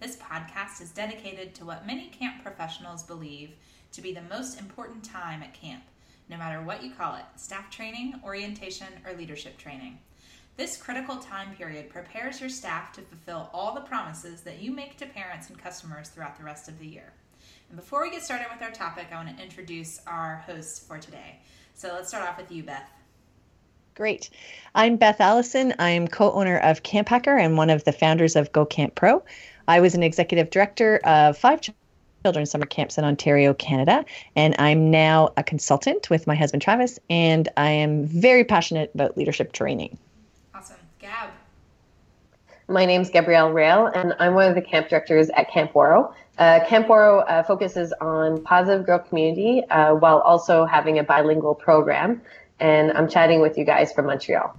This 0.00 0.16
podcast 0.16 0.80
is 0.80 0.92
dedicated 0.92 1.54
to 1.56 1.66
what 1.66 1.86
many 1.86 2.06
camp 2.06 2.42
professionals 2.42 3.02
believe 3.02 3.50
to 3.92 4.00
be 4.00 4.14
the 4.14 4.22
most 4.22 4.58
important 4.58 5.04
time 5.04 5.42
at 5.42 5.52
camp, 5.52 5.82
no 6.30 6.38
matter 6.38 6.62
what 6.62 6.82
you 6.82 6.90
call 6.90 7.16
it 7.16 7.24
staff 7.36 7.70
training, 7.70 8.14
orientation, 8.24 8.86
or 9.04 9.12
leadership 9.12 9.58
training. 9.58 9.98
This 10.56 10.78
critical 10.78 11.18
time 11.18 11.54
period 11.54 11.90
prepares 11.90 12.40
your 12.40 12.48
staff 12.48 12.94
to 12.94 13.02
fulfill 13.02 13.50
all 13.52 13.74
the 13.74 13.82
promises 13.82 14.40
that 14.40 14.62
you 14.62 14.72
make 14.72 14.96
to 14.96 15.06
parents 15.06 15.50
and 15.50 15.62
customers 15.62 16.08
throughout 16.08 16.38
the 16.38 16.44
rest 16.44 16.66
of 16.66 16.78
the 16.78 16.86
year. 16.86 17.12
And 17.68 17.78
before 17.78 18.00
we 18.00 18.10
get 18.10 18.22
started 18.22 18.46
with 18.50 18.62
our 18.62 18.72
topic, 18.72 19.08
I 19.12 19.16
want 19.16 19.36
to 19.36 19.42
introduce 19.42 20.00
our 20.06 20.36
hosts 20.46 20.78
for 20.78 20.96
today. 20.96 21.40
So 21.74 21.88
let's 21.92 22.08
start 22.08 22.26
off 22.26 22.38
with 22.38 22.50
you, 22.50 22.62
Beth. 22.62 22.88
Great. 23.96 24.30
I'm 24.74 24.96
Beth 24.96 25.20
Allison. 25.20 25.74
I 25.78 25.90
am 25.90 26.08
co 26.08 26.32
owner 26.32 26.56
of 26.56 26.82
Camp 26.82 27.10
Hacker 27.10 27.36
and 27.36 27.58
one 27.58 27.68
of 27.68 27.84
the 27.84 27.92
founders 27.92 28.34
of 28.34 28.50
Go 28.50 28.64
Camp 28.64 28.94
Pro. 28.94 29.22
I 29.70 29.78
was 29.78 29.94
an 29.94 30.02
executive 30.02 30.50
director 30.50 30.96
of 31.04 31.38
five 31.38 31.60
children's 32.24 32.50
summer 32.50 32.66
camps 32.66 32.98
in 32.98 33.04
Ontario, 33.04 33.54
Canada, 33.54 34.04
and 34.34 34.56
I'm 34.58 34.90
now 34.90 35.32
a 35.36 35.44
consultant 35.44 36.10
with 36.10 36.26
my 36.26 36.34
husband 36.34 36.60
Travis, 36.60 36.98
and 37.08 37.48
I 37.56 37.70
am 37.70 38.04
very 38.04 38.42
passionate 38.42 38.90
about 38.94 39.16
leadership 39.16 39.52
training. 39.52 39.96
Awesome. 40.56 40.74
Gab. 40.98 41.30
My 42.66 42.84
name 42.84 43.02
is 43.02 43.10
Gabrielle 43.10 43.52
Rail, 43.52 43.86
and 43.86 44.12
I'm 44.18 44.34
one 44.34 44.48
of 44.48 44.56
the 44.56 44.60
camp 44.60 44.88
directors 44.88 45.30
at 45.36 45.52
Camp 45.52 45.72
Waro. 45.72 46.14
Uh, 46.36 46.64
camp 46.66 46.88
Waro 46.88 47.24
uh, 47.28 47.44
focuses 47.44 47.92
on 48.00 48.42
positive 48.42 48.84
growth 48.84 49.08
community 49.08 49.62
uh, 49.70 49.94
while 49.94 50.18
also 50.18 50.64
having 50.64 50.98
a 50.98 51.04
bilingual 51.04 51.54
program. 51.54 52.22
And 52.58 52.90
I'm 52.90 53.08
chatting 53.08 53.40
with 53.40 53.56
you 53.56 53.64
guys 53.64 53.92
from 53.92 54.06
Montreal. 54.06 54.52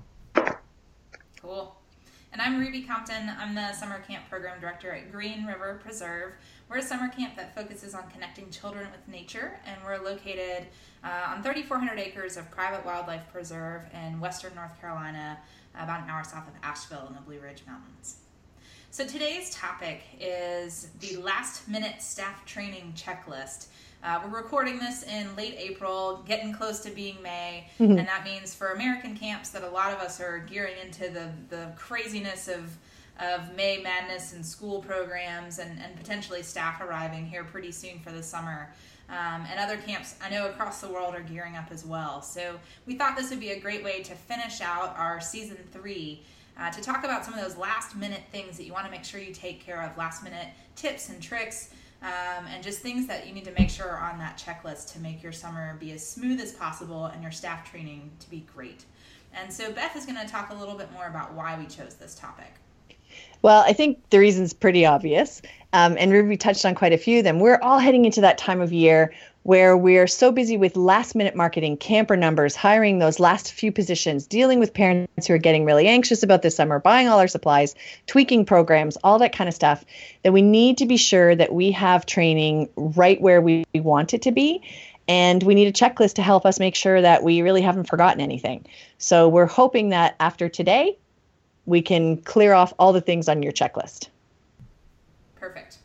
And 2.33 2.41
I'm 2.41 2.61
Ruby 2.61 2.83
Compton. 2.83 3.29
I'm 3.37 3.55
the 3.55 3.73
summer 3.73 3.99
camp 4.07 4.29
program 4.29 4.61
director 4.61 4.89
at 4.89 5.11
Green 5.11 5.45
River 5.45 5.81
Preserve. 5.83 6.31
We're 6.69 6.77
a 6.77 6.81
summer 6.81 7.09
camp 7.09 7.35
that 7.35 7.53
focuses 7.53 7.93
on 7.93 8.09
connecting 8.09 8.49
children 8.49 8.87
with 8.89 9.05
nature, 9.13 9.59
and 9.65 9.75
we're 9.83 9.97
located 9.97 10.67
uh, 11.03 11.33
on 11.35 11.43
3,400 11.43 11.99
acres 11.99 12.37
of 12.37 12.49
private 12.49 12.85
wildlife 12.85 13.23
preserve 13.33 13.83
in 13.93 14.21
western 14.21 14.55
North 14.55 14.79
Carolina, 14.79 15.39
about 15.75 16.03
an 16.03 16.09
hour 16.09 16.23
south 16.23 16.47
of 16.47 16.53
Asheville 16.63 17.05
in 17.09 17.15
the 17.15 17.19
Blue 17.19 17.41
Ridge 17.41 17.63
Mountains. 17.67 18.19
So 18.91 19.05
today's 19.05 19.53
topic 19.53 20.01
is 20.17 20.87
the 21.01 21.17
last 21.17 21.67
minute 21.67 22.01
staff 22.01 22.45
training 22.45 22.93
checklist. 22.95 23.67
Uh, 24.03 24.19
we're 24.23 24.41
recording 24.41 24.79
this 24.79 25.03
in 25.03 25.35
late 25.35 25.53
April, 25.59 26.23
getting 26.25 26.51
close 26.51 26.79
to 26.79 26.89
being 26.89 27.21
May, 27.21 27.67
mm-hmm. 27.79 27.99
and 27.99 28.07
that 28.07 28.23
means 28.23 28.55
for 28.55 28.71
American 28.71 29.15
camps 29.15 29.49
that 29.49 29.63
a 29.63 29.69
lot 29.69 29.93
of 29.93 29.99
us 29.99 30.19
are 30.19 30.39
gearing 30.39 30.73
into 30.83 31.09
the, 31.09 31.29
the 31.49 31.71
craziness 31.75 32.47
of 32.47 32.77
of 33.19 33.55
May 33.55 33.79
madness 33.79 34.33
and 34.33 34.43
school 34.43 34.81
programs 34.81 35.59
and, 35.59 35.79
and 35.79 35.95
potentially 35.95 36.41
staff 36.41 36.81
arriving 36.81 37.27
here 37.27 37.43
pretty 37.43 37.71
soon 37.71 37.99
for 37.99 38.11
the 38.11 38.23
summer. 38.23 38.73
Um, 39.09 39.45
and 39.47 39.59
other 39.59 39.77
camps 39.77 40.15
I 40.23 40.29
know 40.31 40.49
across 40.49 40.81
the 40.81 40.87
world 40.87 41.13
are 41.13 41.21
gearing 41.21 41.55
up 41.55 41.67
as 41.69 41.85
well. 41.85 42.23
So 42.23 42.57
we 42.87 42.95
thought 42.95 43.15
this 43.15 43.29
would 43.29 43.41
be 43.41 43.51
a 43.51 43.59
great 43.59 43.83
way 43.83 44.01
to 44.01 44.15
finish 44.15 44.61
out 44.61 44.97
our 44.97 45.21
season 45.21 45.57
three 45.71 46.23
uh, 46.57 46.71
to 46.71 46.81
talk 46.81 47.03
about 47.03 47.23
some 47.23 47.35
of 47.35 47.41
those 47.41 47.57
last 47.57 47.95
minute 47.95 48.21
things 48.31 48.57
that 48.57 48.63
you 48.63 48.73
want 48.73 48.85
to 48.85 48.91
make 48.91 49.03
sure 49.03 49.19
you 49.19 49.33
take 49.33 49.63
care 49.63 49.83
of, 49.83 49.95
last 49.97 50.23
minute 50.23 50.47
tips 50.75 51.09
and 51.09 51.21
tricks 51.21 51.69
um, 52.01 52.45
and 52.53 52.63
just 52.63 52.79
things 52.79 53.07
that 53.07 53.27
you 53.27 53.33
need 53.33 53.45
to 53.45 53.53
make 53.57 53.69
sure 53.69 53.87
are 53.87 54.11
on 54.11 54.17
that 54.19 54.37
checklist 54.43 54.91
to 54.93 54.99
make 54.99 55.21
your 55.21 55.31
summer 55.31 55.77
be 55.79 55.91
as 55.91 56.05
smooth 56.05 56.39
as 56.39 56.51
possible 56.51 57.05
and 57.05 57.21
your 57.21 57.31
staff 57.31 57.69
training 57.69 58.09
to 58.19 58.29
be 58.29 58.45
great. 58.53 58.85
And 59.33 59.51
so 59.51 59.71
Beth 59.71 59.95
is 59.95 60.05
going 60.05 60.17
to 60.17 60.27
talk 60.27 60.49
a 60.49 60.55
little 60.55 60.75
bit 60.75 60.91
more 60.91 61.07
about 61.07 61.33
why 61.33 61.57
we 61.57 61.65
chose 61.65 61.93
this 61.93 62.15
topic. 62.15 62.53
Well, 63.41 63.63
I 63.65 63.73
think 63.73 63.99
the 64.09 64.19
reason's 64.19 64.53
pretty 64.53 64.85
obvious. 64.85 65.41
Um, 65.73 65.95
and 65.97 66.11
Ruby 66.11 66.37
touched 66.37 66.65
on 66.65 66.75
quite 66.75 66.93
a 66.93 66.97
few 66.97 67.19
of 67.19 67.23
them. 67.23 67.39
We're 67.39 67.59
all 67.61 67.79
heading 67.79 68.05
into 68.05 68.21
that 68.21 68.37
time 68.37 68.61
of 68.61 68.73
year 68.73 69.13
where 69.43 69.75
we're 69.75 70.07
so 70.07 70.31
busy 70.31 70.55
with 70.55 70.75
last 70.75 71.15
minute 71.15 71.35
marketing, 71.35 71.75
camper 71.75 72.15
numbers, 72.15 72.55
hiring 72.55 72.99
those 72.99 73.19
last 73.19 73.51
few 73.53 73.71
positions, 73.71 74.27
dealing 74.27 74.59
with 74.59 74.73
parents 74.73 75.27
who 75.27 75.33
are 75.33 75.39
getting 75.39 75.65
really 75.65 75.87
anxious 75.87 76.21
about 76.21 76.43
this 76.43 76.55
summer, 76.55 76.79
buying 76.79 77.07
all 77.07 77.19
our 77.19 77.27
supplies, 77.27 77.73
tweaking 78.05 78.45
programs, 78.45 78.97
all 79.03 79.17
that 79.17 79.35
kind 79.35 79.47
of 79.47 79.53
stuff, 79.53 79.83
that 80.23 80.31
we 80.31 80.43
need 80.43 80.77
to 80.77 80.85
be 80.85 80.97
sure 80.97 81.35
that 81.35 81.53
we 81.53 81.71
have 81.71 82.05
training 82.05 82.69
right 82.75 83.19
where 83.19 83.41
we 83.41 83.65
want 83.73 84.13
it 84.13 84.21
to 84.21 84.31
be. 84.31 84.61
And 85.07 85.41
we 85.41 85.55
need 85.55 85.67
a 85.67 85.73
checklist 85.73 86.13
to 86.15 86.21
help 86.21 86.45
us 86.45 86.59
make 86.59 86.75
sure 86.75 87.01
that 87.01 87.23
we 87.23 87.41
really 87.41 87.61
haven't 87.61 87.85
forgotten 87.85 88.21
anything. 88.21 88.65
So 88.99 89.27
we're 89.27 89.47
hoping 89.47 89.89
that 89.89 90.15
after 90.19 90.47
today, 90.47 90.97
we 91.65 91.81
can 91.81 92.17
clear 92.17 92.53
off 92.53 92.73
all 92.77 92.93
the 92.93 93.01
things 93.01 93.27
on 93.27 93.41
your 93.41 93.51
checklist. 93.51 94.09
Perfect. 95.39 95.79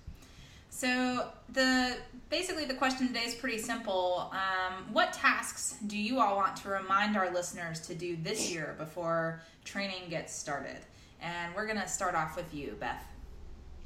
So 0.69 1.29
the 1.49 1.97
basically 2.31 2.65
the 2.65 2.75
question 2.75 3.07
today 3.09 3.25
is 3.25 3.35
pretty 3.35 3.59
simple. 3.59 4.33
Um, 4.33 4.93
what 4.93 5.13
tasks 5.13 5.77
do 5.87 5.99
you 5.99 6.21
all 6.21 6.37
want 6.37 6.57
to 6.57 6.69
remind 6.69 7.17
our 7.17 7.31
listeners 7.31 7.81
to 7.87 7.95
do 7.95 8.17
this 8.23 8.51
year 8.53 8.75
before 8.79 9.43
training 9.65 10.09
gets 10.11 10.35
started? 10.35 10.79
And 11.21 11.55
we're 11.55 11.67
going 11.67 11.81
to 11.81 11.89
start 11.89 12.15
off 12.15 12.37
with 12.37 12.53
you, 12.55 12.77
Beth. 12.79 13.05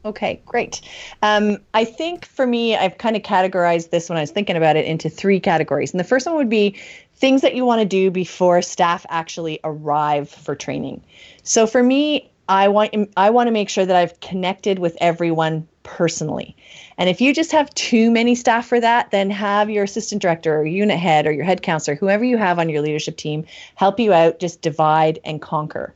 Okay, 0.04 0.40
great. 0.46 0.80
Um, 1.22 1.58
I 1.74 1.84
think 1.84 2.24
for 2.24 2.46
me, 2.46 2.74
I've 2.74 2.96
kind 2.96 3.16
of 3.16 3.22
categorized 3.22 3.90
this 3.90 4.08
when 4.08 4.16
I 4.16 4.22
was 4.22 4.30
thinking 4.30 4.56
about 4.56 4.76
it 4.76 4.86
into 4.86 5.10
three 5.10 5.38
categories. 5.38 5.92
And 5.92 6.00
the 6.00 6.04
first 6.04 6.26
one 6.26 6.36
would 6.36 6.48
be 6.48 6.80
things 7.16 7.42
that 7.42 7.54
you 7.54 7.66
want 7.66 7.82
to 7.82 7.86
do 7.86 8.10
before 8.10 8.62
staff 8.62 9.04
actually 9.10 9.60
arrive 9.62 10.30
for 10.30 10.54
training. 10.54 11.02
So 11.42 11.66
for 11.66 11.82
me, 11.82 12.30
I 12.50 12.66
want 12.66 12.92
I 13.16 13.30
want 13.30 13.46
to 13.46 13.52
make 13.52 13.68
sure 13.68 13.86
that 13.86 13.94
I've 13.94 14.18
connected 14.18 14.80
with 14.80 14.98
everyone 15.00 15.68
personally. 15.84 16.56
And 16.98 17.08
if 17.08 17.20
you 17.20 17.32
just 17.32 17.52
have 17.52 17.72
too 17.74 18.10
many 18.10 18.34
staff 18.34 18.66
for 18.66 18.80
that, 18.80 19.12
then 19.12 19.30
have 19.30 19.70
your 19.70 19.84
assistant 19.84 20.20
director 20.20 20.58
or 20.58 20.66
unit 20.66 20.98
head 20.98 21.26
or 21.26 21.32
your 21.32 21.44
head 21.44 21.62
counselor, 21.62 21.94
whoever 21.94 22.24
you 22.24 22.36
have 22.36 22.58
on 22.58 22.68
your 22.68 22.82
leadership 22.82 23.16
team, 23.16 23.46
help 23.76 24.00
you 24.00 24.12
out, 24.12 24.40
just 24.40 24.62
divide 24.62 25.20
and 25.24 25.40
conquer. 25.40 25.94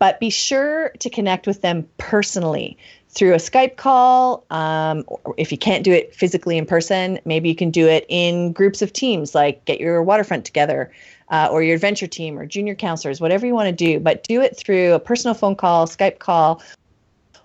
But 0.00 0.18
be 0.18 0.28
sure 0.28 0.90
to 0.98 1.08
connect 1.08 1.46
with 1.46 1.62
them 1.62 1.88
personally 1.98 2.76
through 3.08 3.34
a 3.34 3.36
Skype 3.36 3.76
call. 3.76 4.44
Um, 4.50 5.04
if 5.38 5.52
you 5.52 5.58
can't 5.58 5.84
do 5.84 5.92
it 5.92 6.14
physically 6.16 6.58
in 6.58 6.66
person, 6.66 7.20
maybe 7.24 7.48
you 7.48 7.54
can 7.54 7.70
do 7.70 7.86
it 7.86 8.06
in 8.08 8.52
groups 8.52 8.82
of 8.82 8.92
teams, 8.92 9.36
like 9.36 9.64
get 9.66 9.78
your 9.78 10.02
waterfront 10.02 10.44
together 10.44 10.90
uh, 11.32 11.48
or 11.50 11.62
your 11.62 11.74
adventure 11.74 12.06
team 12.06 12.38
or 12.38 12.46
junior 12.46 12.74
counselors, 12.74 13.20
whatever 13.20 13.46
you 13.46 13.54
want 13.54 13.66
to 13.66 13.72
do. 13.72 13.98
But 13.98 14.22
do 14.24 14.40
it 14.40 14.56
through 14.56 14.92
a 14.92 15.00
personal 15.00 15.34
phone 15.34 15.56
call, 15.56 15.86
Skype 15.86 16.18
call, 16.18 16.62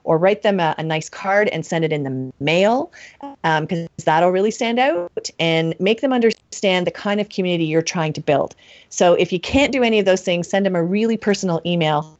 or 0.03 0.17
write 0.17 0.41
them 0.41 0.59
a, 0.59 0.75
a 0.77 0.83
nice 0.83 1.09
card 1.09 1.49
and 1.49 1.65
send 1.65 1.83
it 1.83 1.91
in 1.91 2.03
the 2.03 2.31
mail 2.39 2.91
because 3.21 3.81
um, 3.81 3.87
that'll 4.05 4.29
really 4.29 4.51
stand 4.51 4.79
out 4.79 5.29
and 5.39 5.75
make 5.79 6.01
them 6.01 6.13
understand 6.13 6.87
the 6.87 6.91
kind 6.91 7.19
of 7.19 7.29
community 7.29 7.65
you're 7.65 7.81
trying 7.81 8.13
to 8.13 8.21
build. 8.21 8.55
So 8.89 9.15
if 9.15 9.33
you 9.33 9.39
can't 9.39 9.73
do 9.73 9.83
any 9.83 9.99
of 9.99 10.05
those 10.05 10.21
things, 10.21 10.47
send 10.47 10.65
them 10.65 10.75
a 10.75 10.83
really 10.83 11.17
personal 11.17 11.61
email 11.65 12.16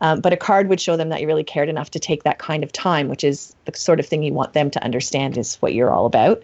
um, 0.00 0.20
but 0.20 0.32
a 0.32 0.36
card 0.36 0.68
would 0.68 0.80
show 0.80 0.96
them 0.96 1.08
that 1.10 1.20
you 1.20 1.26
really 1.26 1.44
cared 1.44 1.68
enough 1.68 1.90
to 1.90 1.98
take 1.98 2.22
that 2.22 2.38
kind 2.38 2.64
of 2.64 2.72
time, 2.72 3.08
which 3.08 3.24
is 3.24 3.54
the 3.64 3.76
sort 3.76 4.00
of 4.00 4.06
thing 4.06 4.22
you 4.22 4.32
want 4.32 4.52
them 4.52 4.70
to 4.70 4.82
understand 4.82 5.36
is 5.36 5.56
what 5.56 5.74
you're 5.74 5.90
all 5.90 6.06
about. 6.06 6.42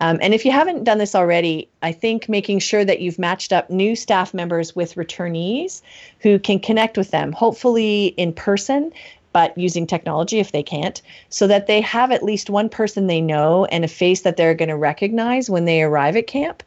Um, 0.00 0.18
and 0.20 0.34
if 0.34 0.44
you 0.44 0.52
haven't 0.52 0.84
done 0.84 0.98
this 0.98 1.14
already, 1.14 1.68
I 1.82 1.92
think 1.92 2.28
making 2.28 2.58
sure 2.60 2.84
that 2.84 3.00
you've 3.00 3.18
matched 3.18 3.52
up 3.52 3.70
new 3.70 3.96
staff 3.96 4.34
members 4.34 4.76
with 4.76 4.94
returnees 4.94 5.82
who 6.20 6.38
can 6.38 6.60
connect 6.60 6.96
with 6.96 7.10
them, 7.10 7.32
hopefully 7.32 8.06
in 8.16 8.32
person, 8.32 8.92
but 9.32 9.56
using 9.56 9.86
technology 9.86 10.38
if 10.38 10.52
they 10.52 10.62
can't, 10.62 11.00
so 11.28 11.46
that 11.46 11.66
they 11.66 11.80
have 11.80 12.10
at 12.10 12.22
least 12.22 12.50
one 12.50 12.68
person 12.68 13.06
they 13.06 13.20
know 13.20 13.66
and 13.66 13.84
a 13.84 13.88
face 13.88 14.22
that 14.22 14.36
they're 14.36 14.54
going 14.54 14.68
to 14.68 14.76
recognize 14.76 15.50
when 15.50 15.64
they 15.64 15.82
arrive 15.82 16.16
at 16.16 16.26
camp 16.26 16.62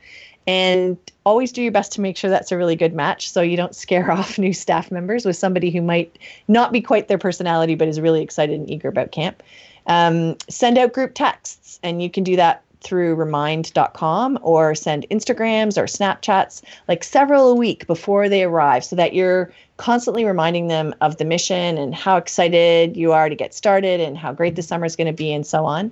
and 0.47 0.97
always 1.25 1.51
do 1.51 1.61
your 1.61 1.71
best 1.71 1.91
to 1.93 2.01
make 2.01 2.17
sure 2.17 2.29
that's 2.29 2.51
a 2.51 2.57
really 2.57 2.75
good 2.75 2.93
match 2.93 3.29
so 3.29 3.41
you 3.41 3.57
don't 3.57 3.75
scare 3.75 4.11
off 4.17 4.38
new 4.38 4.53
staff 4.53 4.91
members 4.91 5.25
with 5.25 5.35
somebody 5.35 5.71
who 5.71 5.81
might 5.81 6.17
not 6.47 6.71
be 6.71 6.81
quite 6.81 7.07
their 7.07 7.17
personality 7.17 7.75
but 7.75 7.88
is 7.88 7.99
really 7.99 8.21
excited 8.21 8.59
and 8.59 8.69
eager 8.69 8.88
about 8.88 9.11
camp 9.11 9.43
um, 9.88 10.38
send 10.49 10.77
out 10.77 10.93
group 10.93 11.13
texts 11.13 11.79
and 11.83 12.01
you 12.01 12.09
can 12.09 12.23
do 12.23 12.35
that 12.35 12.63
through 12.81 13.15
remind.com 13.15 14.39
or 14.41 14.75
send 14.75 15.05
Instagrams 15.09 15.77
or 15.77 15.85
Snapchats, 15.85 16.61
like 16.88 17.03
several 17.03 17.51
a 17.51 17.55
week 17.55 17.88
before 17.88 18.27
they 18.27 18.43
arrive, 18.43 18.83
so 18.83 18.95
that 18.95 19.13
you're 19.13 19.51
constantly 19.77 20.25
reminding 20.25 20.67
them 20.67 20.93
of 21.01 21.17
the 21.17 21.25
mission 21.25 21.77
and 21.77 21.95
how 21.95 22.17
excited 22.17 22.97
you 22.97 23.13
are 23.13 23.29
to 23.29 23.35
get 23.35 23.53
started 23.53 23.99
and 23.99 24.17
how 24.17 24.33
great 24.33 24.55
the 24.55 24.61
summer 24.61 24.85
is 24.85 24.95
going 24.95 25.07
to 25.07 25.13
be 25.13 25.31
and 25.31 25.45
so 25.45 25.65
on. 25.65 25.91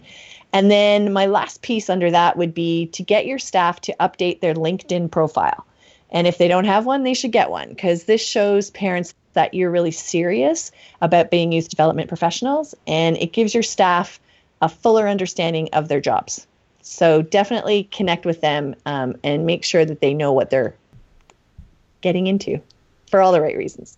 And 0.51 0.71
then 0.71 1.13
my 1.13 1.27
last 1.27 1.61
piece 1.61 1.89
under 1.89 2.09
that 2.11 2.37
would 2.37 2.53
be 2.53 2.87
to 2.87 3.03
get 3.03 3.25
your 3.25 3.39
staff 3.39 3.81
to 3.81 3.95
update 3.99 4.39
their 4.39 4.55
LinkedIn 4.55 5.11
profile. 5.11 5.65
And 6.11 6.25
if 6.25 6.37
they 6.37 6.47
don't 6.47 6.65
have 6.65 6.85
one, 6.85 7.03
they 7.03 7.13
should 7.13 7.31
get 7.31 7.51
one 7.51 7.69
because 7.69 8.05
this 8.05 8.25
shows 8.25 8.71
parents 8.71 9.13
that 9.33 9.53
you're 9.53 9.69
really 9.69 9.91
serious 9.91 10.71
about 11.01 11.29
being 11.29 11.51
youth 11.51 11.69
development 11.69 12.07
professionals 12.07 12.73
and 12.87 13.15
it 13.17 13.31
gives 13.31 13.53
your 13.53 13.63
staff 13.63 14.19
a 14.61 14.67
fuller 14.67 15.07
understanding 15.07 15.69
of 15.73 15.87
their 15.87 16.01
jobs. 16.01 16.47
So 16.81 17.21
definitely 17.21 17.83
connect 17.91 18.25
with 18.25 18.41
them 18.41 18.75
um, 18.87 19.15
and 19.23 19.45
make 19.45 19.63
sure 19.63 19.85
that 19.85 20.01
they 20.01 20.13
know 20.13 20.33
what 20.33 20.49
they're 20.49 20.75
getting 22.01 22.25
into 22.27 22.59
for 23.09 23.21
all 23.21 23.31
the 23.31 23.41
right 23.41 23.55
reasons. 23.55 23.97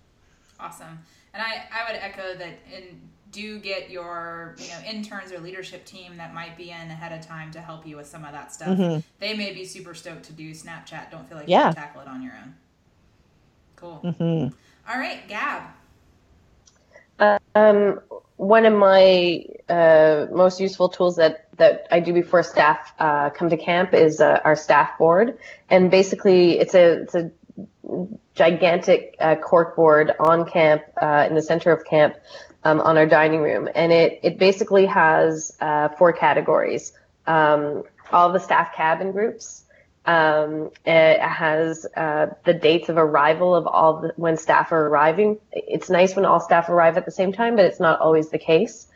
Awesome. 0.59 0.99
And 1.33 1.41
I, 1.41 1.63
I 1.71 1.91
would 1.91 2.01
echo 2.01 2.35
that 2.37 2.59
in 2.71 2.99
do 3.31 3.59
get 3.59 3.89
your 3.89 4.55
you 4.59 4.67
know 4.69 4.79
interns 4.89 5.31
or 5.31 5.39
leadership 5.39 5.85
team 5.85 6.17
that 6.17 6.33
might 6.33 6.57
be 6.57 6.71
in 6.71 6.91
ahead 6.91 7.17
of 7.17 7.25
time 7.25 7.51
to 7.51 7.61
help 7.61 7.85
you 7.85 7.97
with 7.97 8.07
some 8.07 8.25
of 8.25 8.31
that 8.31 8.53
stuff. 8.53 8.69
Mm-hmm. 8.69 8.99
They 9.19 9.35
may 9.35 9.53
be 9.53 9.65
super 9.65 9.93
stoked 9.93 10.23
to 10.23 10.33
do 10.33 10.51
Snapchat. 10.51 11.11
Don't 11.11 11.27
feel 11.27 11.37
like 11.37 11.47
yeah. 11.47 11.69
you 11.69 11.73
can 11.73 11.83
tackle 11.83 12.01
it 12.01 12.07
on 12.07 12.21
your 12.21 12.33
own. 12.33 12.55
Cool. 13.75 14.01
Mm-hmm. 14.03 14.55
All 14.91 14.99
right, 14.99 15.27
Gab. 15.27 15.63
Um, 17.55 17.99
one 18.37 18.65
of 18.65 18.73
my 18.73 19.45
uh, 19.69 20.25
most 20.31 20.59
useful 20.59 20.89
tools 20.89 21.15
that, 21.17 21.47
that 21.57 21.87
I 21.91 21.99
do 21.99 22.13
before 22.13 22.41
staff 22.41 22.93
uh, 22.97 23.29
come 23.29 23.49
to 23.49 23.57
camp 23.57 23.93
is 23.93 24.19
uh, 24.19 24.39
our 24.43 24.55
staff 24.55 24.97
board, 24.97 25.37
and 25.69 25.91
basically 25.91 26.59
it's 26.59 26.73
a 26.73 27.03
it's 27.03 27.15
a 27.15 27.31
gigantic 28.33 29.15
uh, 29.19 29.35
cork 29.35 29.75
board 29.75 30.13
on 30.19 30.49
camp 30.49 30.81
uh, 31.01 31.27
in 31.29 31.35
the 31.35 31.41
center 31.41 31.71
of 31.71 31.85
camp 31.85 32.15
um, 32.63 32.79
on 32.81 32.97
our 32.97 33.05
dining 33.05 33.41
room, 33.41 33.69
and 33.73 33.91
it 33.91 34.19
it 34.23 34.37
basically 34.37 34.85
has 34.85 35.55
uh, 35.61 35.89
four 35.89 36.13
categories: 36.13 36.93
um, 37.27 37.83
all 38.11 38.31
the 38.31 38.39
staff 38.39 38.73
cabin 38.75 39.11
groups. 39.11 39.63
Um, 40.03 40.71
it 40.83 41.19
has 41.21 41.85
uh, 41.95 42.27
the 42.43 42.55
dates 42.55 42.89
of 42.89 42.97
arrival 42.97 43.55
of 43.55 43.67
all 43.67 44.01
the, 44.01 44.13
when 44.15 44.35
staff 44.35 44.71
are 44.71 44.87
arriving. 44.87 45.37
It's 45.51 45.91
nice 45.91 46.15
when 46.15 46.25
all 46.25 46.39
staff 46.39 46.69
arrive 46.69 46.97
at 46.97 47.05
the 47.05 47.11
same 47.11 47.31
time, 47.31 47.55
but 47.55 47.65
it's 47.65 47.79
not 47.79 47.99
always 47.99 48.29
the 48.29 48.39
case. 48.39 48.87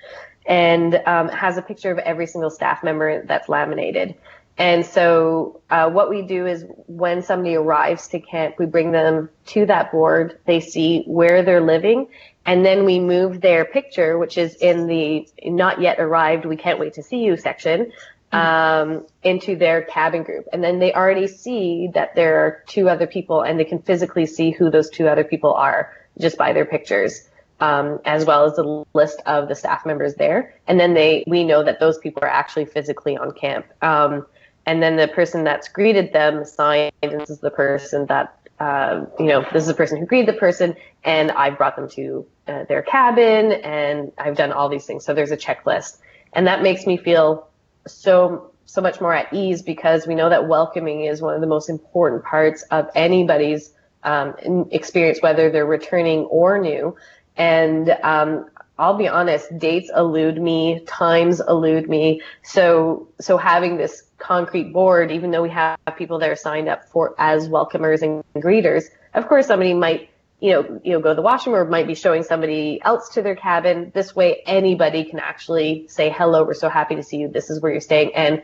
And 0.47 0.95
um, 1.05 1.29
has 1.29 1.57
a 1.57 1.61
picture 1.61 1.91
of 1.91 1.99
every 1.99 2.25
single 2.27 2.49
staff 2.49 2.83
member 2.83 3.23
that's 3.25 3.49
laminated. 3.49 4.15
And 4.57 4.85
so 4.85 5.61
uh, 5.69 5.89
what 5.89 6.09
we 6.09 6.21
do 6.21 6.45
is 6.47 6.65
when 6.87 7.21
somebody 7.21 7.55
arrives 7.55 8.07
to 8.09 8.19
camp, 8.19 8.55
we 8.57 8.65
bring 8.65 8.91
them 8.91 9.29
to 9.47 9.65
that 9.65 9.91
board. 9.91 10.39
They 10.45 10.59
see 10.59 11.03
where 11.05 11.43
they're 11.43 11.61
living 11.61 12.07
and 12.45 12.65
then 12.65 12.85
we 12.85 12.99
move 12.99 13.41
their 13.41 13.65
picture, 13.65 14.17
which 14.17 14.37
is 14.37 14.55
in 14.55 14.87
the 14.87 15.27
not 15.43 15.81
yet 15.81 15.99
arrived, 15.99 16.45
we 16.45 16.57
can't 16.57 16.79
wait 16.79 16.93
to 16.93 17.03
see 17.03 17.17
you 17.17 17.37
section, 17.37 17.91
mm-hmm. 18.31 18.37
um, 18.37 19.07
into 19.23 19.55
their 19.55 19.81
cabin 19.81 20.23
group. 20.23 20.45
And 20.53 20.63
then 20.63 20.79
they 20.79 20.93
already 20.93 21.27
see 21.27 21.89
that 21.93 22.15
there 22.15 22.45
are 22.45 22.63
two 22.67 22.87
other 22.87 23.07
people 23.07 23.41
and 23.41 23.59
they 23.59 23.65
can 23.65 23.79
physically 23.79 24.25
see 24.25 24.51
who 24.51 24.69
those 24.69 24.89
two 24.89 25.07
other 25.07 25.23
people 25.23 25.53
are 25.53 25.91
just 26.19 26.37
by 26.37 26.53
their 26.53 26.65
pictures. 26.65 27.29
Um, 27.61 28.01
as 28.03 28.25
well 28.25 28.43
as 28.43 28.57
the 28.57 28.83
list 28.93 29.21
of 29.25 29.47
the 29.47 29.55
staff 29.55 29.85
members 29.85 30.15
there. 30.15 30.53
And 30.67 30.77
then 30.77 30.93
they, 30.93 31.23
we 31.25 31.45
know 31.45 31.63
that 31.63 31.79
those 31.79 31.97
people 31.97 32.21
are 32.21 32.27
actually 32.27 32.65
physically 32.65 33.15
on 33.15 33.31
camp. 33.31 33.65
Um, 33.81 34.25
and 34.65 34.83
then 34.83 34.97
the 34.97 35.07
person 35.07 35.45
that's 35.45 35.69
greeted 35.69 36.11
them 36.11 36.43
signed, 36.43 36.91
this 37.01 37.29
is 37.29 37.39
the 37.39 37.51
person 37.51 38.07
that 38.07 38.37
uh, 38.59 39.05
you 39.19 39.25
know, 39.25 39.45
this 39.51 39.63
is 39.63 39.67
the 39.67 39.73
person 39.73 39.99
who 39.99 40.05
greeted 40.05 40.33
the 40.33 40.39
person, 40.39 40.75
and 41.03 41.31
I've 41.31 41.57
brought 41.57 41.75
them 41.75 41.89
to 41.89 42.25
uh, 42.47 42.63
their 42.65 42.81
cabin, 42.81 43.51
and 43.51 44.11
I've 44.17 44.37
done 44.37 44.51
all 44.51 44.69
these 44.69 44.85
things. 44.85 45.03
So 45.03 45.13
there's 45.13 45.31
a 45.31 45.37
checklist, 45.37 45.97
and 46.33 46.47
that 46.47 46.61
makes 46.63 46.85
me 46.85 46.97
feel 46.97 47.47
so 47.87 48.51
so 48.65 48.81
much 48.81 48.99
more 48.99 49.13
at 49.13 49.31
ease 49.31 49.61
because 49.61 50.07
we 50.07 50.15
know 50.15 50.29
that 50.29 50.47
welcoming 50.47 51.05
is 51.05 51.21
one 51.21 51.35
of 51.35 51.41
the 51.41 51.47
most 51.47 51.69
important 51.69 52.23
parts 52.23 52.63
of 52.71 52.89
anybody's 52.95 53.71
um, 54.03 54.67
experience, 54.71 55.21
whether 55.21 55.51
they're 55.51 55.65
returning 55.65 56.21
or 56.25 56.57
new. 56.57 56.95
And 57.37 57.89
um, 58.03 58.49
I'll 58.77 58.97
be 58.97 59.07
honest, 59.07 59.57
dates 59.57 59.89
elude 59.95 60.41
me, 60.41 60.81
times 60.85 61.41
elude 61.47 61.89
me. 61.89 62.21
So 62.43 63.09
so 63.19 63.37
having 63.37 63.77
this 63.77 64.03
concrete 64.17 64.71
board, 64.71 65.11
even 65.11 65.31
though 65.31 65.41
we 65.41 65.49
have 65.49 65.77
people 65.97 66.19
that 66.19 66.29
are 66.29 66.35
signed 66.35 66.69
up 66.69 66.89
for 66.89 67.15
as 67.17 67.49
welcomers 67.49 68.01
and 68.01 68.23
greeters, 68.43 68.85
of 69.13 69.27
course 69.27 69.47
somebody 69.47 69.73
might, 69.73 70.09
you 70.39 70.51
know, 70.51 70.81
you 70.83 70.91
know, 70.93 70.99
go 70.99 71.09
to 71.09 71.15
the 71.15 71.21
washroom 71.21 71.55
or 71.55 71.65
might 71.65 71.87
be 71.87 71.95
showing 71.95 72.23
somebody 72.23 72.81
else 72.81 73.09
to 73.09 73.21
their 73.21 73.35
cabin. 73.35 73.91
This 73.93 74.15
way 74.15 74.41
anybody 74.45 75.05
can 75.05 75.19
actually 75.19 75.87
say, 75.87 76.09
hello, 76.09 76.43
we're 76.43 76.53
so 76.53 76.69
happy 76.69 76.95
to 76.95 77.03
see 77.03 77.17
you. 77.17 77.27
This 77.27 77.49
is 77.49 77.61
where 77.61 77.71
you're 77.71 77.81
staying. 77.81 78.15
And 78.15 78.43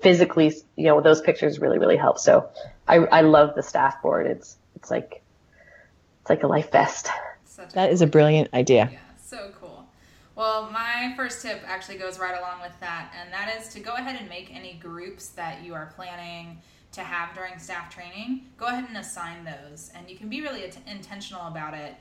physically, 0.00 0.54
you 0.76 0.84
know, 0.84 1.00
those 1.00 1.20
pictures 1.20 1.58
really, 1.58 1.78
really 1.78 1.96
help. 1.96 2.18
So 2.18 2.50
I, 2.86 2.96
I 2.96 3.20
love 3.22 3.54
the 3.54 3.62
staff 3.62 4.02
board. 4.02 4.26
It's, 4.26 4.56
it's 4.76 4.90
like, 4.90 5.22
it's 6.20 6.30
like 6.30 6.42
a 6.42 6.46
life 6.46 6.70
vest. 6.70 7.08
That 7.72 7.90
is 7.90 8.02
a 8.02 8.06
brilliant 8.06 8.52
idea. 8.52 8.90
Yeah, 8.92 8.98
so 9.22 9.50
cool. 9.55 9.55
Well, 10.36 10.70
my 10.70 11.14
first 11.16 11.40
tip 11.40 11.62
actually 11.66 11.96
goes 11.96 12.18
right 12.18 12.38
along 12.38 12.60
with 12.60 12.78
that, 12.80 13.10
and 13.18 13.32
that 13.32 13.58
is 13.58 13.68
to 13.68 13.80
go 13.80 13.94
ahead 13.94 14.16
and 14.20 14.28
make 14.28 14.54
any 14.54 14.74
groups 14.74 15.28
that 15.28 15.64
you 15.64 15.72
are 15.72 15.94
planning 15.96 16.58
to 16.92 17.00
have 17.00 17.34
during 17.34 17.58
staff 17.58 17.92
training. 17.92 18.42
Go 18.58 18.66
ahead 18.66 18.84
and 18.86 18.98
assign 18.98 19.46
those, 19.46 19.90
and 19.94 20.10
you 20.10 20.16
can 20.18 20.28
be 20.28 20.42
really 20.42 20.70
intentional 20.86 21.46
about 21.46 21.72
it. 21.72 21.94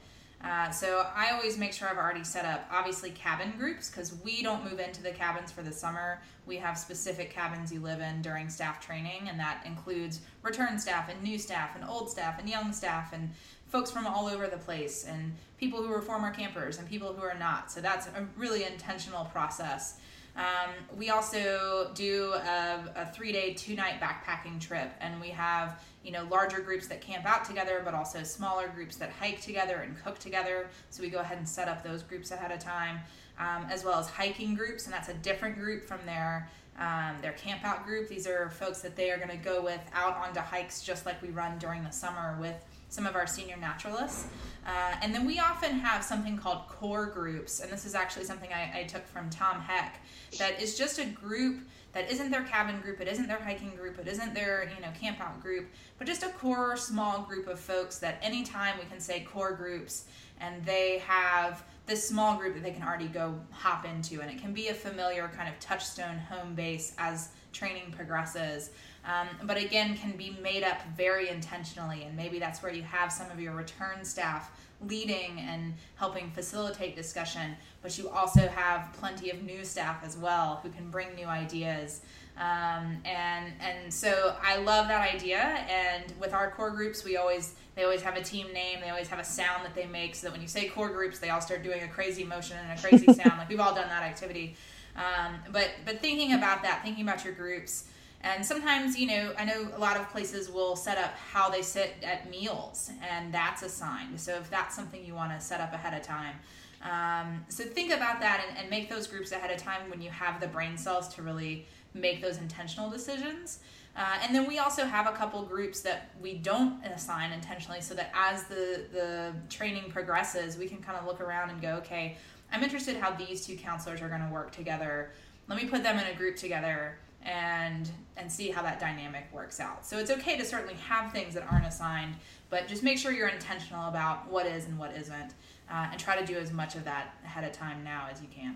Uh, 0.46 0.70
so 0.70 1.08
I 1.16 1.32
always 1.32 1.58
make 1.58 1.74
sure 1.74 1.88
I've 1.90 1.98
already 1.98 2.24
set 2.24 2.46
up 2.46 2.68
obviously 2.72 3.10
cabin 3.10 3.54
groups 3.58 3.90
because 3.90 4.14
we 4.24 4.44
don't 4.44 4.64
move 4.64 4.80
into 4.80 5.02
the 5.02 5.10
cabins 5.10 5.52
for 5.52 5.64
the 5.64 5.72
summer. 5.72 6.22
We 6.46 6.58
have 6.58 6.78
specific 6.78 7.32
cabins 7.32 7.74
you 7.74 7.80
live 7.80 8.00
in 8.00 8.22
during 8.22 8.50
staff 8.50 8.80
training, 8.80 9.28
and 9.28 9.40
that 9.40 9.64
includes 9.66 10.22
return 10.44 10.78
staff 10.78 11.10
and 11.10 11.20
new 11.24 11.40
staff 11.40 11.76
and 11.76 11.84
old 11.90 12.12
staff 12.12 12.40
and 12.40 12.48
young 12.48 12.74
staff 12.74 13.12
and 13.12 13.32
folks 13.70 13.90
from 13.90 14.06
all 14.06 14.28
over 14.28 14.46
the 14.46 14.58
place 14.58 15.06
and 15.06 15.34
people 15.58 15.82
who 15.82 15.92
are 15.92 16.02
former 16.02 16.30
campers 16.30 16.78
and 16.78 16.88
people 16.88 17.12
who 17.12 17.24
are 17.24 17.38
not. 17.38 17.72
So 17.72 17.82
that's 17.82 18.06
a 18.08 18.28
really 18.38 18.66
intentional 18.66 19.26
process. 19.26 19.98
Um, 20.36 20.72
we 20.98 21.10
also 21.10 21.92
do 21.96 22.34
a, 22.34 22.84
a 22.96 23.12
three 23.14 23.32
day, 23.32 23.54
two 23.54 23.76
night 23.76 24.02
backpacking 24.02 24.60
trip, 24.60 24.92
and 25.00 25.20
we 25.22 25.30
have 25.30 25.82
you 26.04 26.12
know 26.12 26.28
larger 26.30 26.60
groups 26.60 26.88
that 26.88 27.02
camp 27.02 27.26
out 27.26 27.46
together, 27.46 27.82
but 27.86 27.94
also 27.94 28.22
smaller 28.24 28.68
groups 28.68 28.98
that 28.98 29.12
hike 29.12 29.42
together 29.42 29.78
and 29.78 29.96
cook 30.04 30.20
together. 30.20 30.68
So 30.90 31.02
we 31.02 31.10
go 31.10 31.20
ahead 31.20 31.38
and 31.38 31.48
set 31.48 31.68
up 31.68 31.84
those 31.84 32.04
groups 32.04 32.32
ahead 32.32 32.52
of 32.52 32.60
time, 32.60 33.00
um, 33.40 33.66
as 33.70 33.86
well 33.86 33.98
as 33.98 34.10
hiking 34.10 34.56
groups, 34.56 34.86
and 34.86 34.94
that's 34.94 35.10
a 35.10 35.14
different 35.16 35.58
group 35.58 35.86
from 35.86 36.00
their 36.06 36.50
um, 36.78 37.16
their 37.22 37.34
camp 37.34 37.64
out 37.64 37.86
group. 37.86 38.10
These 38.10 38.28
are 38.28 38.50
folks 38.50 38.82
that 38.82 38.98
they 38.98 39.12
are 39.12 39.18
going 39.18 39.30
to 39.30 39.38
go 39.38 39.62
with 39.62 39.82
out 39.94 40.18
onto 40.18 40.42
hikes, 40.42 40.84
just 40.84 41.06
like 41.06 41.22
we 41.22 41.30
run 41.30 41.58
during 41.60 41.84
the 41.84 41.92
summer 41.92 42.38
with 42.42 42.56
some 42.96 43.06
of 43.06 43.16
our 43.16 43.28
senior 43.28 43.58
naturalists. 43.58 44.28
Uh, 44.66 44.96
and 45.04 45.14
then 45.14 45.26
we 45.26 45.38
often 45.38 45.78
have 45.78 46.04
something 46.04 46.38
called 46.38 46.68
core 46.68 47.06
groups, 47.06 47.60
and 47.60 47.72
this 47.72 47.86
is 47.86 47.94
actually 47.94 48.24
something 48.24 48.50
I, 48.52 48.80
I 48.80 48.84
took 48.86 49.06
from 49.06 49.30
Tom 49.30 49.62
Heck, 49.62 50.02
that 50.40 50.60
is 50.60 50.76
just 50.76 50.98
a 50.98 51.06
group 51.06 51.60
that 51.92 52.10
isn't 52.10 52.32
their 52.32 52.44
cabin 52.44 52.82
group, 52.82 53.00
it 53.00 53.08
isn't 53.08 53.28
their 53.28 53.40
hiking 53.40 53.76
group, 53.76 54.00
it 54.00 54.08
isn't 54.08 54.34
their 54.34 54.72
you 54.76 54.82
know 54.82 54.92
camp 55.00 55.22
out 55.22 55.40
group, 55.42 55.68
but 56.00 56.08
just 56.08 56.24
a 56.24 56.30
core 56.30 56.76
small 56.78 57.22
group 57.22 57.48
of 57.48 57.60
folks 57.60 58.00
that 58.00 58.18
anytime 58.24 58.76
we 58.80 58.86
can 58.86 59.00
say 59.00 59.20
core 59.22 59.54
groups, 59.54 60.06
and 60.40 60.66
they 60.66 60.98
have 61.06 61.64
this 61.86 62.08
small 62.08 62.36
group 62.36 62.56
that 62.56 62.64
they 62.64 62.72
can 62.72 62.82
already 62.82 63.08
go 63.08 63.36
hop 63.52 63.86
into, 63.86 64.22
and 64.22 64.32
it 64.32 64.42
can 64.42 64.52
be 64.52 64.70
a 64.70 64.74
familiar 64.74 65.32
kind 65.38 65.48
of 65.48 65.60
touchstone 65.60 66.18
home 66.18 66.56
base 66.56 66.94
as 66.98 67.30
training 67.54 67.94
progresses 67.96 68.72
um, 69.06 69.28
but 69.44 69.58
again 69.58 69.96
can 69.96 70.12
be 70.14 70.38
made 70.42 70.64
up 70.64 70.82
very 70.96 71.30
intentionally 71.30 72.04
and 72.04 72.16
maybe 72.16 72.40
that's 72.40 72.62
where 72.62 72.74
you 72.74 72.84
have 72.84 73.12
some 73.12 73.30
of 73.32 73.40
your 73.40 73.54
return 73.54 74.04
staff 74.04 74.52
leading 74.82 75.40
and 75.40 75.74
helping 75.96 76.30
facilitate 76.32 76.96
discussion 76.96 77.56
but 77.86 78.00
you 78.00 78.10
also 78.10 78.48
have 78.48 78.92
plenty 78.94 79.30
of 79.30 79.44
new 79.44 79.64
staff 79.64 80.04
as 80.04 80.18
well 80.18 80.60
who 80.64 80.70
can 80.70 80.90
bring 80.90 81.14
new 81.14 81.28
ideas. 81.28 82.02
Um, 82.36 82.98
and 83.06 83.54
and 83.62 83.94
so 83.94 84.36
I 84.42 84.58
love 84.58 84.88
that 84.88 85.08
idea 85.14 85.38
and 85.38 86.12
with 86.20 86.34
our 86.34 86.50
core 86.50 86.72
groups 86.72 87.06
we 87.06 87.16
always 87.16 87.54
they 87.76 87.84
always 87.84 88.02
have 88.02 88.18
a 88.18 88.24
team 88.24 88.52
name 88.52 88.80
they 88.82 88.90
always 88.90 89.08
have 89.08 89.20
a 89.20 89.24
sound 89.24 89.64
that 89.64 89.76
they 89.76 89.86
make 89.86 90.16
so 90.16 90.26
that 90.26 90.34
when 90.34 90.42
you 90.42 90.48
say 90.48 90.68
core 90.68 90.90
groups 90.90 91.20
they 91.20 91.30
all 91.30 91.40
start 91.40 91.62
doing 91.62 91.84
a 91.84 91.88
crazy 91.88 92.24
motion 92.24 92.58
and 92.58 92.78
a 92.78 92.82
crazy 92.82 93.06
sound 93.14 93.38
like 93.38 93.48
we've 93.48 93.60
all 93.60 93.76
done 93.76 93.88
that 93.88 94.02
activity. 94.02 94.58
Um, 94.96 95.36
but 95.52 95.70
but 95.86 96.02
thinking 96.02 96.34
about 96.34 96.64
that 96.64 96.82
thinking 96.84 97.04
about 97.08 97.24
your 97.24 97.36
groups 97.36 97.86
and 98.22 98.46
sometimes, 98.46 98.98
you 98.98 99.08
know, 99.08 99.34
I 99.38 99.46
know 99.46 99.68
a 99.76 99.80
lot 99.80 99.98
of 99.98 100.10
places 100.10 100.50
will 100.50 100.76
set 100.76 100.98
up 100.98 101.14
how 101.32 101.50
they 101.50 101.62
sit 101.62 101.94
at 102.04 102.30
meals, 102.30 102.90
and 103.08 103.34
that's 103.34 103.62
assigned. 103.62 104.20
So 104.20 104.36
if 104.36 104.50
that's 104.50 104.76
something 104.76 105.06
you 105.06 105.14
want 105.14 105.32
to 105.32 105.40
set 105.40 105.62
up 105.62 105.74
ahead 105.74 105.94
of 105.94 106.02
time. 106.02 106.36
Um, 106.82 107.46
so 107.50 107.64
think 107.64 107.92
about 107.92 108.20
that 108.20 108.46
and, 108.48 108.58
and, 108.58 108.70
make 108.70 108.90
those 108.90 109.08
groups 109.08 109.32
ahead 109.32 109.50
of 109.50 109.58
time 109.58 109.90
when 109.90 110.02
you 110.02 110.12
have 110.12 110.40
the 110.40 110.48
brain 110.48 110.78
cells 110.78 111.08
to 111.16 111.24
really 111.24 111.66
make 111.96 112.22
those 112.22 112.38
intentional 112.38 112.92
decisions. 112.92 113.60
Uh, 113.96 114.18
and 114.22 114.36
then 114.36 114.46
we 114.46 114.60
also 114.60 114.86
have 114.86 115.08
a 115.08 115.14
couple 115.14 115.42
groups 115.44 115.82
that 115.82 116.12
we 116.22 116.36
don't 116.36 116.84
assign 116.86 117.32
intentionally 117.32 117.82
so 117.82 117.96
that 117.96 118.12
as 118.14 118.44
the, 118.44 118.84
the 118.92 119.34
training 119.50 119.90
progresses, 119.90 120.58
we 120.58 120.68
can 120.68 120.78
kind 120.80 120.98
of 120.98 121.06
look 121.06 121.22
around 121.22 121.50
and 121.50 121.62
go, 121.62 121.76
okay, 121.76 122.18
I'm 122.52 122.62
interested 122.62 122.98
how 122.98 123.12
these 123.12 123.46
two 123.46 123.56
counselors 123.56 124.02
are 124.02 124.10
going 124.10 124.22
to 124.22 124.32
work 124.32 124.52
together. 124.52 125.12
Let 125.48 125.62
me 125.62 125.68
put 125.68 125.82
them 125.82 125.98
in 125.98 126.06
a 126.06 126.14
group 126.14 126.36
together 126.36 126.98
and 127.26 127.90
and 128.18 128.32
see 128.32 128.50
how 128.50 128.62
that 128.62 128.80
dynamic 128.80 129.26
works 129.34 129.60
out. 129.60 129.86
So 129.86 129.98
it's 129.98 130.12
okay 130.12 130.38
to 130.38 130.46
certainly 130.46 130.76
have 130.76 131.12
things 131.12 131.34
that 131.34 131.46
aren't 131.52 131.66
assigned, 131.66 132.16
but 132.50 132.68
just 132.68 132.84
make 132.84 132.98
sure 132.98 133.12
you're 133.12 133.28
intentional 133.28 133.90
about 133.90 134.30
what 134.32 134.46
is 134.46 134.66
and 134.66 134.80
what 134.80 134.96
isn't, 134.96 135.34
uh, 135.70 135.88
and 135.92 136.00
try 136.00 136.16
to 136.16 136.26
do 136.26 136.38
as 136.38 136.54
much 136.54 136.76
of 136.76 136.86
that 136.86 137.16
ahead 137.26 137.44
of 137.44 137.52
time 137.52 137.84
now 137.84 138.08
as 138.10 138.22
you 138.22 138.28
can. 138.34 138.56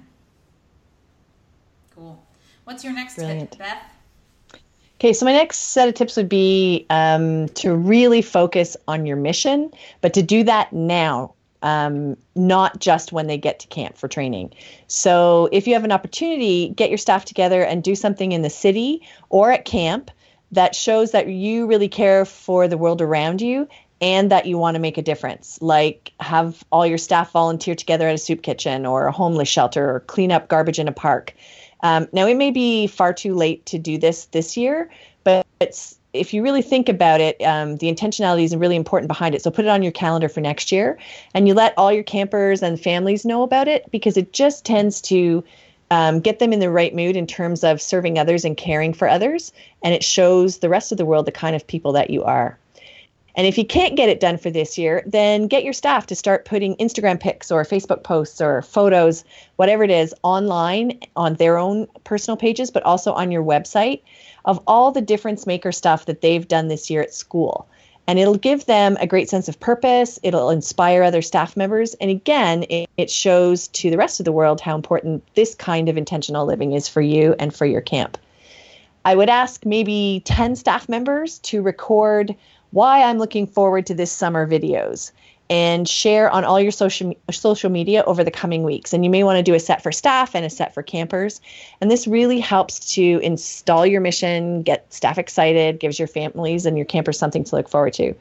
Cool. 1.94 2.24
What's 2.64 2.84
your 2.84 2.94
next 2.94 3.16
Brilliant. 3.16 3.52
tip, 3.52 3.60
Beth? 3.60 3.84
Okay, 5.00 5.14
so 5.14 5.26
my 5.26 5.32
next 5.34 5.58
set 5.58 5.88
of 5.88 5.96
tips 5.96 6.18
would 6.18 6.30
be 6.30 6.86
um, 6.90 7.48
to 7.50 7.74
really 7.74 8.22
focus 8.22 8.76
on 8.88 9.06
your 9.06 9.16
mission, 9.16 9.72
but 10.02 10.14
to 10.14 10.22
do 10.22 10.44
that 10.44 10.72
now, 10.74 11.34
um, 11.62 12.16
not 12.36 12.80
just 12.80 13.12
when 13.12 13.28
they 13.28 13.38
get 13.38 13.60
to 13.60 13.68
camp 13.68 13.98
for 13.98 14.08
training. 14.08 14.54
So 14.88 15.50
if 15.52 15.68
you 15.68 15.74
have 15.74 15.84
an 15.84 15.92
opportunity, 15.92 16.70
get 16.70 16.90
your 16.90 16.98
staff 16.98 17.26
together 17.26 17.64
and 17.64 17.84
do 17.84 17.96
something 17.96 18.32
in 18.32 18.42
the 18.42 18.50
city 18.50 19.08
or 19.30 19.52
at 19.52 19.66
camp 19.66 20.12
that 20.52 20.76
shows 20.76 21.12
that 21.12 21.28
you 21.28 21.68
really 21.68 21.90
care 21.90 22.26
for 22.26 22.68
the 22.68 22.78
world 22.78 23.02
around 23.02 23.42
you 23.42 23.68
and 24.02 24.32
that 24.32 24.46
you 24.46 24.58
want 24.58 24.76
to 24.76 24.80
make 24.80 24.98
a 24.98 25.02
difference. 25.02 25.62
Like 25.62 26.14
have 26.20 26.64
all 26.72 26.86
your 26.86 26.98
staff 26.98 27.32
volunteer 27.32 27.76
together 27.76 28.08
at 28.08 28.16
a 28.16 28.18
soup 28.18 28.42
kitchen 28.42 28.86
or 28.86 29.08
a 29.08 29.12
homeless 29.12 29.50
shelter 29.50 29.96
or 29.96 30.00
clean 30.02 30.32
up 30.32 30.48
garbage 30.48 30.80
in 30.80 30.88
a 30.88 30.94
park. 30.94 31.34
Um, 31.82 32.08
now, 32.12 32.28
it 32.28 32.36
may 32.36 32.52
be 32.52 32.88
far 32.88 33.14
too 33.14 33.34
late 33.36 33.66
to 33.68 33.80
do 33.80 33.98
this 33.98 34.26
this 34.26 34.58
year, 34.58 34.90
but 35.24 35.46
it's 35.60 35.99
if 36.14 36.34
you 36.34 36.42
really 36.42 36.62
think 36.62 36.90
about 36.90 37.22
it, 37.22 37.40
um, 37.44 37.78
the 37.78 37.92
intentionality 37.92 38.44
is 38.44 38.56
really 38.56 38.76
important 38.76 39.08
behind 39.08 39.36
it. 39.36 39.44
So 39.44 39.52
put 39.52 39.66
it 39.66 39.70
on 39.70 39.84
your 39.84 39.92
calendar 39.92 40.28
for 40.30 40.42
next 40.42 40.72
year, 40.72 40.98
and 41.34 41.48
you 41.48 41.54
let 41.54 41.74
all 41.78 41.92
your 41.92 42.04
campers 42.04 42.64
and 42.64 42.80
families 42.80 43.26
know 43.26 43.44
about 43.44 43.68
it 43.68 43.90
because 43.92 44.18
it 44.18 44.34
just 44.34 44.66
tends 44.66 45.02
to 45.02 45.44
um, 45.92 46.20
get 46.20 46.40
them 46.40 46.54
in 46.54 46.60
the 46.60 46.70
right 46.70 46.96
mood 46.96 47.16
in 47.16 47.28
terms 47.28 47.64
of 47.64 47.82
serving 47.82 48.18
others 48.18 48.44
and 48.46 48.58
caring 48.58 48.94
for 48.94 49.08
others, 49.08 49.52
and 49.84 49.94
it 49.94 50.04
shows 50.04 50.60
the 50.60 50.70
rest 50.70 50.92
of 50.92 50.98
the 50.98 51.06
world 51.06 51.26
the 51.26 51.32
kind 51.32 51.56
of 51.56 51.66
people 51.68 51.92
that 51.94 52.10
you 52.10 52.24
are. 52.24 52.58
And 53.36 53.46
if 53.48 53.58
you 53.58 53.66
can't 53.66 53.96
get 53.96 54.10
it 54.10 54.20
done 54.20 54.38
for 54.38 54.50
this 54.50 54.78
year, 54.78 55.04
then 55.06 55.48
get 55.48 55.64
your 55.64 55.72
staff 55.74 56.08
to 56.08 56.16
start 56.16 56.46
putting 56.46 56.76
Instagram 56.76 57.20
pics 57.20 57.52
or 57.52 57.64
Facebook 57.64 58.04
posts 58.04 58.42
or 58.42 58.64
photos, 58.64 59.24
whatever 59.56 59.84
it 59.84 59.92
is, 59.92 60.14
online 60.24 61.00
on 61.16 61.36
their 61.36 61.58
own 61.58 61.88
personal 62.04 62.36
pages, 62.36 62.72
but 62.72 62.84
also 62.84 63.14
on 63.14 63.32
your 63.32 63.44
website 63.44 64.02
of 64.46 64.62
all 64.68 64.92
the 64.92 65.02
difference 65.02 65.46
maker 65.46 65.72
stuff 65.72 66.06
that 66.06 66.22
they've 66.22 66.48
done 66.48 66.68
this 66.68 66.90
year 66.90 67.02
at 67.02 67.14
school. 67.14 67.68
And 68.08 68.18
it'll 68.18 68.38
give 68.38 68.66
them 68.66 68.98
a 69.00 69.06
great 69.06 69.30
sense 69.30 69.48
of 69.48 69.60
purpose. 69.60 70.18
It'll 70.24 70.50
inspire 70.50 71.04
other 71.04 71.22
staff 71.22 71.56
members. 71.56 71.94
And 71.96 72.10
again, 72.10 72.64
it, 72.70 72.90
it 72.98 73.12
shows 73.12 73.68
to 73.70 73.92
the 73.92 73.98
rest 73.98 74.20
of 74.20 74.26
the 74.26 74.32
world 74.32 74.62
how 74.62 74.76
important 74.76 75.24
this 75.36 75.54
kind 75.54 75.90
of 75.90 75.98
intentional 75.98 76.48
living 76.48 76.72
is 76.72 76.88
for 76.88 77.02
you 77.02 77.36
and 77.38 77.54
for 77.54 77.68
your 77.68 77.82
camp. 77.82 78.18
I 79.06 79.16
would 79.16 79.30
ask 79.30 79.66
maybe 79.66 80.24
10 80.26 80.56
staff 80.56 80.90
members 80.90 81.40
to 81.40 81.62
record 81.62 82.36
why 82.72 83.04
I'm 83.04 83.18
looking 83.18 83.48
forward 83.48 83.86
to 83.88 83.94
this 83.94 84.12
summer 84.12 84.48
videos 84.48 85.12
and 85.50 85.90
share 85.90 86.30
on 86.30 86.44
all 86.44 86.60
your 86.60 86.72
social 86.72 87.14
social 87.32 87.70
media 87.72 88.04
over 88.06 88.24
the 88.24 88.32
coming 88.32 88.64
weeks. 88.64 88.94
And 88.94 89.04
you 89.04 89.10
may 89.10 89.24
want 89.24 89.38
to 89.38 89.44
do 89.44 89.56
a 89.56 89.60
set 89.60 89.82
for 89.82 89.92
staff 89.92 90.36
and 90.36 90.46
a 90.46 90.50
set 90.50 90.74
for 90.74 90.84
campers. 90.84 91.42
And 91.82 91.90
this 91.90 92.08
really 92.08 92.40
helps 92.40 92.94
to 92.94 93.20
install 93.24 93.86
your 93.86 94.02
mission, 94.02 94.62
get 94.62 94.92
staff 94.94 95.18
excited, 95.18 95.80
gives 95.80 95.98
your 95.98 96.08
families 96.08 96.66
and 96.66 96.78
your 96.78 96.86
campers 96.86 97.18
something 97.18 97.44
to 97.46 97.56
look 97.56 97.68
forward 97.68 97.94
to. 97.94 98.14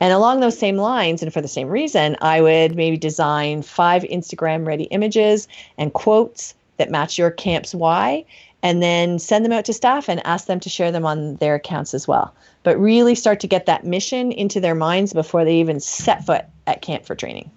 And 0.00 0.12
along 0.12 0.40
those 0.40 0.58
same 0.58 0.76
lines, 0.76 1.22
and 1.22 1.32
for 1.32 1.40
the 1.40 1.48
same 1.48 1.68
reason, 1.68 2.16
I 2.20 2.40
would 2.40 2.76
maybe 2.76 2.98
design 2.98 3.62
five 3.62 4.02
Instagram 4.02 4.66
ready 4.66 4.84
images 4.84 5.48
and 5.78 5.92
quotes 5.92 6.54
that 6.76 6.90
match 6.90 7.16
your 7.16 7.30
camp's 7.30 7.74
why, 7.74 8.24
and 8.66 8.82
then 8.82 9.18
send 9.18 9.44
them 9.44 9.52
out 9.52 9.64
to 9.64 9.72
staff 9.72 10.08
and 10.08 10.26
ask 10.26 10.46
them 10.46 10.60
to 10.60 10.68
share 10.68 10.92
them 10.92 11.06
on 11.06 11.36
their 11.36 11.54
accounts 11.54 11.94
as 11.94 12.08
well 12.08 12.34
but 12.66 12.80
really 12.80 13.14
start 13.14 13.38
to 13.38 13.46
get 13.46 13.66
that 13.66 13.84
mission 13.84 14.32
into 14.32 14.58
their 14.58 14.74
minds 14.74 15.12
before 15.12 15.44
they 15.44 15.60
even 15.60 15.78
set 15.78 16.26
foot 16.26 16.46
at 16.66 16.82
camp 16.82 17.06
for 17.06 17.14
training. 17.14 17.48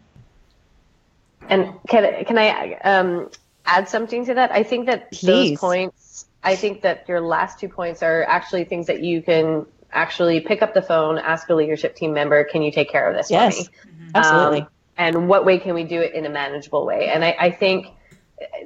And 1.49 1.73
can 1.87 2.23
can 2.25 2.37
I 2.37 2.75
um, 2.83 3.31
add 3.65 3.89
something 3.89 4.23
to 4.27 4.35
that? 4.35 4.51
I 4.51 4.61
think 4.61 4.85
that 4.85 5.11
Please. 5.11 5.25
those 5.25 5.59
points. 5.59 6.25
I 6.43 6.55
think 6.55 6.83
that 6.83 7.09
your 7.09 7.21
last 7.21 7.59
two 7.59 7.69
points 7.69 8.03
are 8.03 8.23
actually 8.23 8.65
things 8.65 8.85
that 8.85 9.01
you 9.01 9.23
can 9.23 9.65
actually 9.91 10.41
pick 10.41 10.61
up 10.61 10.75
the 10.75 10.83
phone, 10.83 11.17
ask 11.17 11.49
a 11.49 11.55
leadership 11.55 11.95
team 11.95 12.13
member, 12.13 12.43
"Can 12.43 12.61
you 12.61 12.71
take 12.71 12.91
care 12.91 13.09
of 13.09 13.15
this 13.15 13.31
yes, 13.31 13.55
for 13.55 13.63
me?" 13.63 13.69
Mm-hmm. 13.87 14.11
Absolutely. 14.13 14.61
Um, 14.61 14.67
and 14.95 15.27
what 15.27 15.43
way 15.43 15.57
can 15.57 15.73
we 15.73 15.85
do 15.85 15.99
it 15.99 16.13
in 16.13 16.27
a 16.27 16.29
manageable 16.29 16.85
way? 16.85 17.09
And 17.09 17.25
I, 17.25 17.35
I 17.39 17.49
think 17.49 17.87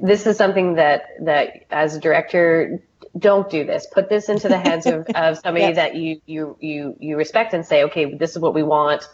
this 0.01 0.25
is 0.27 0.37
something 0.37 0.75
that 0.75 1.03
that 1.21 1.65
as 1.71 1.95
a 1.95 1.99
director 1.99 2.81
don't 3.17 3.49
do 3.49 3.63
this. 3.63 3.85
Put 3.91 4.09
this 4.09 4.29
into 4.29 4.47
the 4.47 4.57
hands 4.57 4.85
of, 4.85 5.07
of 5.15 5.37
somebody 5.39 5.65
yes. 5.65 5.75
that 5.75 5.95
you, 5.95 6.21
you, 6.25 6.57
you, 6.59 6.95
you 6.99 7.17
respect 7.17 7.53
and 7.53 7.65
say, 7.65 7.83
okay, 7.83 8.13
this 8.13 8.31
is 8.31 8.39
what 8.39 8.53
we 8.53 8.63
want. 8.63 9.07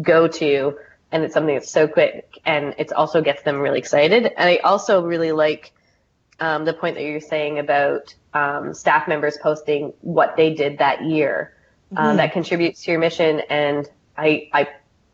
Go 0.00 0.28
to. 0.28 0.76
And 1.12 1.24
it's 1.24 1.34
something 1.34 1.54
that's 1.54 1.70
so 1.70 1.88
quick 1.88 2.38
and 2.44 2.74
it 2.78 2.92
also 2.92 3.20
gets 3.20 3.42
them 3.42 3.58
really 3.58 3.78
excited. 3.78 4.26
And 4.26 4.48
I 4.48 4.56
also 4.58 5.04
really 5.04 5.32
like, 5.32 5.72
um, 6.38 6.64
the 6.64 6.72
point 6.72 6.96
that 6.96 7.02
you're 7.02 7.20
saying 7.20 7.58
about, 7.58 8.14
um, 8.32 8.72
staff 8.74 9.08
members 9.08 9.36
posting 9.42 9.92
what 10.02 10.36
they 10.36 10.54
did 10.54 10.78
that 10.78 11.04
year. 11.04 11.54
Um, 11.96 12.06
mm-hmm. 12.06 12.16
that 12.18 12.32
contributes 12.32 12.84
to 12.84 12.92
your 12.92 13.00
mission. 13.00 13.40
And 13.50 13.88
I, 14.16 14.48
I, 14.52 14.68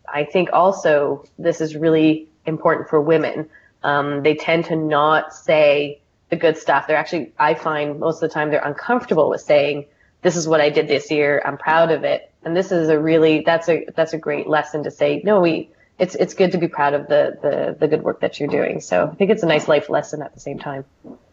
I 0.06 0.24
think 0.24 0.50
also 0.52 1.24
this 1.38 1.62
is 1.62 1.74
really 1.74 2.28
important 2.44 2.90
for 2.90 3.00
women. 3.00 3.48
Um, 3.82 4.22
they 4.22 4.34
tend 4.34 4.66
to 4.66 4.76
not 4.76 5.34
say, 5.34 6.00
the 6.28 6.36
good 6.36 6.56
stuff. 6.56 6.86
They're 6.86 6.96
actually, 6.96 7.32
I 7.38 7.54
find 7.54 8.00
most 8.00 8.16
of 8.16 8.28
the 8.28 8.34
time 8.34 8.50
they're 8.50 8.64
uncomfortable 8.64 9.30
with 9.30 9.40
saying, 9.40 9.86
this 10.22 10.36
is 10.36 10.48
what 10.48 10.60
I 10.60 10.70
did 10.70 10.88
this 10.88 11.10
year. 11.10 11.42
I'm 11.44 11.56
proud 11.56 11.90
of 11.90 12.04
it. 12.04 12.32
And 12.42 12.56
this 12.56 12.72
is 12.72 12.88
a 12.88 12.98
really, 12.98 13.42
that's 13.42 13.68
a, 13.68 13.86
that's 13.94 14.12
a 14.12 14.18
great 14.18 14.48
lesson 14.48 14.84
to 14.84 14.90
say, 14.90 15.20
no, 15.24 15.40
we, 15.40 15.70
it's, 15.98 16.14
it's 16.14 16.34
good 16.34 16.52
to 16.52 16.58
be 16.58 16.68
proud 16.68 16.94
of 16.94 17.06
the, 17.08 17.38
the, 17.42 17.76
the 17.78 17.88
good 17.88 18.02
work 18.02 18.20
that 18.20 18.40
you're 18.40 18.48
doing. 18.48 18.80
So 18.80 19.08
I 19.10 19.14
think 19.14 19.30
it's 19.30 19.42
a 19.42 19.46
nice 19.46 19.68
life 19.68 19.88
lesson 19.88 20.22
at 20.22 20.34
the 20.34 20.40
same 20.40 20.58
time 20.58 20.84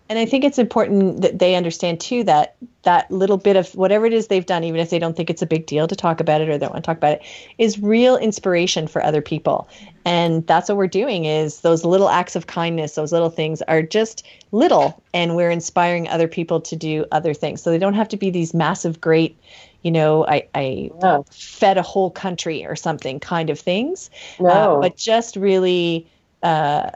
and 0.09 0.19
I 0.19 0.25
think 0.25 0.43
it's 0.43 0.59
important 0.59 1.21
that 1.21 1.39
they 1.39 1.55
understand 1.55 1.99
too 1.99 2.23
that 2.25 2.55
that 2.83 3.09
little 3.09 3.37
bit 3.37 3.55
of 3.55 3.73
whatever 3.75 4.05
it 4.05 4.13
is 4.13 4.27
they've 4.27 4.45
done, 4.45 4.65
even 4.65 4.79
if 4.79 4.89
they 4.89 4.99
don't 4.99 5.15
think 5.15 5.29
it's 5.29 5.41
a 5.41 5.45
big 5.45 5.65
deal 5.65 5.87
to 5.87 5.95
talk 5.95 6.19
about 6.19 6.41
it 6.41 6.49
or 6.49 6.53
they 6.53 6.65
don't 6.65 6.73
want 6.73 6.83
to 6.83 6.87
talk 6.87 6.97
about 6.97 7.13
it, 7.13 7.21
is 7.57 7.79
real 7.79 8.17
inspiration 8.17 8.87
for 8.87 9.01
other 9.01 9.21
people. 9.21 9.69
And 10.03 10.45
that's 10.45 10.67
what 10.67 10.77
we're 10.77 10.87
doing 10.87 11.23
is 11.23 11.61
those 11.61 11.85
little 11.85 12.09
acts 12.09 12.35
of 12.35 12.47
kindness, 12.47 12.95
those 12.95 13.13
little 13.13 13.29
things 13.29 13.61
are 13.63 13.81
just 13.81 14.25
little 14.51 15.01
and 15.13 15.37
we're 15.37 15.49
inspiring 15.49 16.09
other 16.09 16.27
people 16.27 16.59
to 16.59 16.75
do 16.75 17.05
other 17.13 17.33
things. 17.33 17.61
So 17.61 17.71
they 17.71 17.77
don't 17.77 17.93
have 17.93 18.09
to 18.09 18.17
be 18.17 18.29
these 18.29 18.53
massive, 18.53 18.99
great, 18.99 19.39
you 19.81 19.91
know, 19.91 20.27
I, 20.27 20.47
I 20.53 20.91
yeah. 21.01 21.21
fed 21.31 21.77
a 21.77 21.81
whole 21.81 22.11
country 22.11 22.65
or 22.65 22.75
something 22.75 23.21
kind 23.21 23.49
of 23.49 23.57
things. 23.57 24.09
No. 24.41 24.49
Uh, 24.49 24.81
but 24.81 24.97
just 24.97 25.37
really 25.37 26.05
uh, 26.43 26.91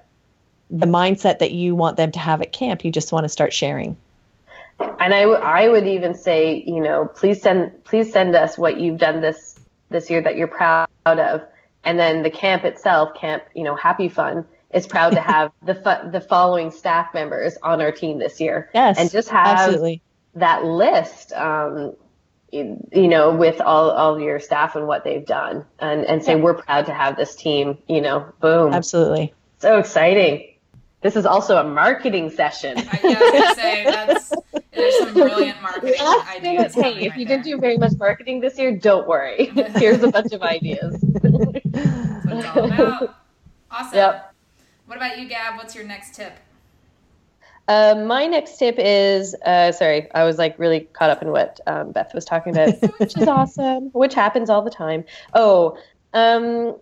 the 0.69 0.85
mindset 0.85 1.39
that 1.39 1.51
you 1.51 1.75
want 1.75 1.97
them 1.97 2.11
to 2.11 2.19
have 2.19 2.41
at 2.41 2.51
camp. 2.51 2.83
You 2.83 2.91
just 2.91 3.11
want 3.11 3.23
to 3.25 3.29
start 3.29 3.53
sharing. 3.53 3.97
And 4.79 5.13
I, 5.13 5.21
w- 5.21 5.39
I 5.39 5.69
would 5.69 5.87
even 5.87 6.13
say, 6.13 6.63
you 6.67 6.81
know, 6.81 7.05
please 7.15 7.41
send 7.41 7.83
please 7.83 8.11
send 8.11 8.35
us 8.35 8.57
what 8.57 8.79
you've 8.79 8.99
done 8.99 9.21
this 9.21 9.59
this 9.89 10.09
year 10.09 10.21
that 10.21 10.35
you're 10.35 10.47
proud 10.47 10.87
of, 11.05 11.41
and 11.83 11.97
then 11.97 12.21
the 12.21 12.29
camp 12.29 12.63
itself, 12.63 13.15
camp, 13.15 13.43
you 13.55 13.63
know, 13.63 13.75
Happy 13.75 14.09
Fun 14.09 14.45
is 14.73 14.85
proud 14.85 15.11
to 15.11 15.21
have 15.33 15.51
the 15.63 15.75
fu- 15.75 16.11
the 16.11 16.21
following 16.21 16.69
staff 16.69 17.13
members 17.13 17.57
on 17.63 17.81
our 17.81 17.91
team 17.91 18.19
this 18.19 18.39
year. 18.39 18.69
Yes, 18.73 18.99
and 18.99 19.09
just 19.09 19.29
have 19.29 19.47
absolutely. 19.59 20.01
that 20.35 20.65
list. 20.65 21.33
Um, 21.33 21.95
you 22.49 23.09
know, 23.09 23.35
with 23.35 23.59
all, 23.59 23.91
all 23.91 24.19
your 24.19 24.39
staff 24.39 24.77
and 24.77 24.87
what 24.87 25.03
they've 25.03 25.25
done, 25.25 25.65
and 25.79 26.05
and 26.05 26.23
say 26.23 26.35
yeah. 26.35 26.41
we're 26.41 26.53
proud 26.53 26.85
to 26.85 26.93
have 26.93 27.17
this 27.17 27.35
team. 27.35 27.77
You 27.87 28.01
know, 28.01 28.31
boom. 28.39 28.73
Absolutely. 28.73 29.33
So 29.59 29.79
exciting. 29.79 30.53
This 31.01 31.15
is 31.15 31.25
also 31.25 31.57
a 31.57 31.63
marketing 31.63 32.29
session. 32.31 32.77
I, 32.77 32.99
yeah, 33.03 33.19
was 33.19 33.31
gonna 33.31 33.55
say 33.55 33.83
that's 33.85 34.33
there's 34.71 34.97
some 34.97 35.13
brilliant 35.13 35.61
marketing 35.61 35.93
ideas. 36.01 36.73
Hey, 36.73 36.95
if 37.05 37.11
right 37.11 37.19
you 37.19 37.25
there. 37.25 37.37
didn't 37.37 37.43
do 37.43 37.59
very 37.59 37.77
much 37.77 37.93
marketing 37.99 38.39
this 38.41 38.57
year, 38.57 38.75
don't 38.75 39.07
worry. 39.07 39.45
Here's 39.75 40.01
a 40.01 40.11
bunch 40.11 40.33
of 40.33 40.41
ideas. 40.41 40.99
that's 41.01 41.23
what 41.23 42.37
it's 42.37 42.47
all 42.47 42.65
about. 42.65 43.15
Awesome. 43.69 43.95
Yep. 43.97 44.33
What 44.85 44.95
about 44.97 45.19
you, 45.19 45.27
Gab? 45.27 45.57
What's 45.57 45.75
your 45.75 45.83
next 45.83 46.15
tip? 46.15 46.31
Uh, 47.67 47.95
my 48.07 48.25
next 48.25 48.57
tip 48.57 48.75
is 48.77 49.35
uh, 49.45 49.73
sorry, 49.73 50.09
I 50.13 50.23
was 50.23 50.37
like 50.37 50.57
really 50.57 50.79
caught 50.93 51.09
up 51.09 51.21
in 51.21 51.31
what 51.31 51.59
um, 51.67 51.91
Beth 51.91 52.13
was 52.15 52.23
talking 52.23 52.53
about, 52.57 52.75
which 52.97 53.17
is 53.17 53.27
awesome, 53.27 53.89
which 53.91 54.13
happens 54.13 54.49
all 54.49 54.61
the 54.61 54.71
time. 54.71 55.03
Oh, 55.33 55.77
um, 56.13 56.43
Oh, 56.43 56.81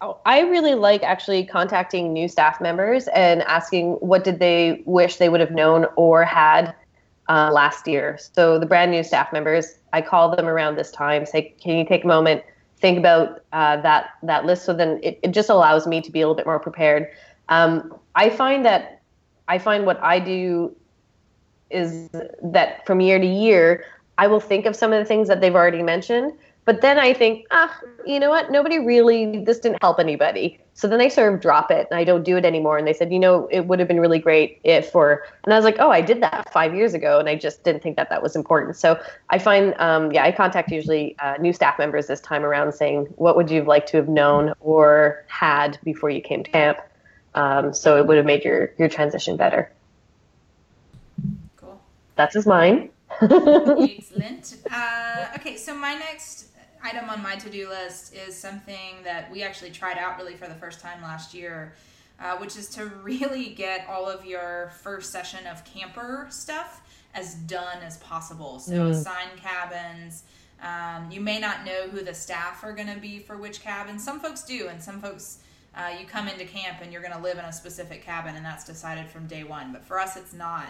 I 0.00 0.40
really 0.40 0.74
like 0.74 1.02
actually 1.02 1.44
contacting 1.44 2.12
new 2.12 2.28
staff 2.28 2.60
members 2.60 3.08
and 3.08 3.42
asking 3.42 3.92
what 3.94 4.24
did 4.24 4.38
they 4.38 4.82
wish 4.84 5.16
they 5.16 5.30
would 5.30 5.40
have 5.40 5.50
known 5.50 5.86
or 5.96 6.22
had 6.24 6.74
uh, 7.28 7.50
last 7.50 7.88
year. 7.88 8.18
So 8.32 8.58
the 8.58 8.66
brand 8.66 8.90
new 8.90 9.02
staff 9.02 9.32
members, 9.32 9.78
I 9.92 10.02
call 10.02 10.36
them 10.36 10.46
around 10.46 10.76
this 10.76 10.90
time, 10.90 11.24
say, 11.24 11.54
can 11.60 11.78
you 11.78 11.84
take 11.86 12.04
a 12.04 12.06
moment, 12.06 12.42
think 12.78 12.98
about 12.98 13.42
uh, 13.52 13.80
that 13.80 14.10
that 14.22 14.44
list? 14.44 14.64
So 14.64 14.74
then 14.74 15.00
it, 15.02 15.18
it 15.22 15.30
just 15.32 15.48
allows 15.48 15.86
me 15.86 16.02
to 16.02 16.12
be 16.12 16.20
a 16.20 16.24
little 16.24 16.36
bit 16.36 16.46
more 16.46 16.60
prepared. 16.60 17.08
Um, 17.48 17.98
I 18.14 18.28
find 18.28 18.64
that 18.66 19.00
I 19.48 19.58
find 19.58 19.86
what 19.86 20.02
I 20.02 20.18
do 20.18 20.76
is 21.70 22.10
that 22.42 22.86
from 22.86 23.00
year 23.00 23.18
to 23.18 23.26
year, 23.26 23.84
I 24.18 24.26
will 24.26 24.40
think 24.40 24.66
of 24.66 24.76
some 24.76 24.92
of 24.92 24.98
the 24.98 25.04
things 25.04 25.26
that 25.28 25.40
they've 25.40 25.54
already 25.54 25.82
mentioned, 25.82 26.32
but 26.66 26.80
then 26.80 26.98
I 26.98 27.14
think, 27.14 27.46
ah, 27.52 27.80
you 28.04 28.18
know 28.18 28.28
what? 28.28 28.50
Nobody 28.50 28.80
really, 28.80 29.44
this 29.44 29.60
didn't 29.60 29.80
help 29.80 30.00
anybody. 30.00 30.60
So 30.74 30.88
then 30.88 31.00
I 31.00 31.06
sort 31.06 31.32
of 31.32 31.40
drop 31.40 31.70
it 31.70 31.86
and 31.92 31.98
I 31.98 32.02
don't 32.02 32.24
do 32.24 32.36
it 32.36 32.44
anymore. 32.44 32.76
And 32.76 32.86
they 32.86 32.92
said, 32.92 33.12
you 33.12 33.20
know, 33.20 33.48
it 33.52 33.66
would 33.66 33.78
have 33.78 33.86
been 33.86 34.00
really 34.00 34.18
great 34.18 34.60
if, 34.64 34.92
or, 34.92 35.22
and 35.44 35.54
I 35.54 35.56
was 35.56 35.64
like, 35.64 35.76
oh, 35.78 35.90
I 35.90 36.00
did 36.00 36.20
that 36.22 36.52
five 36.52 36.74
years 36.74 36.92
ago. 36.92 37.20
And 37.20 37.28
I 37.28 37.36
just 37.36 37.62
didn't 37.62 37.84
think 37.84 37.96
that 37.96 38.10
that 38.10 38.20
was 38.20 38.34
important. 38.34 38.74
So 38.74 39.00
I 39.30 39.38
find, 39.38 39.74
um, 39.78 40.10
yeah, 40.10 40.24
I 40.24 40.32
contact 40.32 40.72
usually 40.72 41.16
uh, 41.20 41.36
new 41.38 41.52
staff 41.52 41.78
members 41.78 42.08
this 42.08 42.20
time 42.20 42.44
around 42.44 42.72
saying, 42.72 43.04
what 43.14 43.36
would 43.36 43.48
you 43.48 43.58
have 43.58 43.68
liked 43.68 43.88
to 43.90 43.96
have 43.98 44.08
known 44.08 44.52
or 44.58 45.24
had 45.28 45.78
before 45.84 46.10
you 46.10 46.20
came 46.20 46.42
to 46.42 46.50
camp? 46.50 46.78
Um, 47.36 47.72
so 47.72 47.96
it 47.96 48.08
would 48.08 48.16
have 48.16 48.26
made 48.26 48.42
your, 48.42 48.72
your 48.76 48.88
transition 48.88 49.36
better. 49.36 49.70
Cool. 51.58 51.80
That's 52.16 52.34
his 52.34 52.44
mine. 52.44 52.90
Excellent. 53.22 54.56
Uh, 54.68 55.28
okay, 55.36 55.56
so 55.56 55.74
my 55.76 55.94
next 55.94 56.45
item 56.86 57.10
on 57.10 57.22
my 57.22 57.36
to-do 57.36 57.68
list 57.68 58.14
is 58.14 58.36
something 58.36 59.02
that 59.02 59.30
we 59.30 59.42
actually 59.42 59.70
tried 59.70 59.98
out 59.98 60.18
really 60.18 60.34
for 60.34 60.46
the 60.46 60.54
first 60.54 60.80
time 60.80 61.02
last 61.02 61.34
year, 61.34 61.74
uh, 62.20 62.36
which 62.36 62.56
is 62.56 62.68
to 62.70 62.86
really 63.02 63.50
get 63.50 63.86
all 63.88 64.08
of 64.08 64.24
your 64.24 64.72
first 64.82 65.10
session 65.10 65.46
of 65.46 65.64
camper 65.64 66.26
stuff 66.30 66.82
as 67.14 67.34
done 67.34 67.78
as 67.82 67.96
possible. 67.98 68.58
So 68.58 68.72
mm. 68.72 68.90
assign 68.90 69.28
cabins. 69.36 70.22
Um, 70.62 71.10
you 71.10 71.20
may 71.20 71.38
not 71.38 71.64
know 71.64 71.88
who 71.88 72.02
the 72.02 72.14
staff 72.14 72.62
are 72.62 72.72
going 72.72 72.92
to 72.92 73.00
be 73.00 73.18
for 73.18 73.36
which 73.36 73.60
cabin. 73.60 73.98
Some 73.98 74.20
folks 74.20 74.42
do, 74.44 74.68
and 74.68 74.82
some 74.82 75.00
folks 75.00 75.40
uh, 75.74 75.90
you 76.00 76.06
come 76.06 76.28
into 76.28 76.44
camp 76.44 76.78
and 76.80 76.92
you're 76.92 77.02
going 77.02 77.14
to 77.14 77.20
live 77.20 77.38
in 77.38 77.44
a 77.44 77.52
specific 77.52 78.02
cabin, 78.02 78.36
and 78.36 78.44
that's 78.44 78.64
decided 78.64 79.06
from 79.08 79.26
day 79.26 79.44
one. 79.44 79.72
But 79.72 79.84
for 79.84 79.98
us, 79.98 80.16
it's 80.16 80.32
not. 80.32 80.68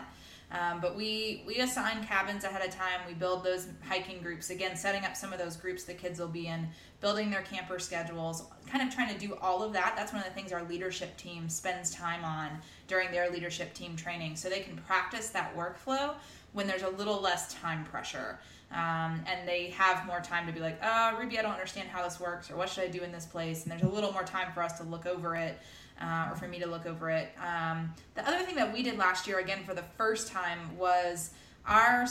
Um, 0.52 0.80
but 0.80 0.94
we 0.94 1.42
we 1.44 1.56
assign 1.56 2.04
cabins 2.04 2.44
ahead 2.44 2.66
of 2.66 2.72
time. 2.72 3.00
We 3.06 3.14
build 3.14 3.42
those 3.42 3.66
hiking 3.84 4.22
groups 4.22 4.50
again, 4.50 4.76
setting 4.76 5.04
up 5.04 5.16
some 5.16 5.32
of 5.32 5.40
those 5.40 5.56
groups 5.56 5.82
the 5.82 5.94
kids 5.94 6.20
will 6.20 6.28
be 6.28 6.46
in, 6.46 6.68
building 7.00 7.30
their 7.30 7.42
camper 7.42 7.80
schedules, 7.80 8.44
kind 8.70 8.86
of 8.86 8.94
trying 8.94 9.12
to 9.12 9.18
do 9.18 9.34
all 9.42 9.64
of 9.64 9.72
that. 9.72 9.94
That's 9.96 10.12
one 10.12 10.22
of 10.22 10.28
the 10.28 10.34
things 10.34 10.52
our 10.52 10.62
leadership 10.64 11.16
team 11.16 11.48
spends 11.48 11.90
time 11.90 12.24
on 12.24 12.50
during 12.86 13.10
their 13.10 13.28
leadership 13.30 13.74
team 13.74 13.96
training, 13.96 14.36
so 14.36 14.48
they 14.48 14.60
can 14.60 14.76
practice 14.76 15.30
that 15.30 15.56
workflow 15.56 16.14
when 16.52 16.68
there's 16.68 16.82
a 16.82 16.90
little 16.90 17.20
less 17.20 17.52
time 17.54 17.84
pressure. 17.84 18.38
Um, 18.72 19.24
and 19.26 19.46
they 19.46 19.70
have 19.70 20.06
more 20.06 20.20
time 20.20 20.46
to 20.46 20.52
be 20.52 20.58
like, 20.60 20.78
oh, 20.82 21.16
Ruby, 21.18 21.38
I 21.38 21.42
don't 21.42 21.52
understand 21.52 21.88
how 21.88 22.02
this 22.02 22.18
works, 22.18 22.50
or 22.50 22.56
what 22.56 22.68
should 22.68 22.84
I 22.84 22.88
do 22.88 23.02
in 23.02 23.12
this 23.12 23.26
place? 23.26 23.62
And 23.62 23.70
there's 23.70 23.82
a 23.82 23.88
little 23.88 24.12
more 24.12 24.24
time 24.24 24.52
for 24.52 24.62
us 24.62 24.78
to 24.78 24.84
look 24.84 25.06
over 25.06 25.36
it 25.36 25.58
uh, 26.00 26.28
or 26.30 26.36
for 26.36 26.48
me 26.48 26.58
to 26.58 26.66
look 26.66 26.86
over 26.86 27.10
it. 27.10 27.30
Um, 27.42 27.92
the 28.14 28.26
other 28.26 28.44
thing 28.44 28.56
that 28.56 28.72
we 28.72 28.82
did 28.82 28.98
last 28.98 29.26
year, 29.26 29.38
again 29.38 29.64
for 29.64 29.74
the 29.74 29.84
first 29.96 30.28
time, 30.28 30.76
was 30.76 31.30
our 31.66 32.06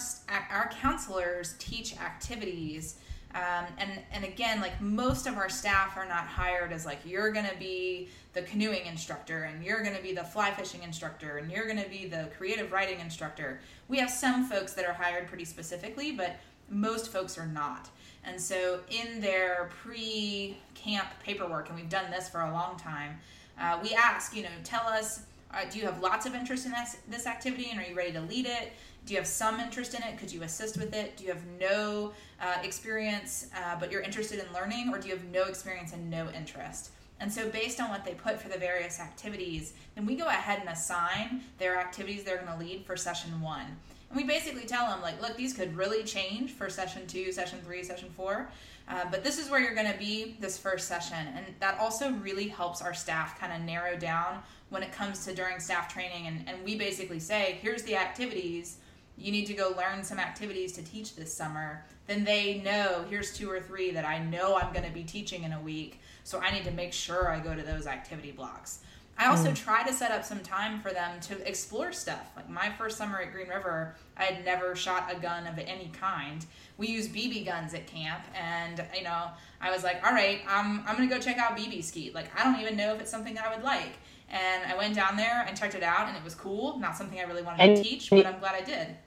our 0.52 0.70
counselors 0.82 1.56
teach 1.60 1.98
activities. 2.00 2.98
Um, 3.34 3.66
and 3.78 3.92
and 4.12 4.24
again, 4.24 4.62
like 4.62 4.80
most 4.82 5.28
of 5.28 5.36
our 5.38 5.50
staff 5.50 5.98
are 5.98 6.06
not 6.06 6.26
hired 6.26 6.72
as 6.72 6.86
like 6.86 7.00
you're 7.06 7.32
gonna 7.32 7.56
be 7.60 8.10
the 8.34 8.42
canoeing 8.44 8.86
instructor 8.86 9.44
and 9.44 9.64
you're 9.64 9.84
gonna 9.84 10.02
be 10.02 10.14
the 10.14 10.24
fly 10.24 10.52
fishing 10.52 10.84
instructor 10.84 11.38
and 11.38 11.52
you're 11.52 11.68
gonna 11.68 11.88
be 11.90 12.08
the 12.08 12.30
creative 12.38 12.72
writing 12.72 13.00
instructor. 13.00 13.60
We 13.88 13.98
have 14.00 14.10
some 14.10 14.46
folks 14.46 14.74
that 14.74 14.86
are 14.86 14.94
hired 14.94 15.28
pretty 15.28 15.46
specifically, 15.46 16.12
but 16.12 16.38
most 16.70 17.12
folks 17.12 17.38
are 17.38 17.46
not. 17.46 17.90
And 18.24 18.42
so 18.42 18.80
in 18.90 19.22
their 19.22 19.70
pre 19.82 20.58
camp 20.74 21.08
paperwork, 21.24 21.70
and 21.70 21.78
we've 21.78 21.90
done 21.90 22.10
this 22.12 22.28
for 22.28 22.42
a 22.42 22.52
long 22.52 22.78
time, 22.78 23.20
uh, 23.60 23.80
we 23.82 23.94
ask, 23.94 24.36
you 24.36 24.44
know, 24.44 24.50
tell 24.64 24.88
us, 24.88 25.22
uh, 25.54 25.62
do 25.70 25.80
you 25.80 25.86
have 25.86 26.02
lots 26.02 26.26
of 26.26 26.36
interest 26.36 26.66
in 26.66 26.72
this, 26.72 26.98
this 27.08 27.28
activity 27.28 27.70
and 27.72 27.80
are 27.80 27.84
you 27.84 27.96
ready 27.96 28.12
to 28.12 28.22
lead 28.22 28.46
it? 28.46 28.74
Do 29.06 29.14
you 29.14 29.20
have 29.20 29.28
some 29.28 29.60
interest 29.60 29.94
in 29.94 30.02
it? 30.02 30.18
Could 30.18 30.32
you 30.32 30.42
assist 30.44 30.78
with 30.78 30.94
it? 30.94 31.16
Do 31.16 31.26
you 31.26 31.30
have 31.30 31.46
no 31.60 32.12
uh, 32.42 32.56
experience 32.64 33.48
uh, 33.56 33.76
but 33.80 33.92
you're 33.92 34.02
interested 34.02 34.40
in 34.40 34.52
learning, 34.54 34.90
or 34.92 34.98
do 34.98 35.08
you 35.08 35.14
have 35.14 35.24
no 35.26 35.44
experience 35.44 35.94
and 35.94 36.10
no 36.10 36.30
interest? 36.32 36.90
And 37.20 37.32
so, 37.32 37.48
based 37.50 37.80
on 37.80 37.90
what 37.90 38.04
they 38.04 38.14
put 38.14 38.42
for 38.42 38.50
the 38.50 38.58
various 38.58 39.00
activities, 39.00 39.74
then 39.96 40.06
we 40.06 40.16
go 40.16 40.28
ahead 40.28 40.60
and 40.60 40.70
assign 40.70 41.42
their 41.60 41.78
activities 41.78 42.24
they're 42.24 42.38
going 42.38 42.52
to 42.52 42.66
lead 42.66 42.86
for 42.86 42.98
session 42.98 43.40
one. 43.42 43.66
And 44.10 44.18
we 44.18 44.24
basically 44.24 44.66
tell 44.66 44.88
them, 44.88 45.02
like, 45.02 45.22
look, 45.22 45.38
these 45.38 45.54
could 45.54 45.78
really 45.78 46.04
change 46.04 46.52
for 46.52 46.70
session 46.70 47.08
two, 47.08 47.32
session 47.32 47.60
three, 47.64 47.84
session 47.84 48.10
four. 48.10 48.50
Uh, 48.88 49.06
but 49.10 49.24
this 49.24 49.40
is 49.40 49.50
where 49.50 49.60
you're 49.60 49.74
going 49.74 49.92
to 49.92 49.98
be 49.98 50.38
this 50.40 50.58
first 50.58 50.88
session. 50.88 51.28
And 51.36 51.46
that 51.60 51.80
also 51.80 52.12
really 52.14 52.48
helps 52.48 52.82
our 52.82 52.94
staff 52.94 53.40
kind 53.40 53.52
of 53.52 53.62
narrow 53.62 53.98
down 53.98 54.44
when 54.70 54.84
it 54.84 54.92
comes 54.92 55.26
to 55.26 55.34
during 55.34 55.60
staff 55.60 55.92
training. 55.92 56.28
And, 56.28 56.48
and 56.48 56.64
we 56.64 56.78
basically 56.78 57.20
say, 57.20 57.58
here's 57.62 57.84
the 57.84 57.96
activities. 57.96 58.78
You 59.18 59.32
need 59.32 59.46
to 59.48 59.54
go 59.54 59.74
learn 59.78 60.04
some 60.04 60.20
activities 60.20 60.74
to 60.74 60.84
teach 60.84 61.16
this 61.16 61.34
summer. 61.34 61.84
Then 62.06 62.24
they 62.24 62.60
know, 62.60 63.06
here's 63.10 63.36
two 63.36 63.50
or 63.50 63.60
three 63.60 63.92
that 63.92 64.06
I 64.06 64.20
know 64.20 64.56
I'm 64.56 64.72
going 64.72 64.86
to 64.86 64.92
be 64.94 65.04
teaching 65.04 65.44
in 65.44 65.54
a 65.54 65.62
week. 65.62 66.00
So 66.24 66.40
I 66.40 66.52
need 66.52 66.66
to 66.66 66.72
make 66.72 66.94
sure 66.94 67.30
I 67.30 67.40
go 67.40 67.56
to 67.56 67.64
those 67.64 67.88
activity 67.88 68.32
blocks. 68.32 68.80
I 69.18 69.28
also 69.28 69.52
mm. 69.52 69.56
try 69.56 69.84
to 69.84 69.94
set 69.94 70.12
up 70.12 70.26
some 70.26 70.40
time 70.40 70.82
for 70.82 70.92
them 70.92 71.20
to 71.22 71.48
explore 71.48 71.94
stuff. 71.94 72.32
Like 72.36 72.50
my 72.50 72.70
first 72.72 72.98
summer 72.98 73.22
at 73.22 73.32
Green 73.32 73.48
River, 73.48 73.96
I 74.18 74.24
had 74.26 74.44
never 74.44 74.76
shot 74.76 75.10
a 75.14 75.18
gun 75.18 75.48
of 75.48 75.58
any 75.58 75.90
kind. 76.00 76.46
We 76.78 76.88
use 76.88 77.08
BB 77.08 77.46
guns 77.46 77.74
at 77.74 77.88
camp, 77.88 78.26
and 78.36 78.84
you 78.96 79.04
know, 79.04 79.30
I 79.62 79.72
was 79.72 79.84
like, 79.84 80.06
all 80.06 80.12
right, 80.12 80.42
I'm 80.48 80.82
I'm 80.86 80.96
gonna 80.96 81.08
go 81.08 81.20
check 81.20 81.38
out 81.38 81.58
BB 81.58 81.84
Skeet. 81.84 82.14
Like 82.14 82.28
I 82.38 82.44
don't 82.44 82.60
even 82.60 82.76
know 82.76 82.94
if 82.94 83.02
it's 83.02 83.12
something 83.12 83.38
I 83.38 83.56
would 83.56 83.64
like. 83.64 83.94
And 84.28 84.70
I 84.70 84.76
went 84.76 84.96
down 84.96 85.16
there 85.18 85.46
and 85.48 85.56
checked 85.56 85.76
it 85.76 85.84
out, 85.84 86.08
and 86.08 86.18
it 86.18 86.24
was 86.24 86.36
cool. 86.36 86.80
Not 86.80 86.98
something 86.98 87.20
I 87.20 87.24
really 87.24 87.44
wanted 87.44 87.62
and 87.62 87.78
to 87.78 87.84
teach, 87.84 88.10
but 88.10 88.26
I'm 88.26 88.40
glad 88.40 88.56
I 88.56 88.62
did. 88.62 88.98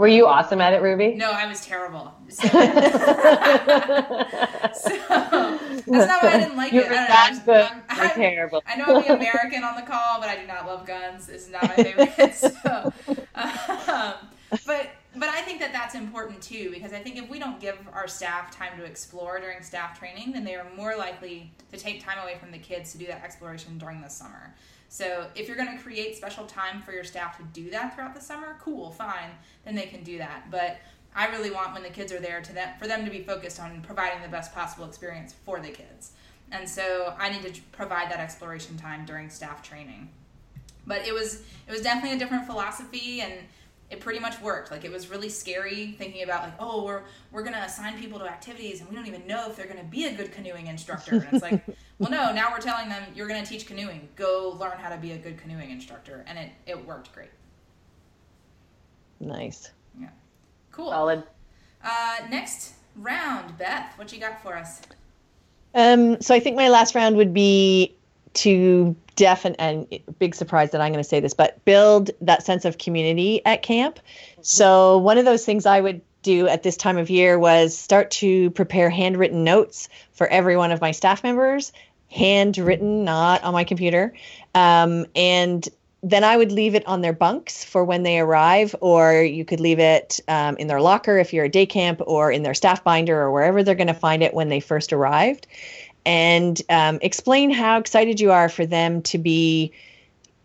Were 0.00 0.08
you 0.08 0.26
awesome 0.26 0.62
at 0.62 0.72
it, 0.72 0.80
Ruby? 0.80 1.12
No, 1.12 1.30
I 1.30 1.46
was 1.46 1.60
terrible. 1.60 2.14
So, 2.30 2.48
so 2.48 2.58
that's 2.58 2.64
not 5.86 6.22
why 6.22 6.30
I 6.32 6.40
didn't 6.40 6.56
like 6.56 6.72
You're 6.72 6.84
it. 6.84 6.90
I 6.90 7.28
don't 7.28 7.46
know. 7.46 7.52
I'm, 7.62 7.82
I'm, 7.90 8.10
terrible. 8.14 8.62
I 8.66 8.76
know 8.76 8.96
I'm 8.96 9.02
the 9.02 9.12
American 9.14 9.62
on 9.62 9.76
the 9.76 9.82
call, 9.82 10.18
but 10.18 10.30
I 10.30 10.40
do 10.40 10.46
not 10.46 10.64
love 10.64 10.86
guns. 10.86 11.28
It's 11.28 11.50
not 11.50 11.64
my 11.64 11.74
favorite. 11.74 12.34
So, 12.34 12.94
um, 13.34 14.14
but 14.66 14.88
but 15.16 15.28
I 15.28 15.42
think 15.42 15.60
that 15.60 15.74
that's 15.74 15.94
important 15.94 16.40
too 16.40 16.70
because 16.72 16.94
I 16.94 17.00
think 17.00 17.18
if 17.18 17.28
we 17.28 17.38
don't 17.38 17.60
give 17.60 17.76
our 17.92 18.08
staff 18.08 18.56
time 18.56 18.78
to 18.78 18.84
explore 18.84 19.38
during 19.38 19.62
staff 19.62 19.98
training, 19.98 20.32
then 20.32 20.44
they 20.44 20.54
are 20.54 20.66
more 20.78 20.96
likely 20.96 21.52
to 21.72 21.76
take 21.76 22.02
time 22.02 22.16
away 22.22 22.38
from 22.40 22.52
the 22.52 22.58
kids 22.58 22.92
to 22.92 22.98
do 22.98 23.06
that 23.08 23.22
exploration 23.22 23.76
during 23.76 24.00
the 24.00 24.08
summer. 24.08 24.54
So 24.92 25.28
if 25.36 25.46
you're 25.46 25.56
going 25.56 25.74
to 25.74 25.82
create 25.82 26.16
special 26.16 26.44
time 26.46 26.82
for 26.82 26.90
your 26.90 27.04
staff 27.04 27.36
to 27.36 27.44
do 27.52 27.70
that 27.70 27.94
throughout 27.94 28.12
the 28.12 28.20
summer, 28.20 28.56
cool, 28.60 28.90
fine, 28.90 29.30
then 29.64 29.76
they 29.76 29.86
can 29.86 30.02
do 30.02 30.18
that. 30.18 30.50
But 30.50 30.78
I 31.14 31.28
really 31.28 31.52
want 31.52 31.74
when 31.74 31.84
the 31.84 31.90
kids 31.90 32.12
are 32.12 32.18
there 32.18 32.40
to 32.40 32.52
them 32.52 32.70
for 32.76 32.88
them 32.88 33.04
to 33.04 33.10
be 33.10 33.22
focused 33.22 33.60
on 33.60 33.82
providing 33.82 34.20
the 34.20 34.28
best 34.28 34.52
possible 34.52 34.84
experience 34.84 35.32
for 35.44 35.60
the 35.60 35.68
kids. 35.68 36.10
And 36.50 36.68
so 36.68 37.14
I 37.16 37.30
need 37.30 37.42
to 37.42 37.60
provide 37.70 38.10
that 38.10 38.18
exploration 38.18 38.76
time 38.76 39.04
during 39.04 39.30
staff 39.30 39.62
training. 39.62 40.08
But 40.88 41.06
it 41.06 41.14
was 41.14 41.42
it 41.68 41.70
was 41.70 41.82
definitely 41.82 42.16
a 42.16 42.18
different 42.18 42.46
philosophy 42.46 43.20
and 43.20 43.34
it 43.90 43.98
pretty 44.00 44.20
much 44.20 44.40
worked. 44.40 44.70
Like 44.70 44.84
it 44.84 44.90
was 44.90 45.10
really 45.10 45.28
scary 45.28 45.94
thinking 45.98 46.22
about 46.22 46.44
like, 46.44 46.54
oh, 46.58 46.84
we're 46.84 47.02
we're 47.32 47.42
gonna 47.42 47.62
assign 47.66 47.98
people 47.98 48.18
to 48.20 48.24
activities 48.24 48.80
and 48.80 48.88
we 48.88 48.94
don't 48.94 49.06
even 49.06 49.26
know 49.26 49.50
if 49.50 49.56
they're 49.56 49.66
gonna 49.66 49.84
be 49.84 50.06
a 50.06 50.14
good 50.14 50.32
canoeing 50.32 50.68
instructor. 50.68 51.16
And 51.16 51.26
it's 51.32 51.42
like, 51.42 51.62
well, 51.98 52.10
no, 52.10 52.32
now 52.32 52.50
we're 52.50 52.60
telling 52.60 52.88
them 52.88 53.02
you're 53.14 53.28
gonna 53.28 53.44
teach 53.44 53.66
canoeing. 53.66 54.08
Go 54.16 54.56
learn 54.58 54.78
how 54.78 54.88
to 54.90 54.96
be 54.96 55.12
a 55.12 55.18
good 55.18 55.38
canoeing 55.38 55.70
instructor, 55.70 56.24
and 56.26 56.38
it 56.38 56.50
it 56.66 56.86
worked 56.86 57.12
great. 57.12 57.30
Nice. 59.18 59.72
Yeah. 60.00 60.08
Cool. 60.70 60.90
Solid. 60.90 61.24
Uh, 61.82 62.16
next 62.30 62.74
round, 62.96 63.56
Beth, 63.58 63.92
what 63.96 64.12
you 64.12 64.20
got 64.20 64.42
for 64.42 64.56
us? 64.56 64.80
Um, 65.74 66.20
so 66.20 66.34
I 66.34 66.40
think 66.40 66.56
my 66.56 66.68
last 66.68 66.94
round 66.94 67.16
would 67.16 67.32
be 67.32 67.96
to 68.34 68.94
definite 69.16 69.56
and 69.58 69.86
big 70.18 70.34
surprise 70.34 70.70
that 70.70 70.80
I'm 70.80 70.92
going 70.92 71.02
to 71.02 71.08
say 71.08 71.20
this, 71.20 71.34
but 71.34 71.62
build 71.64 72.10
that 72.20 72.44
sense 72.44 72.64
of 72.64 72.78
community 72.78 73.44
at 73.44 73.62
camp. 73.62 73.96
Mm-hmm. 73.96 74.42
So 74.42 74.98
one 74.98 75.18
of 75.18 75.24
those 75.24 75.44
things 75.44 75.66
I 75.66 75.80
would 75.80 76.00
do 76.22 76.48
at 76.48 76.62
this 76.62 76.76
time 76.76 76.98
of 76.98 77.10
year 77.10 77.38
was 77.38 77.76
start 77.76 78.10
to 78.12 78.50
prepare 78.50 78.90
handwritten 78.90 79.42
notes 79.42 79.88
for 80.12 80.26
every 80.28 80.56
one 80.56 80.70
of 80.70 80.80
my 80.80 80.90
staff 80.90 81.22
members, 81.22 81.72
handwritten, 82.10 83.04
not 83.04 83.42
on 83.42 83.52
my 83.52 83.64
computer, 83.64 84.14
um, 84.54 85.06
and 85.14 85.68
then 86.02 86.24
I 86.24 86.34
would 86.38 86.50
leave 86.50 86.74
it 86.74 86.86
on 86.86 87.02
their 87.02 87.12
bunks 87.12 87.62
for 87.62 87.84
when 87.84 88.04
they 88.04 88.20
arrive, 88.20 88.74
or 88.80 89.22
you 89.22 89.44
could 89.44 89.60
leave 89.60 89.78
it 89.78 90.18
um, 90.28 90.56
in 90.56 90.66
their 90.66 90.80
locker 90.80 91.18
if 91.18 91.34
you're 91.34 91.44
a 91.44 91.48
day 91.50 91.66
camp, 91.66 92.00
or 92.06 92.32
in 92.32 92.42
their 92.42 92.54
staff 92.54 92.82
binder, 92.82 93.20
or 93.20 93.30
wherever 93.30 93.62
they're 93.62 93.74
going 93.74 93.86
to 93.86 93.92
find 93.92 94.22
it 94.22 94.32
when 94.32 94.48
they 94.48 94.60
first 94.60 94.94
arrived 94.94 95.46
and 96.04 96.60
um, 96.68 96.98
explain 97.02 97.50
how 97.50 97.78
excited 97.78 98.20
you 98.20 98.32
are 98.32 98.48
for 98.48 98.66
them 98.66 99.02
to 99.02 99.18
be 99.18 99.72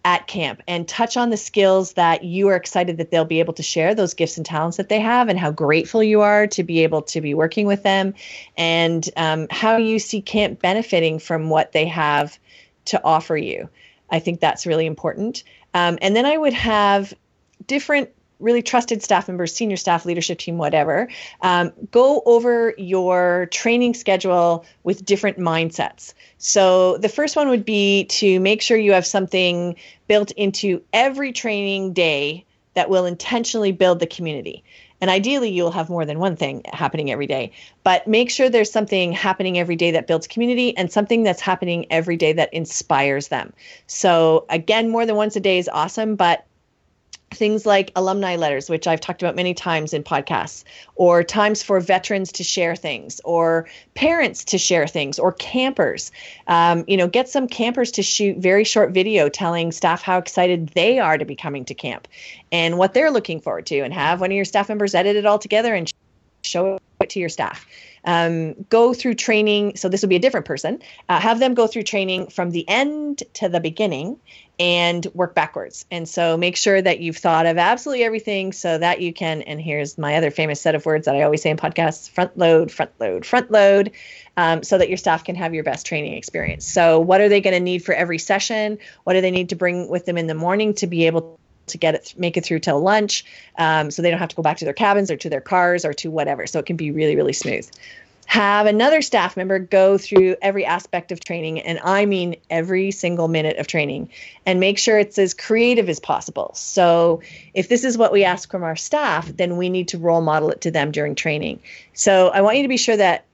at 0.04 0.28
camp 0.28 0.62
and 0.68 0.88
touch 0.88 1.18
on 1.18 1.32
the 1.32 1.38
skills 1.38 1.94
that 1.94 2.24
you 2.24 2.48
are 2.48 2.56
excited 2.56 2.98
that 2.98 3.10
they'll 3.10 3.26
be 3.26 3.39
able 3.39 3.54
to 3.54 3.63
share, 3.63 3.96
those 3.96 4.13
gifts 4.13 4.38
and 4.38 4.46
talents 4.46 4.78
that 4.78 4.88
they 4.88 5.00
have, 5.00 5.30
and 5.30 5.39
how 5.39 5.50
grateful 5.50 6.04
you 6.04 6.22
are 6.22 6.46
to 6.46 6.63
be 6.63 6.84
able 6.84 7.02
to 7.02 7.20
be 7.22 7.34
working 7.34 7.65
with 7.65 7.82
them, 7.82 8.13
and 8.56 9.10
um, 9.18 9.48
how 9.50 9.78
you 9.78 9.98
see 9.98 10.22
camp 10.22 10.62
benefiting 10.62 11.18
from 11.18 11.50
what 11.50 11.72
they 11.72 11.88
have 11.88 12.38
to 12.86 13.04
offer 13.04 13.36
you. 13.36 13.68
I 14.12 14.20
think 14.20 14.39
that's 14.39 14.68
really 14.68 14.86
important. 14.86 15.44
Um, 15.74 15.98
and 16.02 16.15
then 16.15 16.28
I 16.28 16.38
would 16.38 16.54
have 16.54 17.12
different 17.65 18.10
really 18.39 18.62
trusted 18.62 19.02
staff 19.02 19.28
members, 19.28 19.54
senior 19.56 19.78
staff, 19.78 20.06
leadership 20.06 20.39
team, 20.39 20.58
whatever, 20.58 21.08
um, 21.41 21.71
go 21.91 22.21
over 22.26 22.74
your 22.78 23.48
training 23.52 23.93
schedule 23.93 24.65
with 24.84 25.06
different 25.06 25.38
mindsets. 25.38 26.13
So 26.38 26.98
the 26.98 27.10
first 27.10 27.36
one 27.36 27.50
would 27.50 27.65
be 27.65 28.06
to 28.06 28.39
make 28.39 28.62
sure 28.62 28.78
you 28.78 28.93
have 28.93 29.06
something 29.06 29.76
built 30.08 30.32
into 30.32 30.82
every 30.93 31.32
training 31.32 31.93
day 31.93 32.45
that 32.74 32.89
will 32.89 33.06
intentionally 33.06 33.71
build 33.71 34.00
the 34.00 34.08
community. 34.08 34.63
And 35.02 35.10
ideally, 35.10 35.50
you'll 35.50 35.71
have 35.71 35.89
more 35.89 36.06
than 36.06 36.19
one 36.19 36.36
thing 36.36 36.62
happening 36.71 37.12
every 37.12 37.28
day. 37.28 37.52
But 37.84 38.08
make 38.08 38.30
sure 38.30 38.50
there's 38.50 38.71
something 38.71 39.12
happening 39.12 39.60
every 39.60 39.76
day 39.76 39.91
that 39.91 40.08
builds 40.08 40.28
community 40.28 40.76
and 40.78 40.91
something 40.91 41.24
that's 41.24 41.41
happening 41.41 41.86
every 41.89 42.15
day 42.15 42.34
that 42.34 42.54
inspires 42.54 43.28
them. 43.28 43.54
So, 43.88 44.45
again, 44.50 44.89
more 44.89 45.06
than 45.06 45.15
once 45.15 45.36
a 45.36 45.39
day 45.39 45.58
is 45.58 45.69
awesome, 45.69 46.15
but 46.15 46.45
things 47.36 47.65
like 47.65 47.91
alumni 47.95 48.36
letters, 48.36 48.69
which 48.69 48.88
I've 48.88 49.00
talked 49.00 49.21
about 49.21 49.36
many 49.36 49.54
times 49.54 49.93
in 49.93 50.04
podcasts, 50.04 50.63
or 50.95 51.24
times 51.24 51.62
for 51.62 51.80
veterans 51.80 52.32
to 52.34 52.43
share 52.43 52.76
things, 52.76 53.21
or 53.24 53.67
parents 53.93 54.43
to 54.45 54.58
share 54.58 54.88
things, 54.88 55.19
or 55.19 55.34
campers. 55.34 56.12
Um, 56.48 56.84
you 56.88 56.98
know, 56.98 57.08
get 57.08 57.30
some 57.30 57.48
campers 57.48 57.91
to 57.91 58.04
shoot 58.04 58.38
very 58.38 58.63
short 58.63 58.91
video 58.91 59.30
telling 59.30 59.71
staff 59.71 60.02
how 60.02 60.17
excited 60.17 60.69
they 60.69 61.00
are 61.00 61.17
to 61.17 61.26
be 61.26 61.36
coming 61.36 61.65
to 61.65 61.74
camp 61.74 62.08
and 62.52 62.78
what 62.78 62.93
they're 62.93 63.12
looking 63.12 63.39
forward 63.39 63.65
to, 63.67 63.80
and 63.82 63.93
have 63.93 64.21
one 64.21 64.32
of 64.32 64.36
your 64.36 64.45
staff 64.45 64.69
members 64.69 64.95
edit 64.95 65.15
it 65.15 65.26
all 65.26 65.39
together 65.39 65.76
and 65.76 65.93
show 66.43 66.80
it 67.02 67.10
to 67.10 67.19
your 67.19 67.30
staff. 67.30 67.67
Um, 68.06 68.54
go 68.70 68.94
through 68.94 69.15
training. 69.15 69.78
So 69.78 69.89
this 69.89 70.02
will 70.02 70.10
be 70.10 70.15
a 70.15 70.20
different 70.20 70.46
person. 70.46 70.82
Uh, 71.10 71.20
have 71.20 71.39
them 71.39 71.54
go 71.54 71.68
through 71.68 71.84
training 71.84 72.28
from 72.28 72.52
the 72.52 72.68
end 72.70 73.24
to 73.34 73.50
the 73.50 73.60
beginning 73.60 74.18
and 74.60 75.06
work 75.13 75.36
backwards. 75.36 75.86
And 75.91 76.08
so 76.08 76.38
make 76.38 76.56
sure 76.56 76.82
that 76.82 77.00
you've 77.00 77.18
thought 77.18 77.46
of 77.46 77.58
absolutely 77.58 78.04
everything 78.04 78.54
so 78.54 78.78
that 78.78 79.02
you 79.02 79.12
can, 79.13 79.41
and 79.41 79.60
here's 79.60 79.98
my 79.98 80.15
other 80.15 80.32
famous 80.32 80.62
set 80.62 80.76
of 80.76 80.86
words 80.86 81.06
that 81.06 81.15
I 81.15 81.24
always 81.24 81.41
say 81.41 81.50
in 81.50 81.58
podcasts 81.58 82.10
front 82.10 82.38
load, 82.38 82.72
front 82.72 82.91
load, 83.00 83.26
front 83.26 83.52
load, 83.52 83.91
um, 84.38 84.63
so 84.63 84.78
that 84.78 84.88
your 84.88 84.98
staff 84.98 85.24
can 85.24 85.36
have 85.36 85.54
your 85.54 85.63
best 85.63 85.86
training 85.86 86.13
experience. 86.13 86.65
So, 86.65 87.00
what 87.00 87.22
are 87.22 87.30
they 87.30 87.41
going 87.41 87.54
to 87.54 87.60
need 87.60 87.84
for 87.84 87.94
every 87.94 88.18
session? 88.18 88.78
What 89.04 89.13
do 89.13 89.22
they 89.22 89.32
need 89.32 89.50
to 89.50 89.56
bring 89.56 89.89
with 89.89 90.06
them 90.06 90.18
in 90.18 90.28
the 90.28 90.36
morning 90.36 90.74
to 90.76 90.88
be 90.88 91.08
able 91.08 91.39
to 91.67 91.78
get 91.78 91.95
it 91.95 92.13
make 92.17 92.38
it 92.38 92.45
through 92.45 92.60
till 92.60 92.80
lunch 92.80 93.25
um, 93.58 93.91
so 93.91 94.01
they 94.01 94.10
don't 94.10 94.19
have 94.19 94.30
to 94.30 94.36
go 94.36 94.41
back 94.41 94.58
to 94.58 94.65
their 94.65 94.73
cabins 94.73 95.10
or 95.10 95.17
to 95.17 95.30
their 95.30 95.41
cars 95.41 95.86
or 95.86 95.93
to 95.93 96.10
whatever 96.10 96.47
so 96.47 96.60
it 96.60 96.65
can 96.65 96.75
be 96.75 96.91
really 96.91 97.15
really 97.15 97.34
smooth 97.34 97.69
have 98.25 98.65
another 98.65 99.01
staff 99.01 99.38
member 99.38 99.60
go 99.60 99.97
through 99.97 100.36
every 100.41 100.65
aspect 100.65 101.12
of 101.12 101.23
training, 101.23 101.62
and 101.62 101.80
I 101.84 102.06
mean 102.06 102.36
every 102.49 102.91
single 102.91 103.28
minute 103.28 103.58
of 103.58 103.67
training, 103.67 104.10
and 104.45 104.60
make 104.60 104.80
sure 104.80 104.97
it's 104.97 105.17
as 105.17 105.34
creative 105.34 105.89
as 105.89 105.99
possible. 105.99 106.51
So, 106.56 107.21
if 107.54 107.69
this 107.69 107.84
is 107.84 107.97
what 107.97 108.12
we 108.12 108.23
ask 108.23 108.49
from 108.49 108.63
our 108.63 108.75
staff, 108.75 109.28
then 109.28 109.58
we 109.58 109.69
need 109.69 109.88
to 109.89 109.97
role 109.97 110.21
model 110.21 110.49
it 110.49 110.62
to 110.62 110.71
them 110.71 110.91
during 110.91 111.15
training. 111.15 111.60
So, 111.93 112.30
I 112.30 112.41
want 112.41 112.58
you 112.58 112.63
to 112.63 112.69
be 112.69 112.78
sure 112.78 112.97
that 112.97 113.25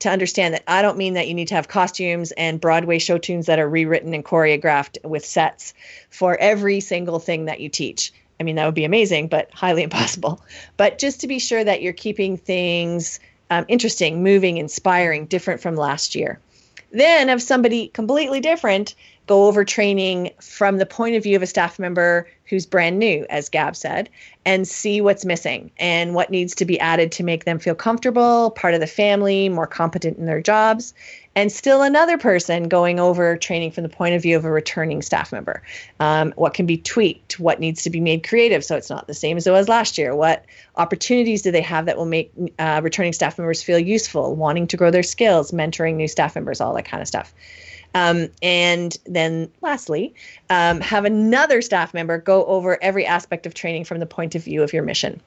to 0.00 0.08
understand 0.08 0.54
that 0.54 0.64
I 0.66 0.82
don't 0.82 0.98
mean 0.98 1.14
that 1.14 1.28
you 1.28 1.34
need 1.34 1.48
to 1.48 1.54
have 1.54 1.68
costumes 1.68 2.32
and 2.32 2.60
Broadway 2.60 2.98
show 2.98 3.18
tunes 3.18 3.46
that 3.46 3.58
are 3.58 3.68
rewritten 3.68 4.14
and 4.14 4.24
choreographed 4.24 5.02
with 5.04 5.24
sets 5.24 5.74
for 6.10 6.36
every 6.38 6.80
single 6.80 7.18
thing 7.18 7.46
that 7.46 7.60
you 7.60 7.68
teach. 7.68 8.12
I 8.38 8.42
mean, 8.42 8.56
that 8.56 8.64
would 8.64 8.74
be 8.74 8.84
amazing, 8.84 9.28
but 9.28 9.50
highly 9.52 9.82
impossible. 9.84 10.42
But 10.76 10.98
just 10.98 11.20
to 11.20 11.26
be 11.26 11.38
sure 11.38 11.62
that 11.62 11.82
you're 11.82 11.92
keeping 11.92 12.36
things 12.36 13.20
um, 13.50 13.64
interesting, 13.68 14.22
moving, 14.22 14.58
inspiring, 14.58 15.26
different 15.26 15.60
from 15.60 15.74
last 15.76 16.14
year. 16.14 16.38
Then, 16.92 17.28
have 17.28 17.42
somebody 17.42 17.88
completely 17.88 18.40
different 18.40 18.94
go 19.26 19.46
over 19.46 19.64
training 19.64 20.30
from 20.40 20.78
the 20.78 20.86
point 20.86 21.14
of 21.14 21.22
view 21.22 21.36
of 21.36 21.42
a 21.42 21.46
staff 21.46 21.78
member 21.78 22.28
who's 22.50 22.66
brand 22.66 22.98
new, 22.98 23.24
as 23.30 23.48
Gab 23.48 23.76
said, 23.76 24.10
and 24.44 24.66
see 24.66 25.00
what's 25.00 25.24
missing 25.24 25.70
and 25.78 26.14
what 26.14 26.30
needs 26.30 26.54
to 26.56 26.64
be 26.64 26.78
added 26.80 27.12
to 27.12 27.22
make 27.22 27.44
them 27.44 27.60
feel 27.60 27.76
comfortable, 27.76 28.50
part 28.50 28.74
of 28.74 28.80
the 28.80 28.86
family, 28.88 29.48
more 29.48 29.68
competent 29.68 30.18
in 30.18 30.26
their 30.26 30.42
jobs. 30.42 30.92
And 31.36 31.52
still 31.52 31.82
another 31.82 32.18
person 32.18 32.68
going 32.68 32.98
over 32.98 33.36
training 33.36 33.70
from 33.70 33.84
the 33.84 33.88
point 33.88 34.16
of 34.16 34.22
view 34.22 34.36
of 34.36 34.44
a 34.44 34.50
returning 34.50 35.00
staff 35.00 35.30
member. 35.30 35.62
Um, 36.00 36.32
what 36.34 36.54
can 36.54 36.66
be 36.66 36.76
tweaked? 36.76 37.38
What 37.38 37.60
needs 37.60 37.84
to 37.84 37.90
be 37.90 38.00
made 38.00 38.28
creative 38.28 38.64
so 38.64 38.76
it's 38.76 38.90
not 38.90 39.06
the 39.06 39.14
same 39.14 39.36
as 39.36 39.46
it 39.46 39.52
was 39.52 39.68
last 39.68 39.96
year? 39.96 40.16
What 40.16 40.44
opportunities 40.74 41.42
do 41.42 41.52
they 41.52 41.62
have 41.62 41.86
that 41.86 41.96
will 41.96 42.04
make 42.04 42.32
uh, 42.58 42.80
returning 42.82 43.12
staff 43.12 43.38
members 43.38 43.62
feel 43.62 43.78
useful, 43.78 44.34
wanting 44.34 44.66
to 44.66 44.76
grow 44.76 44.90
their 44.90 45.04
skills, 45.04 45.52
mentoring 45.52 45.94
new 45.94 46.08
staff 46.08 46.34
members, 46.34 46.60
all 46.60 46.74
that 46.74 46.84
kind 46.84 47.00
of 47.00 47.06
stuff? 47.06 47.32
Um, 47.94 48.28
and 48.42 48.96
then 49.06 49.50
lastly, 49.62 50.14
um, 50.48 50.80
have 50.80 51.04
another 51.04 51.60
staff 51.62 51.92
member 51.92 52.18
go 52.18 52.44
over 52.46 52.78
every 52.82 53.04
aspect 53.04 53.46
of 53.46 53.54
training 53.54 53.84
from 53.84 53.98
the 53.98 54.06
point 54.06 54.34
of 54.34 54.44
view 54.44 54.62
of 54.62 54.72
your 54.72 54.82
mission. 54.82 55.20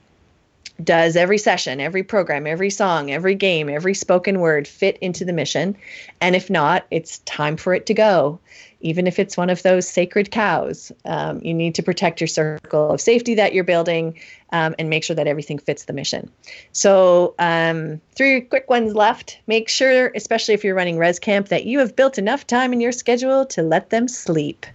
Does 0.81 1.15
every 1.15 1.37
session, 1.37 1.79
every 1.79 2.03
program, 2.03 2.47
every 2.47 2.69
song, 2.69 3.11
every 3.11 3.35
game, 3.35 3.69
every 3.69 3.93
spoken 3.93 4.39
word 4.39 4.67
fit 4.67 4.97
into 4.97 5.25
the 5.25 5.33
mission? 5.33 5.75
And 6.21 6.35
if 6.35 6.49
not, 6.49 6.85
it's 6.89 7.19
time 7.19 7.57
for 7.57 7.73
it 7.73 7.85
to 7.87 7.93
go 7.93 8.39
even 8.83 9.07
if 9.07 9.17
it's 9.17 9.35
one 9.35 9.49
of 9.49 9.63
those 9.63 9.87
sacred 9.87 10.29
cows. 10.29 10.91
Um, 11.05 11.39
you 11.41 11.53
need 11.53 11.73
to 11.75 11.83
protect 11.83 12.21
your 12.21 12.27
circle 12.27 12.91
of 12.91 13.01
safety 13.01 13.33
that 13.35 13.53
you're 13.53 13.63
building 13.63 14.19
um, 14.51 14.75
and 14.77 14.89
make 14.89 15.03
sure 15.03 15.15
that 15.15 15.25
everything 15.25 15.57
fits 15.57 15.85
the 15.85 15.93
mission. 15.93 16.29
So, 16.73 17.33
um, 17.39 18.01
three 18.13 18.41
quick 18.41 18.69
ones 18.69 18.93
left. 18.93 19.39
Make 19.47 19.69
sure, 19.69 20.11
especially 20.15 20.53
if 20.53 20.63
you're 20.63 20.75
running 20.75 20.97
Res 20.97 21.17
Camp, 21.17 21.47
that 21.47 21.65
you 21.65 21.79
have 21.79 21.95
built 21.95 22.17
enough 22.17 22.45
time 22.45 22.73
in 22.73 22.81
your 22.81 22.91
schedule 22.91 23.45
to 23.47 23.63
let 23.63 23.89
them 23.89 24.07
sleep. 24.07 24.65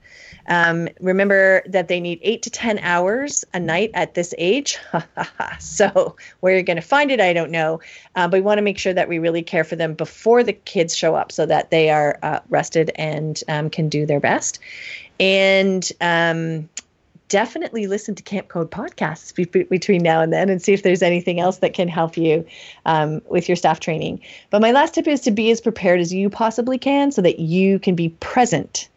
Um, 0.48 0.88
remember 1.00 1.62
that 1.66 1.88
they 1.88 2.00
need 2.00 2.18
eight 2.22 2.42
to 2.42 2.50
10 2.50 2.78
hours 2.78 3.44
a 3.54 3.61
night 3.61 3.90
at 3.94 4.14
this 4.14 4.34
age. 4.38 4.78
so, 5.58 6.16
where 6.40 6.54
you're 6.54 6.62
going 6.62 6.76
to 6.76 6.82
find 6.82 7.11
it, 7.11 7.20
I 7.20 7.32
don't 7.32 7.50
know. 7.50 7.80
Uh, 8.16 8.26
but 8.28 8.38
we 8.38 8.40
want 8.40 8.58
to 8.58 8.62
make 8.62 8.78
sure 8.78 8.94
that 8.94 9.08
we 9.08 9.18
really 9.18 9.42
care 9.42 9.64
for 9.64 9.76
them 9.76 9.94
before 9.94 10.42
the 10.42 10.52
kids 10.52 10.96
show 10.96 11.14
up 11.14 11.30
so 11.30 11.46
that 11.46 11.70
they 11.70 11.90
are 11.90 12.18
uh, 12.22 12.40
rested 12.48 12.90
and 12.96 13.42
um, 13.48 13.70
can 13.70 13.88
do 13.88 14.06
their 14.06 14.20
best. 14.20 14.58
And 15.20 15.90
um, 16.00 16.68
definitely 17.28 17.87
listen 17.87 18.14
to 18.14 18.22
Camp 18.22 18.48
Code 18.48 18.70
podcasts 18.70 19.34
be- 19.34 19.64
between 19.64 20.02
now 20.02 20.20
and 20.20 20.32
then 20.32 20.48
and 20.48 20.62
see 20.62 20.72
if 20.72 20.82
there's 20.82 21.02
anything 21.02 21.40
else 21.40 21.58
that 21.58 21.74
can 21.74 21.88
help 21.88 22.16
you 22.16 22.46
um, 22.87 23.20
with 23.28 23.48
your 23.48 23.56
staff 23.56 23.80
training. 23.80 24.20
But 24.50 24.62
my 24.62 24.72
last 24.72 24.94
tip 24.94 25.06
is 25.06 25.20
to 25.22 25.30
be 25.30 25.50
as 25.50 25.61
prepared 25.61 26.00
as 26.00 26.12
you 26.12 26.30
possibly 26.30 26.78
can 26.78 27.12
so 27.12 27.22
that 27.22 27.38
you 27.38 27.78
can 27.78 27.94
be 27.94 28.08
present 28.08 28.88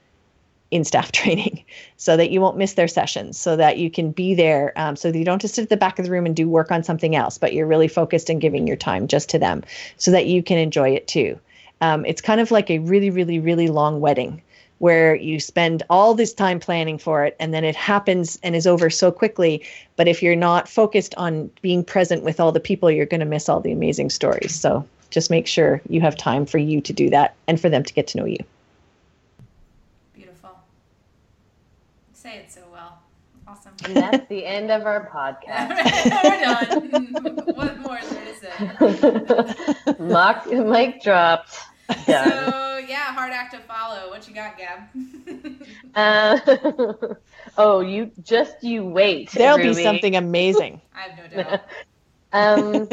in 0.71 0.85
staff 0.85 1.11
training 1.21 1.63
so 1.97 2.17
that 2.17 2.31
you 2.31 2.41
won't 2.41 2.57
miss 2.57 2.73
their 2.73 2.87
sessions, 2.87 3.37
so 3.37 3.55
that 3.55 3.77
you 3.77 3.91
can 3.91 4.11
be 4.11 4.33
there, 4.33 4.73
um, 4.77 4.95
so 4.95 5.11
that 5.11 5.19
you 5.19 5.25
don't 5.25 5.41
just 5.41 5.53
sit 5.53 5.63
at 5.63 5.69
the 5.69 5.77
back 5.77 5.99
of 5.99 6.05
the 6.05 6.11
room 6.11 6.25
and 6.25 6.35
do 6.35 6.49
work 6.49 6.71
on 6.71 6.83
something 6.83 7.15
else, 7.15 7.37
but 7.37 7.53
you're 7.53 7.67
really 7.67 7.87
focused 7.87 8.29
and 8.29 8.41
giving 8.41 8.65
your 8.65 8.77
time 8.77 9.07
just 9.07 9.29
to 9.29 9.37
them 9.37 9.63
so 9.97 10.09
that 10.09 10.25
you 10.25 10.41
can 10.41 10.57
enjoy 10.57 10.89
it 10.89 11.07
too. 11.07 11.37
Um, 11.81 12.05
it's 12.05 12.21
kind 12.21 12.41
of 12.41 12.51
like 12.51 12.69
a 12.69 12.79
really, 12.79 13.09
really, 13.09 13.39
really 13.39 13.67
long 13.67 13.99
wedding 13.99 14.41
where 14.79 15.15
you 15.15 15.39
spend 15.39 15.83
all 15.91 16.15
this 16.15 16.33
time 16.33 16.59
planning 16.59 16.97
for 16.97 17.23
it 17.23 17.35
and 17.39 17.53
then 17.53 17.63
it 17.63 17.75
happens 17.75 18.39
and 18.41 18.55
is 18.55 18.65
over 18.65 18.89
so 18.89 19.11
quickly. 19.11 19.63
But 19.95 20.07
if 20.07 20.23
you're 20.23 20.35
not 20.35 20.67
focused 20.67 21.13
on 21.15 21.51
being 21.61 21.83
present 21.83 22.23
with 22.23 22.39
all 22.39 22.51
the 22.51 22.59
people, 22.59 22.89
you're 22.89 23.05
going 23.05 23.19
to 23.19 23.25
miss 23.25 23.47
all 23.47 23.59
the 23.59 23.71
amazing 23.71 24.09
stories. 24.09 24.55
So 24.55 24.87
just 25.11 25.29
make 25.29 25.45
sure 25.45 25.81
you 25.87 26.01
have 26.01 26.17
time 26.17 26.47
for 26.47 26.57
you 26.57 26.81
to 26.81 26.93
do 26.93 27.11
that 27.11 27.35
and 27.47 27.59
for 27.59 27.69
them 27.69 27.83
to 27.83 27.93
get 27.93 28.07
to 28.07 28.17
know 28.17 28.25
you. 28.25 28.39
say 32.21 32.37
it 32.37 32.51
so 32.51 32.61
well. 32.71 32.99
Awesome. 33.47 33.70
And 33.83 33.95
that's 33.95 34.27
the 34.27 34.45
end 34.45 34.71
of 34.71 34.85
our 34.85 35.09
podcast. 35.09 35.69
We're 36.23 36.41
done. 36.41 37.45
what 37.55 37.79
more 37.79 37.99
is 37.99 38.09
there 38.09 38.25
to 38.25 39.95
say? 39.95 40.03
Mock, 40.03 40.45
mic 40.47 41.01
dropped. 41.01 41.57
Done. 42.05 42.29
So 42.29 42.71
yeah, 42.87 43.13
hard 43.13 43.31
act 43.31 43.53
to 43.53 43.59
follow. 43.59 44.09
What 44.09 44.27
you 44.27 44.33
got, 44.35 44.57
Gab? 44.57 44.81
uh, 45.95 47.13
oh, 47.57 47.79
you 47.81 48.11
just 48.23 48.63
you 48.63 48.85
wait. 48.85 49.31
There'll 49.31 49.57
Ruby. 49.57 49.75
be 49.75 49.83
something 49.83 50.15
amazing. 50.15 50.81
I 50.93 51.01
have 51.09 51.33
no 51.33 51.43
doubt. 51.43 51.61
um, 52.33 52.89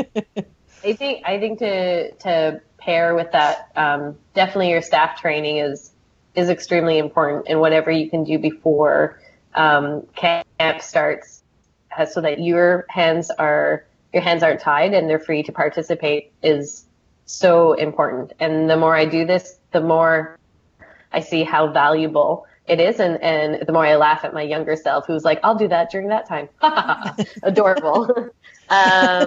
I 0.85 0.93
think 0.95 1.27
I 1.27 1.39
think 1.39 1.59
to 1.61 2.13
to 2.13 2.61
pair 2.79 3.15
with 3.15 3.33
that, 3.33 3.71
um, 3.77 4.17
definitely 4.35 4.71
your 4.71 4.83
staff 4.83 5.21
training 5.21 5.59
is 5.59 5.91
is 6.35 6.49
extremely 6.49 6.99
important 6.99 7.47
and 7.49 7.61
whatever 7.61 7.91
you 7.91 8.09
can 8.09 8.25
do 8.25 8.39
before 8.39 9.21
um, 9.59 10.07
camp 10.15 10.81
starts 10.81 11.43
uh, 11.97 12.07
so 12.07 12.21
that 12.21 12.41
your 12.41 12.87
hands 12.89 13.31
are 13.31 13.85
your 14.13 14.23
hands 14.23 14.43
aren't 14.43 14.61
tied 14.61 14.95
and 14.95 15.09
they're 15.11 15.19
free 15.19 15.43
to 15.43 15.53
participate 15.53 16.33
is 16.43 16.87
so 17.27 17.75
important 17.75 18.33
and 18.41 18.71
the 18.71 18.77
more 18.77 18.97
i 18.97 19.05
do 19.05 19.27
this 19.27 19.59
the 19.73 19.81
more 19.81 20.39
i 21.13 21.21
see 21.21 21.43
how 21.43 21.71
valuable 21.71 22.47
it 22.69 22.81
is, 22.81 23.01
and 23.01 23.21
and 23.23 23.67
the 23.67 23.73
more 23.73 23.87
I 23.87 23.97
laugh 23.97 24.25
at 24.25 24.35
my 24.35 24.43
younger 24.43 24.77
self, 24.77 25.07
who's 25.07 25.25
like, 25.25 25.41
"I'll 25.43 25.55
do 25.55 25.69
that 25.69 25.91
during 25.91 26.09
that 26.09 26.29
time." 26.29 26.49
Adorable. 27.43 28.31
um, 28.69 29.27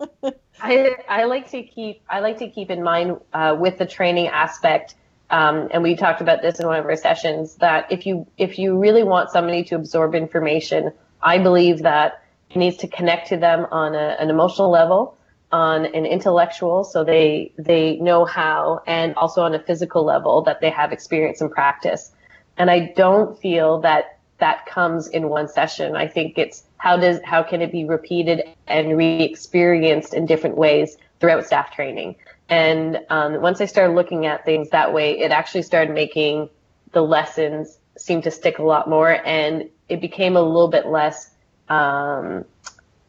I 0.60 0.96
I 1.08 1.24
like 1.24 1.50
to 1.50 1.62
keep 1.62 2.02
I 2.08 2.20
like 2.20 2.38
to 2.38 2.48
keep 2.48 2.70
in 2.70 2.82
mind 2.82 3.18
uh, 3.32 3.56
with 3.58 3.78
the 3.78 3.86
training 3.86 4.28
aspect. 4.28 4.94
Um, 5.30 5.68
and 5.72 5.82
we 5.82 5.94
talked 5.94 6.20
about 6.20 6.40
this 6.42 6.58
in 6.58 6.66
one 6.66 6.78
of 6.78 6.86
our 6.86 6.96
sessions 6.96 7.56
that 7.56 7.90
if 7.92 8.06
you 8.06 8.26
if 8.38 8.58
you 8.58 8.78
really 8.78 9.02
want 9.02 9.30
somebody 9.30 9.62
to 9.64 9.74
absorb 9.74 10.14
information, 10.14 10.92
I 11.22 11.38
believe 11.38 11.82
that 11.82 12.22
it 12.50 12.56
needs 12.56 12.78
to 12.78 12.88
connect 12.88 13.28
to 13.28 13.36
them 13.36 13.66
on 13.70 13.94
a, 13.94 14.16
an 14.18 14.30
emotional 14.30 14.70
level, 14.70 15.18
on 15.52 15.84
an 15.84 16.06
intellectual, 16.06 16.82
so 16.84 17.04
they 17.04 17.52
they 17.58 17.96
know 17.96 18.24
how, 18.24 18.82
and 18.86 19.14
also 19.16 19.42
on 19.42 19.54
a 19.54 19.58
physical 19.58 20.02
level 20.04 20.42
that 20.42 20.60
they 20.60 20.70
have 20.70 20.92
experience 20.92 21.40
and 21.42 21.50
practice. 21.50 22.12
And 22.56 22.70
I 22.70 22.92
don't 22.96 23.38
feel 23.38 23.80
that 23.80 24.18
that 24.38 24.66
comes 24.66 25.08
in 25.08 25.28
one 25.28 25.48
session. 25.48 25.94
I 25.94 26.06
think 26.06 26.38
it's 26.38 26.64
how 26.78 26.96
does 26.96 27.20
how 27.24 27.42
can 27.42 27.60
it 27.60 27.70
be 27.70 27.84
repeated 27.84 28.44
and 28.66 28.96
re-experienced 28.96 30.14
in 30.14 30.26
different 30.26 30.56
ways 30.56 30.96
throughout 31.20 31.44
staff 31.44 31.74
training. 31.74 32.16
And 32.48 33.00
um, 33.10 33.40
once 33.42 33.60
I 33.60 33.66
started 33.66 33.94
looking 33.94 34.26
at 34.26 34.44
things 34.44 34.70
that 34.70 34.92
way, 34.92 35.18
it 35.18 35.30
actually 35.30 35.62
started 35.62 35.92
making 35.92 36.48
the 36.92 37.02
lessons 37.02 37.78
seem 37.96 38.22
to 38.22 38.30
stick 38.30 38.58
a 38.58 38.62
lot 38.62 38.88
more, 38.88 39.10
and 39.10 39.68
it 39.88 40.00
became 40.00 40.36
a 40.36 40.40
little 40.40 40.68
bit 40.68 40.86
less 40.86 41.30
um, 41.68 42.44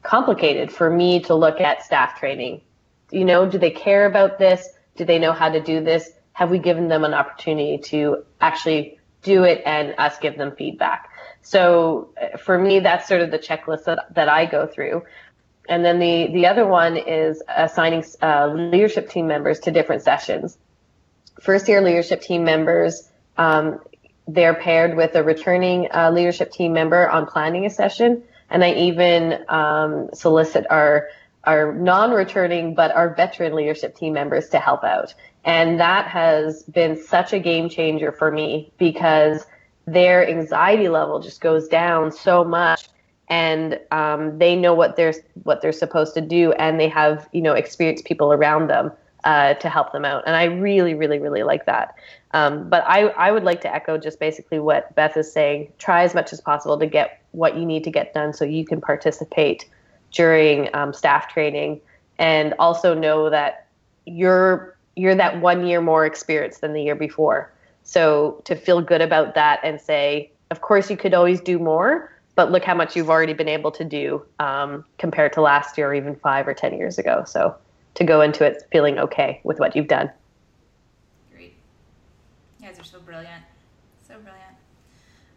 complicated 0.04 0.72
for 0.72 0.90
me 0.90 1.22
to 1.22 1.36
look 1.36 1.62
at 1.62 1.84
staff 1.84 2.20
training. 2.20 2.62
You 3.12 3.26
know, 3.26 3.50
do 3.50 3.58
they 3.58 3.72
care 3.72 4.06
about 4.06 4.40
this? 4.40 4.68
Do 4.98 5.06
they 5.06 5.20
know 5.20 5.32
how 5.32 5.50
to 5.50 5.62
do 5.62 5.84
this? 5.84 6.10
Have 6.34 6.52
we 6.52 6.60
given 6.60 6.88
them 6.88 7.04
an 7.04 7.14
opportunity 7.14 7.78
to 7.86 8.26
actually 8.42 9.00
do 9.22 9.44
it 9.44 9.62
and 9.66 9.96
us 9.98 10.18
give 10.20 10.38
them 10.38 10.56
feedback? 10.56 11.10
So 11.42 12.14
uh, 12.22 12.38
for 12.38 12.58
me, 12.58 12.80
that's 12.80 13.08
sort 13.08 13.22
of 13.22 13.32
the 13.32 13.40
checklist 13.40 13.86
that, 13.86 14.14
that 14.16 14.30
I 14.30 14.46
go 14.46 14.68
through. 14.68 15.04
And 15.70 15.86
then 15.86 16.00
the, 16.00 16.28
the 16.34 16.48
other 16.48 16.66
one 16.66 16.98
is 16.98 17.44
assigning 17.48 18.04
uh, 18.24 18.48
leadership 18.48 19.10
team 19.10 19.28
members 19.28 19.60
to 19.62 19.72
different 19.72 20.02
sessions. 20.02 20.58
First 21.40 21.70
year 21.70 21.82
leadership 21.82 22.22
team 22.22 22.44
members, 22.44 23.08
um, 23.38 23.80
they're 24.28 24.56
paired 24.56 24.98
with 24.98 25.16
a 25.16 25.24
returning 25.24 25.88
uh, 25.94 26.12
leadership 26.12 26.52
team 26.52 26.74
member 26.74 27.08
on 27.08 27.28
planning 27.28 27.68
a 27.68 27.70
session. 27.70 28.24
And 28.50 28.64
I 28.64 28.74
even 28.74 29.46
um, 29.48 30.10
solicit 30.14 30.66
our 30.70 31.08
our 31.46 31.74
non-returning 31.74 32.76
but 32.76 32.92
our 32.92 33.16
veteran 33.16 33.56
leadership 33.56 33.96
team 33.96 34.12
members 34.14 34.50
to 34.50 34.60
help 34.60 34.84
out. 34.84 35.14
And 35.46 35.80
that 35.80 36.08
has 36.08 36.64
been 36.64 37.02
such 37.02 37.32
a 37.32 37.40
game 37.40 37.70
changer 37.70 38.12
for 38.12 38.30
me 38.30 38.74
because 38.78 39.46
their 39.88 40.28
anxiety 40.28 40.90
level 40.90 41.22
just 41.22 41.40
goes 41.40 41.70
down 41.70 42.12
so 42.12 42.44
much 42.44 42.90
and 43.30 43.80
um, 43.92 44.38
they 44.40 44.56
know 44.56 44.74
what 44.74 44.96
they're 44.96 45.14
what 45.44 45.62
they're 45.62 45.72
supposed 45.72 46.14
to 46.16 46.22
do 46.22 46.52
and 46.54 46.80
they 46.80 46.90
have 46.90 47.30
you 47.32 47.42
know 47.42 47.54
experienced 47.54 48.06
people 48.06 48.34
around 48.34 48.68
them 48.68 48.92
uh, 49.24 49.54
to 49.56 49.70
help 49.70 49.92
them 49.92 50.06
out. 50.06 50.24
And 50.26 50.36
i 50.36 50.46
really 50.46 50.94
really 50.94 51.20
really 51.20 51.44
like 51.44 51.66
that. 51.66 51.96
Um, 52.32 52.70
but 52.70 52.84
I, 52.86 53.08
I 53.10 53.32
would 53.32 53.44
like 53.44 53.62
to 53.62 53.74
echo 53.74 53.98
just 53.98 54.20
basically 54.20 54.60
what 54.60 54.94
beth 54.96 55.18
is 55.18 55.32
saying. 55.32 55.72
Try 55.80 56.04
as 56.04 56.14
much 56.14 56.32
as 56.32 56.42
possible 56.42 56.78
to 56.78 56.86
get 56.86 57.22
what 57.32 57.58
you 57.58 57.66
need 57.66 57.84
to 57.86 57.92
get 57.92 58.14
done 58.14 58.34
so 58.34 58.46
you 58.46 58.66
can 58.66 58.82
participate 58.82 59.68
during 60.12 60.70
um, 60.76 60.94
staff 60.94 61.32
training. 61.32 61.82
And 62.18 62.54
also 62.60 62.94
know 62.94 63.30
that 63.30 63.68
you're 64.06 64.76
you're 64.96 65.16
that 65.16 65.40
one 65.40 65.66
year 65.66 65.82
more 65.82 66.06
experience 66.06 66.60
than 66.60 66.74
the 66.74 66.82
year 66.82 66.96
before. 66.96 67.52
So 67.84 68.42
to 68.46 68.56
feel 68.56 68.82
good 68.82 69.02
about 69.02 69.34
that 69.36 69.60
and 69.64 69.80
say, 69.80 70.32
of 70.52 70.62
course, 70.62 70.90
you 70.90 70.98
could 70.98 71.14
always 71.14 71.40
do 71.40 71.58
more, 71.58 72.12
but 72.40 72.54
look 72.54 72.64
how 72.64 72.74
much 72.74 72.96
you've 72.96 73.10
already 73.10 73.34
been 73.34 73.50
able 73.50 73.70
to 73.70 73.84
do 73.84 74.26
um, 74.40 74.86
compared 74.98 75.34
to 75.34 75.42
last 75.42 75.78
year 75.78 75.90
or 75.90 75.94
even 75.94 76.16
five 76.16 76.48
or 76.48 76.54
10 76.54 76.74
years 76.78 76.98
ago. 76.98 77.26
So 77.28 77.54
to 77.96 78.06
go 78.06 78.22
into 78.22 78.46
it 78.46 78.64
feeling 78.72 78.98
okay 78.98 79.42
with 79.44 79.60
what 79.60 79.76
you've 79.76 79.90
done. 79.90 80.10
Great. 81.34 81.54
You 82.62 82.68
guys 82.68 82.80
are 82.80 82.86
so 82.86 83.02
brilliant. 83.02 83.44
So 84.08 84.14
brilliant. 84.20 84.56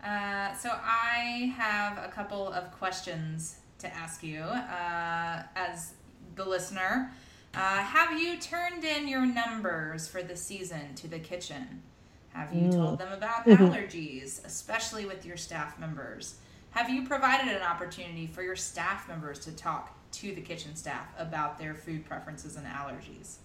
Uh, 0.01 0.57
so 0.57 0.71
I 0.81 1.53
have 1.57 1.99
a 1.99 2.07
couple 2.07 2.47
of 2.53 2.71
questions 2.71 3.57
to 3.81 3.93
ask 3.93 4.23
you 4.23 4.43
uh, 4.43 5.43
as 5.57 5.95
the 6.37 6.45
listener. 6.45 7.11
Uh, 7.53 7.79
have 7.79 8.17
you 8.17 8.39
turned 8.39 8.85
in 8.85 9.09
your 9.09 9.27
numbers 9.27 10.07
for 10.07 10.23
the 10.23 10.37
season 10.37 10.95
to 10.95 11.09
the 11.09 11.19
kitchen? 11.19 11.83
Have 12.29 12.55
you 12.55 12.69
mm. 12.69 12.73
told 12.73 13.01
them 13.01 13.11
about 13.13 13.45
mm-hmm. 13.45 13.65
allergies, 13.75 14.47
especially 14.47 15.05
with 15.05 15.27
your 15.27 15.37
staff 15.37 15.81
members? 15.81 16.37
Have 16.73 16.89
you 16.89 17.07
provided 17.07 17.55
an 17.55 17.63
opportunity 17.63 18.27
for 18.27 18.43
your 18.43 18.57
staff 18.57 19.07
members 19.07 19.39
to 19.41 19.53
talk 19.53 19.95
to 20.13 20.35
the 20.35 20.41
kitchen 20.41 20.75
staff 20.75 21.07
about 21.19 21.59
their 21.59 21.75
food 21.75 22.07
preferences 22.07 22.57
and 22.57 22.67
allergies? 22.67 23.37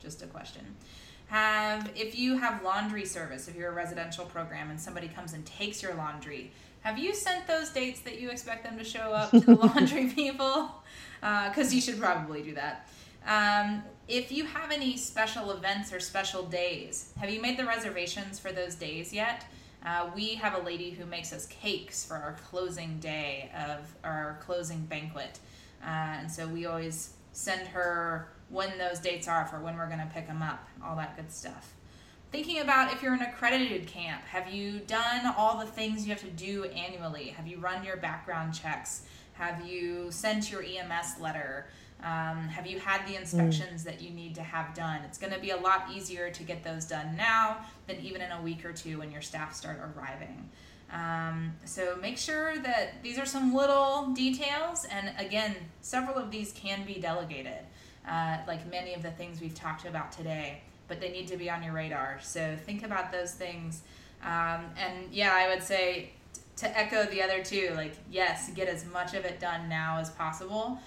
Just 0.00 0.22
a 0.22 0.26
question. 0.26 0.74
Have 1.28 1.88
if 1.94 2.18
you 2.18 2.36
have 2.36 2.64
laundry 2.64 3.04
service, 3.04 3.46
if 3.46 3.54
you're 3.54 3.70
a 3.70 3.74
residential 3.74 4.24
program 4.24 4.70
and 4.70 4.80
somebody 4.80 5.06
comes 5.06 5.34
and 5.34 5.46
takes 5.46 5.82
your 5.82 5.94
laundry, 5.94 6.50
have 6.80 6.98
you 6.98 7.14
sent 7.14 7.46
those 7.46 7.70
dates 7.70 8.00
that 8.00 8.20
you 8.20 8.30
expect 8.30 8.64
them 8.64 8.76
to 8.76 8.84
show 8.84 9.12
up 9.12 9.30
to 9.30 9.40
the 9.40 9.54
laundry 9.66 10.06
people? 10.08 10.70
Because 11.20 11.72
uh, 11.72 11.74
you 11.74 11.80
should 11.80 12.00
probably 12.00 12.42
do 12.42 12.54
that. 12.54 12.88
Um, 13.26 13.84
if 14.08 14.32
you 14.32 14.44
have 14.44 14.72
any 14.72 14.96
special 14.96 15.52
events 15.52 15.92
or 15.92 16.00
special 16.00 16.42
days, 16.42 17.12
have 17.18 17.30
you 17.30 17.40
made 17.40 17.56
the 17.56 17.64
reservations 17.64 18.38
for 18.38 18.52
those 18.52 18.74
days 18.74 19.14
yet? 19.14 19.46
Uh, 19.84 20.10
we 20.14 20.34
have 20.34 20.54
a 20.54 20.62
lady 20.62 20.90
who 20.90 21.04
makes 21.04 21.32
us 21.32 21.46
cakes 21.46 22.04
for 22.04 22.14
our 22.14 22.36
closing 22.48 22.98
day 22.98 23.50
of 23.68 23.94
our 24.02 24.38
closing 24.40 24.80
banquet. 24.86 25.38
Uh, 25.82 25.88
and 26.20 26.30
so 26.30 26.46
we 26.46 26.64
always 26.64 27.14
send 27.32 27.66
her 27.68 28.28
when 28.48 28.78
those 28.78 28.98
dates 28.98 29.28
are 29.28 29.44
for 29.46 29.60
when 29.60 29.76
we're 29.76 29.86
going 29.86 29.98
to 29.98 30.10
pick 30.14 30.26
them 30.26 30.40
up, 30.40 30.66
all 30.82 30.96
that 30.96 31.16
good 31.16 31.30
stuff. 31.30 31.74
Thinking 32.32 32.60
about 32.60 32.92
if 32.92 33.02
you're 33.02 33.12
an 33.12 33.22
accredited 33.22 33.86
camp, 33.86 34.24
have 34.24 34.52
you 34.52 34.80
done 34.80 35.32
all 35.36 35.58
the 35.58 35.70
things 35.70 36.06
you 36.06 36.12
have 36.12 36.22
to 36.22 36.30
do 36.30 36.64
annually? 36.64 37.28
Have 37.28 37.46
you 37.46 37.58
run 37.58 37.84
your 37.84 37.96
background 37.96 38.54
checks? 38.54 39.02
Have 39.34 39.66
you 39.66 40.10
sent 40.10 40.50
your 40.50 40.62
EMS 40.62 41.20
letter? 41.20 41.66
Um, 42.02 42.48
have 42.48 42.66
you 42.66 42.78
had 42.78 43.06
the 43.06 43.16
inspections 43.16 43.82
mm. 43.82 43.84
that 43.84 44.02
you 44.02 44.10
need 44.10 44.34
to 44.34 44.42
have 44.42 44.74
done? 44.74 45.00
It's 45.06 45.16
going 45.16 45.32
to 45.32 45.38
be 45.38 45.50
a 45.50 45.56
lot 45.56 45.86
easier 45.94 46.30
to 46.30 46.42
get 46.42 46.62
those 46.62 46.84
done 46.84 47.16
now 47.16 47.58
than 47.86 47.98
even 48.00 48.20
in 48.20 48.30
a 48.30 48.42
week 48.42 48.64
or 48.64 48.72
two 48.72 48.98
when 48.98 49.10
your 49.10 49.22
staff 49.22 49.54
start 49.54 49.78
arriving. 49.78 50.50
Um, 50.92 51.54
so 51.64 51.96
make 52.00 52.18
sure 52.18 52.58
that 52.58 53.02
these 53.02 53.18
are 53.18 53.24
some 53.24 53.54
little 53.54 54.12
details, 54.12 54.86
and 54.90 55.12
again, 55.18 55.56
several 55.80 56.16
of 56.16 56.30
these 56.30 56.52
can 56.52 56.84
be 56.84 57.00
delegated, 57.00 57.64
uh, 58.06 58.38
like 58.46 58.70
many 58.70 58.92
of 58.94 59.02
the 59.02 59.10
things 59.10 59.40
we've 59.40 59.54
talked 59.54 59.86
about 59.86 60.12
today, 60.12 60.60
but 60.86 61.00
they 61.00 61.10
need 61.10 61.26
to 61.28 61.36
be 61.36 61.48
on 61.50 61.62
your 61.62 61.72
radar. 61.72 62.18
So 62.22 62.56
think 62.66 62.84
about 62.84 63.12
those 63.12 63.32
things. 63.32 63.80
Um, 64.22 64.66
and 64.76 65.10
yeah, 65.10 65.32
I 65.34 65.48
would 65.48 65.62
say 65.62 66.10
to 66.56 66.78
echo 66.78 67.04
the 67.06 67.22
other 67.22 67.42
two, 67.42 67.72
like, 67.74 67.94
yes, 68.10 68.50
get 68.54 68.68
as 68.68 68.84
much 68.86 69.14
of 69.14 69.24
it 69.24 69.40
done 69.40 69.68
now 69.68 69.98
as 69.98 70.10
possible 70.10 70.78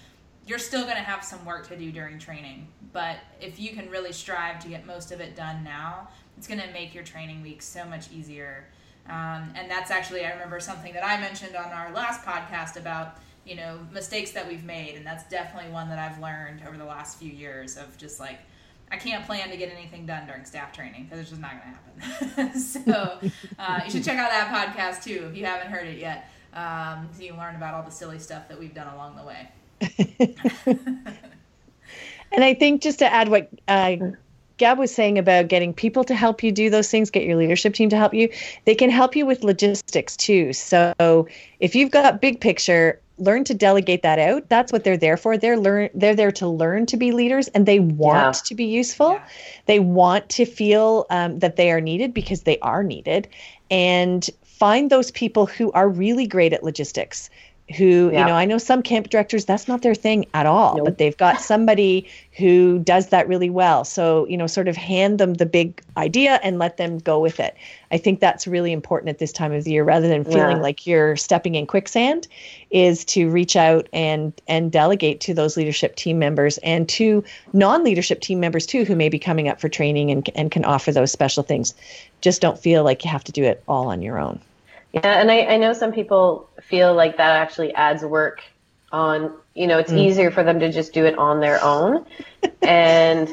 you're 0.47 0.59
still 0.59 0.83
going 0.83 0.95
to 0.95 1.03
have 1.03 1.23
some 1.23 1.43
work 1.45 1.67
to 1.67 1.75
do 1.75 1.91
during 1.91 2.17
training. 2.17 2.67
But 2.93 3.17
if 3.41 3.59
you 3.59 3.73
can 3.73 3.89
really 3.89 4.13
strive 4.13 4.59
to 4.59 4.69
get 4.69 4.87
most 4.87 5.11
of 5.11 5.19
it 5.19 5.35
done 5.35 5.63
now, 5.63 6.07
it's 6.37 6.47
going 6.47 6.61
to 6.61 6.71
make 6.71 6.95
your 6.95 7.03
training 7.03 7.41
week 7.41 7.61
so 7.61 7.85
much 7.85 8.11
easier. 8.11 8.65
Um, 9.09 9.51
and 9.55 9.69
that's 9.69 9.91
actually, 9.91 10.25
I 10.25 10.31
remember 10.31 10.59
something 10.59 10.93
that 10.93 11.05
I 11.05 11.19
mentioned 11.19 11.55
on 11.55 11.71
our 11.71 11.91
last 11.93 12.23
podcast 12.23 12.77
about, 12.77 13.17
you 13.45 13.55
know, 13.55 13.79
mistakes 13.91 14.31
that 14.31 14.47
we've 14.47 14.63
made. 14.63 14.95
And 14.95 15.05
that's 15.05 15.29
definitely 15.29 15.71
one 15.71 15.89
that 15.89 15.99
I've 15.99 16.19
learned 16.21 16.61
over 16.67 16.77
the 16.77 16.85
last 16.85 17.19
few 17.19 17.31
years 17.31 17.77
of 17.77 17.97
just 17.97 18.19
like, 18.19 18.39
I 18.89 18.95
can't 18.95 19.25
plan 19.25 19.49
to 19.49 19.57
get 19.57 19.69
anything 19.69 20.05
done 20.05 20.27
during 20.27 20.45
staff 20.45 20.71
training 20.71 21.05
because 21.05 21.19
it's 21.19 21.29
just 21.29 21.41
not 21.41 21.51
going 21.51 21.73
to 21.73 22.41
happen. 22.41 22.59
so 22.59 23.19
uh, 23.59 23.81
you 23.83 23.91
should 23.91 24.03
check 24.03 24.17
out 24.17 24.29
that 24.29 24.49
podcast 24.49 25.03
too 25.03 25.27
if 25.29 25.35
you 25.35 25.45
haven't 25.45 25.71
heard 25.71 25.87
it 25.87 25.97
yet. 25.97 26.29
Um, 26.53 27.09
so 27.13 27.21
you 27.21 27.31
can 27.31 27.39
learn 27.39 27.55
about 27.55 27.73
all 27.73 27.83
the 27.83 27.91
silly 27.91 28.17
stuff 28.17 28.47
that 28.47 28.57
we've 28.57 28.73
done 28.73 28.87
along 28.93 29.17
the 29.17 29.23
way. 29.23 29.49
and 30.65 32.43
I 32.43 32.53
think 32.53 32.81
just 32.81 32.99
to 32.99 33.11
add 33.11 33.29
what 33.29 33.49
uh, 33.67 33.97
Gab 34.57 34.77
was 34.79 34.93
saying 34.93 35.17
about 35.17 35.47
getting 35.47 35.73
people 35.73 36.03
to 36.03 36.15
help 36.15 36.43
you 36.43 36.51
do 36.51 36.69
those 36.69 36.89
things, 36.89 37.09
get 37.09 37.23
your 37.23 37.37
leadership 37.37 37.73
team 37.73 37.89
to 37.89 37.97
help 37.97 38.13
you, 38.13 38.29
they 38.65 38.75
can 38.75 38.89
help 38.89 39.15
you 39.15 39.25
with 39.25 39.43
logistics 39.43 40.17
too. 40.17 40.51
So 40.53 41.27
if 41.59 41.75
you've 41.75 41.91
got 41.91 42.21
big 42.21 42.41
picture, 42.41 42.99
learn 43.19 43.43
to 43.43 43.53
delegate 43.53 44.03
that 44.03 44.19
out. 44.19 44.49
That's 44.49 44.71
what 44.71 44.83
they're 44.83 44.97
there 44.97 45.17
for. 45.17 45.37
They're 45.37 45.57
learn 45.57 45.89
they're 45.93 46.15
there 46.15 46.31
to 46.33 46.47
learn 46.47 46.85
to 46.87 46.97
be 46.97 47.11
leaders 47.11 47.47
and 47.49 47.65
they 47.65 47.79
want 47.79 48.37
yeah. 48.37 48.41
to 48.45 48.55
be 48.55 48.65
useful. 48.65 49.13
Yeah. 49.13 49.27
They 49.65 49.79
want 49.79 50.29
to 50.29 50.45
feel 50.45 51.05
um, 51.09 51.39
that 51.39 51.55
they 51.55 51.71
are 51.71 51.81
needed 51.81 52.13
because 52.13 52.43
they 52.43 52.59
are 52.59 52.83
needed. 52.83 53.27
And 53.69 54.27
find 54.43 54.89
those 54.89 55.11
people 55.11 55.45
who 55.45 55.71
are 55.73 55.87
really 55.87 56.25
great 56.25 56.53
at 56.53 56.63
logistics 56.63 57.29
who 57.75 58.09
yeah. 58.11 58.21
you 58.21 58.25
know 58.25 58.33
i 58.33 58.45
know 58.45 58.57
some 58.57 58.81
camp 58.81 59.09
directors 59.09 59.43
that's 59.43 59.67
not 59.67 59.81
their 59.81 59.93
thing 59.93 60.25
at 60.33 60.45
all 60.45 60.77
nope. 60.77 60.85
but 60.85 60.97
they've 60.97 61.17
got 61.17 61.41
somebody 61.41 62.07
who 62.31 62.79
does 62.79 63.07
that 63.09 63.27
really 63.27 63.49
well 63.49 63.83
so 63.83 64.25
you 64.27 64.37
know 64.37 64.47
sort 64.47 64.69
of 64.69 64.77
hand 64.77 65.19
them 65.19 65.33
the 65.33 65.45
big 65.45 65.81
idea 65.97 66.39
and 66.43 66.59
let 66.59 66.77
them 66.77 66.97
go 66.99 67.19
with 67.19 67.41
it 67.41 67.57
i 67.91 67.97
think 67.97 68.21
that's 68.21 68.47
really 68.47 68.71
important 68.71 69.09
at 69.09 69.19
this 69.19 69.33
time 69.33 69.51
of 69.51 69.65
the 69.65 69.71
year 69.71 69.83
rather 69.83 70.07
than 70.07 70.23
feeling 70.23 70.57
yeah. 70.57 70.63
like 70.63 70.87
you're 70.87 71.17
stepping 71.17 71.55
in 71.55 71.67
quicksand 71.67 72.25
is 72.69 73.03
to 73.03 73.29
reach 73.29 73.57
out 73.57 73.89
and 73.91 74.31
and 74.47 74.71
delegate 74.71 75.19
to 75.19 75.33
those 75.33 75.57
leadership 75.57 75.97
team 75.97 76.17
members 76.17 76.57
and 76.59 76.87
to 76.87 77.21
non-leadership 77.51 78.21
team 78.21 78.39
members 78.39 78.65
too 78.65 78.85
who 78.85 78.95
may 78.95 79.09
be 79.09 79.19
coming 79.19 79.49
up 79.49 79.59
for 79.59 79.67
training 79.67 80.09
and, 80.09 80.29
and 80.35 80.51
can 80.51 80.63
offer 80.63 80.93
those 80.93 81.11
special 81.11 81.43
things 81.43 81.73
just 82.21 82.39
don't 82.39 82.59
feel 82.59 82.85
like 82.85 83.03
you 83.03 83.11
have 83.11 83.25
to 83.25 83.33
do 83.33 83.43
it 83.43 83.61
all 83.67 83.89
on 83.89 84.01
your 84.01 84.17
own 84.17 84.39
yeah, 85.03 85.19
and 85.21 85.31
I, 85.31 85.41
I 85.41 85.57
know 85.57 85.73
some 85.73 85.91
people 85.91 86.49
feel 86.61 86.93
like 86.93 87.17
that 87.17 87.31
actually 87.31 87.73
adds 87.73 88.03
work 88.03 88.41
on, 88.91 89.33
you 89.53 89.67
know, 89.67 89.77
it's 89.77 89.91
mm. 89.91 89.99
easier 89.99 90.31
for 90.31 90.43
them 90.43 90.59
to 90.59 90.71
just 90.71 90.93
do 90.93 91.05
it 91.05 91.17
on 91.17 91.39
their 91.39 91.63
own. 91.63 92.05
And 92.61 93.29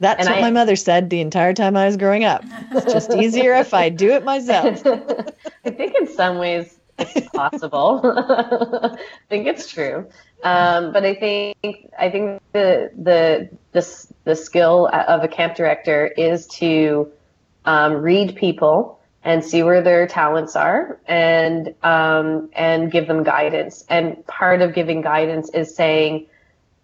that's 0.00 0.20
and 0.20 0.28
what 0.30 0.38
I, 0.38 0.40
my 0.40 0.50
mother 0.50 0.74
said 0.74 1.10
the 1.10 1.20
entire 1.20 1.52
time 1.52 1.76
I 1.76 1.84
was 1.84 1.98
growing 1.98 2.24
up. 2.24 2.42
It's 2.72 2.90
just 2.90 3.12
easier 3.12 3.54
if 3.56 3.74
I 3.74 3.90
do 3.90 4.12
it 4.12 4.24
myself. 4.24 4.86
I 5.64 5.70
think 5.70 5.94
in 6.00 6.08
some 6.08 6.38
ways 6.38 6.78
it's 6.98 7.28
possible. 7.28 8.00
I 8.04 8.96
think 9.28 9.46
it's 9.46 9.70
true. 9.70 10.06
Um, 10.42 10.92
but 10.92 11.04
I 11.04 11.14
think 11.14 11.92
I 11.98 12.10
think 12.10 12.40
the 12.52 12.90
the 12.96 13.50
the 13.72 14.06
the 14.24 14.36
skill 14.36 14.88
of 14.92 15.22
a 15.22 15.28
camp 15.28 15.56
director 15.56 16.06
is 16.06 16.46
to 16.46 17.12
um, 17.66 17.94
read 17.94 18.36
people 18.36 18.99
and 19.22 19.44
see 19.44 19.62
where 19.62 19.82
their 19.82 20.06
talents 20.06 20.56
are 20.56 20.98
and 21.06 21.74
um, 21.82 22.50
and 22.54 22.90
give 22.90 23.06
them 23.06 23.22
guidance. 23.22 23.84
And 23.88 24.26
part 24.26 24.62
of 24.62 24.74
giving 24.74 25.02
guidance 25.02 25.50
is 25.50 25.74
saying, 25.74 26.26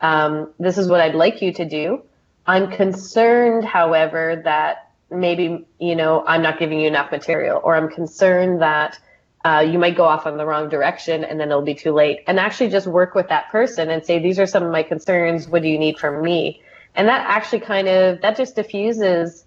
um, 0.01 0.53
"This 0.59 0.79
is 0.79 0.89
what 0.89 1.01
I'd 1.01 1.15
like 1.15 1.43
you 1.43 1.53
to 1.55 1.65
do. 1.65 2.03
I'm 2.47 2.71
concerned, 2.71 3.65
however, 3.65 4.43
that 4.45 4.91
maybe 5.11 5.67
you 5.79 5.97
know 5.97 6.25
I'm 6.27 6.43
not 6.43 6.59
giving 6.59 6.81
you 6.81 6.89
enough 6.89 7.11
material, 7.11 7.61
or 7.63 7.77
I'm 7.77 7.91
concerned 7.91 8.63
that." 8.63 8.99
Uh, 9.45 9.61
you 9.61 9.79
might 9.79 9.97
go 9.97 10.05
off 10.05 10.27
on 10.27 10.39
the 10.39 10.45
wrong 10.45 10.69
direction 10.69 11.23
and 11.23 11.39
then 11.39 11.51
it'll 11.53 11.63
be 11.63 11.77
too 11.77 11.93
late. 11.93 12.19
And 12.27 12.41
actually 12.41 12.69
just 12.69 12.89
work 12.89 13.15
with 13.15 13.29
that 13.29 13.49
person 13.49 13.91
and 13.91 14.05
say, 14.05 14.19
these 14.19 14.41
are 14.41 14.47
some 14.47 14.65
of 14.65 14.73
my 14.73 14.83
concerns. 14.83 15.47
What 15.47 15.63
do 15.63 15.69
you 15.69 15.79
need 15.79 16.01
from 16.01 16.21
me? 16.21 16.63
And 16.97 17.07
that 17.07 17.25
actually 17.29 17.61
kind 17.61 17.87
of, 17.87 18.23
that 18.23 18.37
just 18.37 18.57
diffuses 18.57 19.46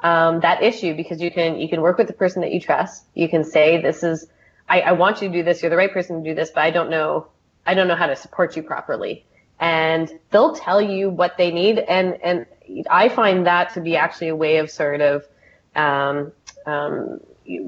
um, 0.00 0.40
that 0.40 0.62
issue 0.62 0.94
because 0.94 1.20
you 1.20 1.30
can 1.30 1.58
you 1.58 1.68
can 1.68 1.80
work 1.80 1.98
with 1.98 2.06
the 2.06 2.12
person 2.12 2.42
that 2.42 2.52
you 2.52 2.60
trust. 2.60 3.04
You 3.14 3.28
can 3.28 3.44
say, 3.44 3.80
"This 3.82 4.02
is 4.02 4.26
I, 4.68 4.80
I 4.80 4.92
want 4.92 5.22
you 5.22 5.28
to 5.28 5.34
do 5.34 5.42
this. 5.42 5.62
You're 5.62 5.70
the 5.70 5.76
right 5.76 5.92
person 5.92 6.22
to 6.22 6.30
do 6.30 6.34
this, 6.34 6.50
but 6.50 6.62
I 6.62 6.70
don't 6.70 6.90
know 6.90 7.26
I 7.66 7.74
don't 7.74 7.88
know 7.88 7.96
how 7.96 8.06
to 8.06 8.16
support 8.16 8.56
you 8.56 8.62
properly." 8.62 9.24
And 9.60 10.08
they'll 10.30 10.54
tell 10.54 10.80
you 10.80 11.10
what 11.10 11.36
they 11.36 11.50
need, 11.50 11.78
and 11.78 12.18
and 12.22 12.46
I 12.88 13.08
find 13.08 13.46
that 13.46 13.74
to 13.74 13.80
be 13.80 13.96
actually 13.96 14.28
a 14.28 14.36
way 14.36 14.58
of 14.58 14.70
sort 14.70 15.00
of 15.00 15.24
um, 15.74 16.32
um, 16.64 17.20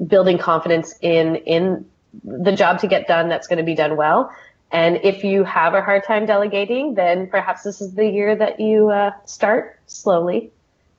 building 0.07 0.37
confidence 0.37 0.95
in 1.01 1.35
in 1.35 1.85
the 2.23 2.51
job 2.53 2.79
to 2.79 2.87
get 2.87 3.07
done 3.07 3.29
that's 3.29 3.47
going 3.47 3.57
to 3.57 3.65
be 3.65 3.75
done 3.75 3.97
well. 3.97 4.31
And 4.71 5.01
if 5.03 5.25
you 5.25 5.43
have 5.43 5.73
a 5.73 5.81
hard 5.81 6.05
time 6.05 6.25
delegating, 6.25 6.93
then 6.93 7.27
perhaps 7.27 7.63
this 7.63 7.81
is 7.81 7.93
the 7.93 8.07
year 8.07 8.35
that 8.37 8.61
you 8.61 8.89
uh, 8.89 9.11
start 9.25 9.79
slowly 9.85 10.51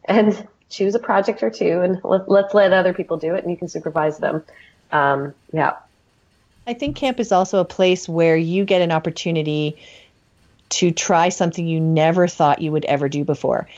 and 0.05 0.47
choose 0.73 0.95
a 0.95 0.99
project 0.99 1.43
or 1.43 1.51
two 1.51 1.83
and 1.83 2.01
let, 2.03 2.29
let's 2.29 2.55
let 2.55 2.73
other 2.73 2.95
people 2.95 3.19
do 3.19 3.35
it 3.35 3.45
and 3.45 3.51
you 3.51 3.57
can 3.57 3.69
supervise 3.69 4.19
them. 4.19 4.43
Um, 4.91 5.35
yeah. 5.53 5.75
I 6.67 6.75
think 6.75 6.97
camp 6.97 7.21
is 7.21 7.31
also 7.31 7.61
a 7.61 7.65
place 7.65 8.09
where 8.09 8.37
you 8.37 8.65
get 8.65 8.83
an 8.83 8.91
opportunity 8.91 9.77
to 10.71 10.91
try 10.91 11.29
something 11.29 11.67
you 11.67 11.79
never 11.79 12.27
thought 12.27 12.63
you 12.63 12.73
would 12.73 12.87
ever 12.87 13.09
do 13.09 13.25
before. 13.25 13.69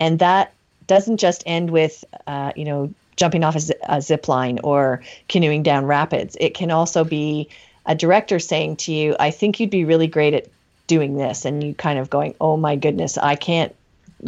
And 0.00 0.18
that 0.18 0.52
doesn't 0.86 1.18
just 1.18 1.44
end 1.46 1.70
with, 1.70 2.04
uh, 2.26 2.52
you 2.56 2.64
know, 2.64 2.92
jumping 3.16 3.44
off 3.44 3.54
a, 3.54 3.60
z- 3.60 3.74
a 3.88 4.02
zip 4.02 4.26
line 4.26 4.58
or 4.64 5.02
canoeing 5.28 5.62
down 5.62 5.84
rapids. 5.84 6.36
It 6.40 6.54
can 6.54 6.72
also 6.72 7.04
be 7.04 7.48
a 7.86 7.94
director 7.94 8.40
saying 8.40 8.76
to 8.76 8.92
you, 8.92 9.14
I 9.20 9.30
think 9.30 9.60
you'd 9.60 9.70
be 9.70 9.84
really 9.84 10.08
great 10.08 10.34
at 10.34 10.48
doing 10.88 11.16
this. 11.16 11.44
And 11.44 11.62
you 11.62 11.74
kind 11.74 11.98
of 11.98 12.10
going, 12.10 12.34
oh 12.40 12.56
my 12.56 12.74
goodness, 12.74 13.16
I 13.18 13.36
can't, 13.36 13.74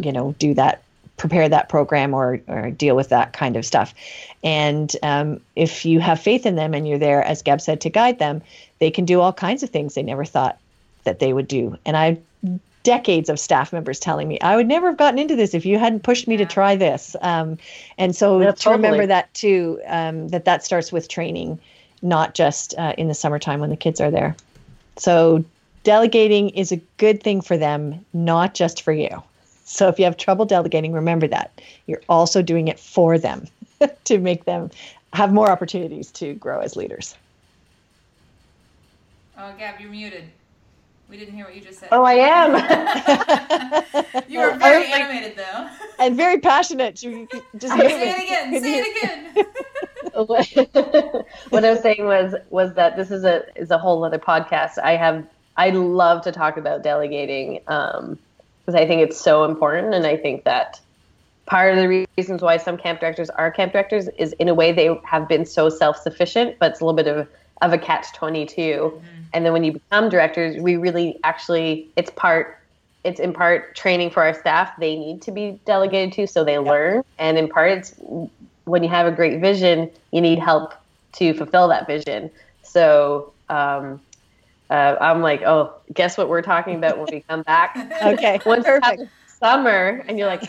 you 0.01 0.13
know, 0.13 0.35
do 0.39 0.53
that 0.53 0.83
prepare 1.17 1.47
that 1.47 1.69
program 1.69 2.13
or, 2.13 2.41
or 2.47 2.71
deal 2.71 2.95
with 2.95 3.09
that 3.09 3.33
kind 3.33 3.55
of 3.55 3.65
stuff. 3.65 3.93
And 4.43 4.95
um, 5.03 5.39
if 5.55 5.85
you 5.85 5.99
have 5.99 6.19
faith 6.19 6.45
in 6.45 6.55
them 6.55 6.73
and 6.73 6.87
you're 6.87 6.97
there, 6.97 7.23
as 7.23 7.41
Gab 7.41 7.61
said, 7.61 7.81
to 7.81 7.89
guide 7.89 8.19
them, 8.19 8.41
they 8.79 8.91
can 8.91 9.05
do 9.05 9.21
all 9.21 9.33
kinds 9.33 9.63
of 9.63 9.69
things 9.69 9.93
they 9.93 10.03
never 10.03 10.25
thought 10.25 10.59
that 11.03 11.19
they 11.19 11.33
would 11.33 11.47
do. 11.47 11.77
And 11.85 11.95
I 11.95 12.05
have 12.05 12.19
decades 12.83 13.29
of 13.29 13.39
staff 13.39 13.71
members 13.71 13.99
telling 13.99 14.27
me 14.27 14.39
I 14.41 14.55
would 14.55 14.67
never 14.67 14.87
have 14.87 14.97
gotten 14.97 15.17
into 15.17 15.35
this 15.35 15.53
if 15.53 15.65
you 15.65 15.79
hadn't 15.79 16.03
pushed 16.03 16.27
me 16.27 16.37
to 16.37 16.45
try 16.45 16.75
this. 16.75 17.15
Um, 17.21 17.57
and 17.97 18.15
so 18.15 18.39
yeah, 18.39 18.51
to 18.51 18.53
totally. 18.53 18.75
remember 18.75 19.07
that 19.07 19.33
too, 19.33 19.81
um, 19.87 20.27
that 20.29 20.45
that 20.45 20.65
starts 20.65 20.91
with 20.91 21.07
training, 21.07 21.59
not 22.01 22.33
just 22.33 22.75
uh, 22.77 22.93
in 22.97 23.07
the 23.07 23.13
summertime 23.13 23.59
when 23.59 23.69
the 23.69 23.77
kids 23.77 24.01
are 24.01 24.11
there. 24.11 24.35
So 24.97 25.43
delegating 25.83 26.49
is 26.49 26.71
a 26.71 26.77
good 26.97 27.23
thing 27.23 27.41
for 27.41 27.57
them, 27.57 28.05
not 28.13 28.53
just 28.53 28.81
for 28.81 28.91
you. 28.91 29.23
So 29.63 29.87
if 29.87 29.97
you 29.97 30.05
have 30.05 30.17
trouble 30.17 30.45
delegating, 30.45 30.91
remember 30.91 31.27
that 31.27 31.61
you're 31.87 32.01
also 32.09 32.41
doing 32.41 32.67
it 32.67 32.79
for 32.79 33.17
them 33.17 33.47
to 34.05 34.17
make 34.19 34.45
them 34.45 34.69
have 35.13 35.31
more 35.31 35.49
opportunities 35.49 36.11
to 36.11 36.33
grow 36.35 36.59
as 36.59 36.75
leaders. 36.75 37.15
Oh, 39.37 39.53
Gab, 39.57 39.79
you're 39.79 39.89
muted. 39.89 40.25
We 41.09 41.17
didn't 41.17 41.35
hear 41.35 41.45
what 41.45 41.55
you 41.55 41.61
just 41.61 41.79
said. 41.79 41.89
Oh, 41.91 42.03
I 42.03 42.13
am. 42.13 42.53
you 44.29 44.39
were 44.39 44.55
very 44.57 44.91
animated, 44.91 45.37
though, 45.37 45.69
and 45.99 46.15
very 46.15 46.39
passionate. 46.39 47.03
You 47.03 47.27
just 47.57 47.75
say 47.75 48.09
it 48.09 48.23
again. 48.23 48.63
Say 48.63 48.79
it 48.79 48.97
again. 48.97 49.45
what 51.49 51.65
I 51.65 51.69
was 51.69 51.81
saying 51.81 52.05
was 52.05 52.35
was 52.49 52.73
that 52.75 52.95
this 52.95 53.11
is 53.11 53.25
a 53.25 53.43
is 53.59 53.69
a 53.69 53.77
whole 53.77 54.03
other 54.03 54.17
podcast. 54.17 54.77
I 54.79 54.95
have 54.95 55.27
I 55.55 55.69
love 55.69 56.23
to 56.23 56.31
talk 56.31 56.57
about 56.57 56.83
delegating. 56.83 57.59
Um, 57.67 58.17
because 58.65 58.79
I 58.79 58.87
think 58.87 59.01
it's 59.01 59.19
so 59.19 59.43
important. 59.43 59.93
And 59.93 60.05
I 60.05 60.15
think 60.15 60.43
that 60.45 60.79
part 61.45 61.73
of 61.73 61.79
the 61.79 62.07
reasons 62.17 62.41
why 62.41 62.57
some 62.57 62.77
camp 62.77 62.99
directors 62.99 63.29
are 63.29 63.51
camp 63.51 63.73
directors 63.73 64.07
is 64.17 64.33
in 64.33 64.47
a 64.47 64.53
way 64.53 64.71
they 64.71 64.97
have 65.03 65.27
been 65.27 65.45
so 65.45 65.69
self 65.69 65.97
sufficient, 65.97 66.57
but 66.59 66.71
it's 66.71 66.81
a 66.81 66.85
little 66.85 66.95
bit 66.95 67.07
of, 67.07 67.27
of 67.61 67.73
a 67.73 67.77
catch 67.77 68.13
22. 68.13 68.61
Mm-hmm. 68.61 68.99
And 69.33 69.45
then 69.45 69.51
when 69.51 69.63
you 69.63 69.73
become 69.73 70.09
directors, 70.09 70.61
we 70.61 70.77
really 70.77 71.19
actually, 71.23 71.89
it's 71.95 72.11
part, 72.11 72.59
it's 73.03 73.19
in 73.19 73.33
part 73.33 73.75
training 73.75 74.11
for 74.11 74.23
our 74.23 74.33
staff. 74.33 74.71
They 74.79 74.95
need 74.95 75.21
to 75.23 75.31
be 75.31 75.59
delegated 75.65 76.13
to 76.13 76.27
so 76.27 76.43
they 76.43 76.53
yep. 76.53 76.65
learn. 76.65 77.03
And 77.19 77.37
in 77.37 77.49
part, 77.49 77.71
it's 77.71 77.95
when 78.65 78.83
you 78.83 78.89
have 78.89 79.05
a 79.05 79.11
great 79.11 79.41
vision, 79.41 79.89
you 80.11 80.21
need 80.21 80.39
help 80.39 80.73
to 81.13 81.33
fulfill 81.33 81.67
that 81.67 81.85
vision. 81.85 82.31
So, 82.63 83.33
um, 83.49 83.99
uh, 84.73 84.97
I'm 84.99 85.21
like, 85.21 85.43
oh, 85.43 85.75
guess 85.93 86.17
what 86.17 86.29
we're 86.29 86.41
talking 86.41 86.75
about 86.75 86.97
when 86.97 87.07
we 87.11 87.21
come 87.21 87.43
back? 87.43 87.77
okay, 88.03 88.39
once 88.43 88.65
perfect. 88.65 89.03
Summer, 89.27 90.03
and 90.07 90.17
you're 90.17 90.27
like, 90.27 90.43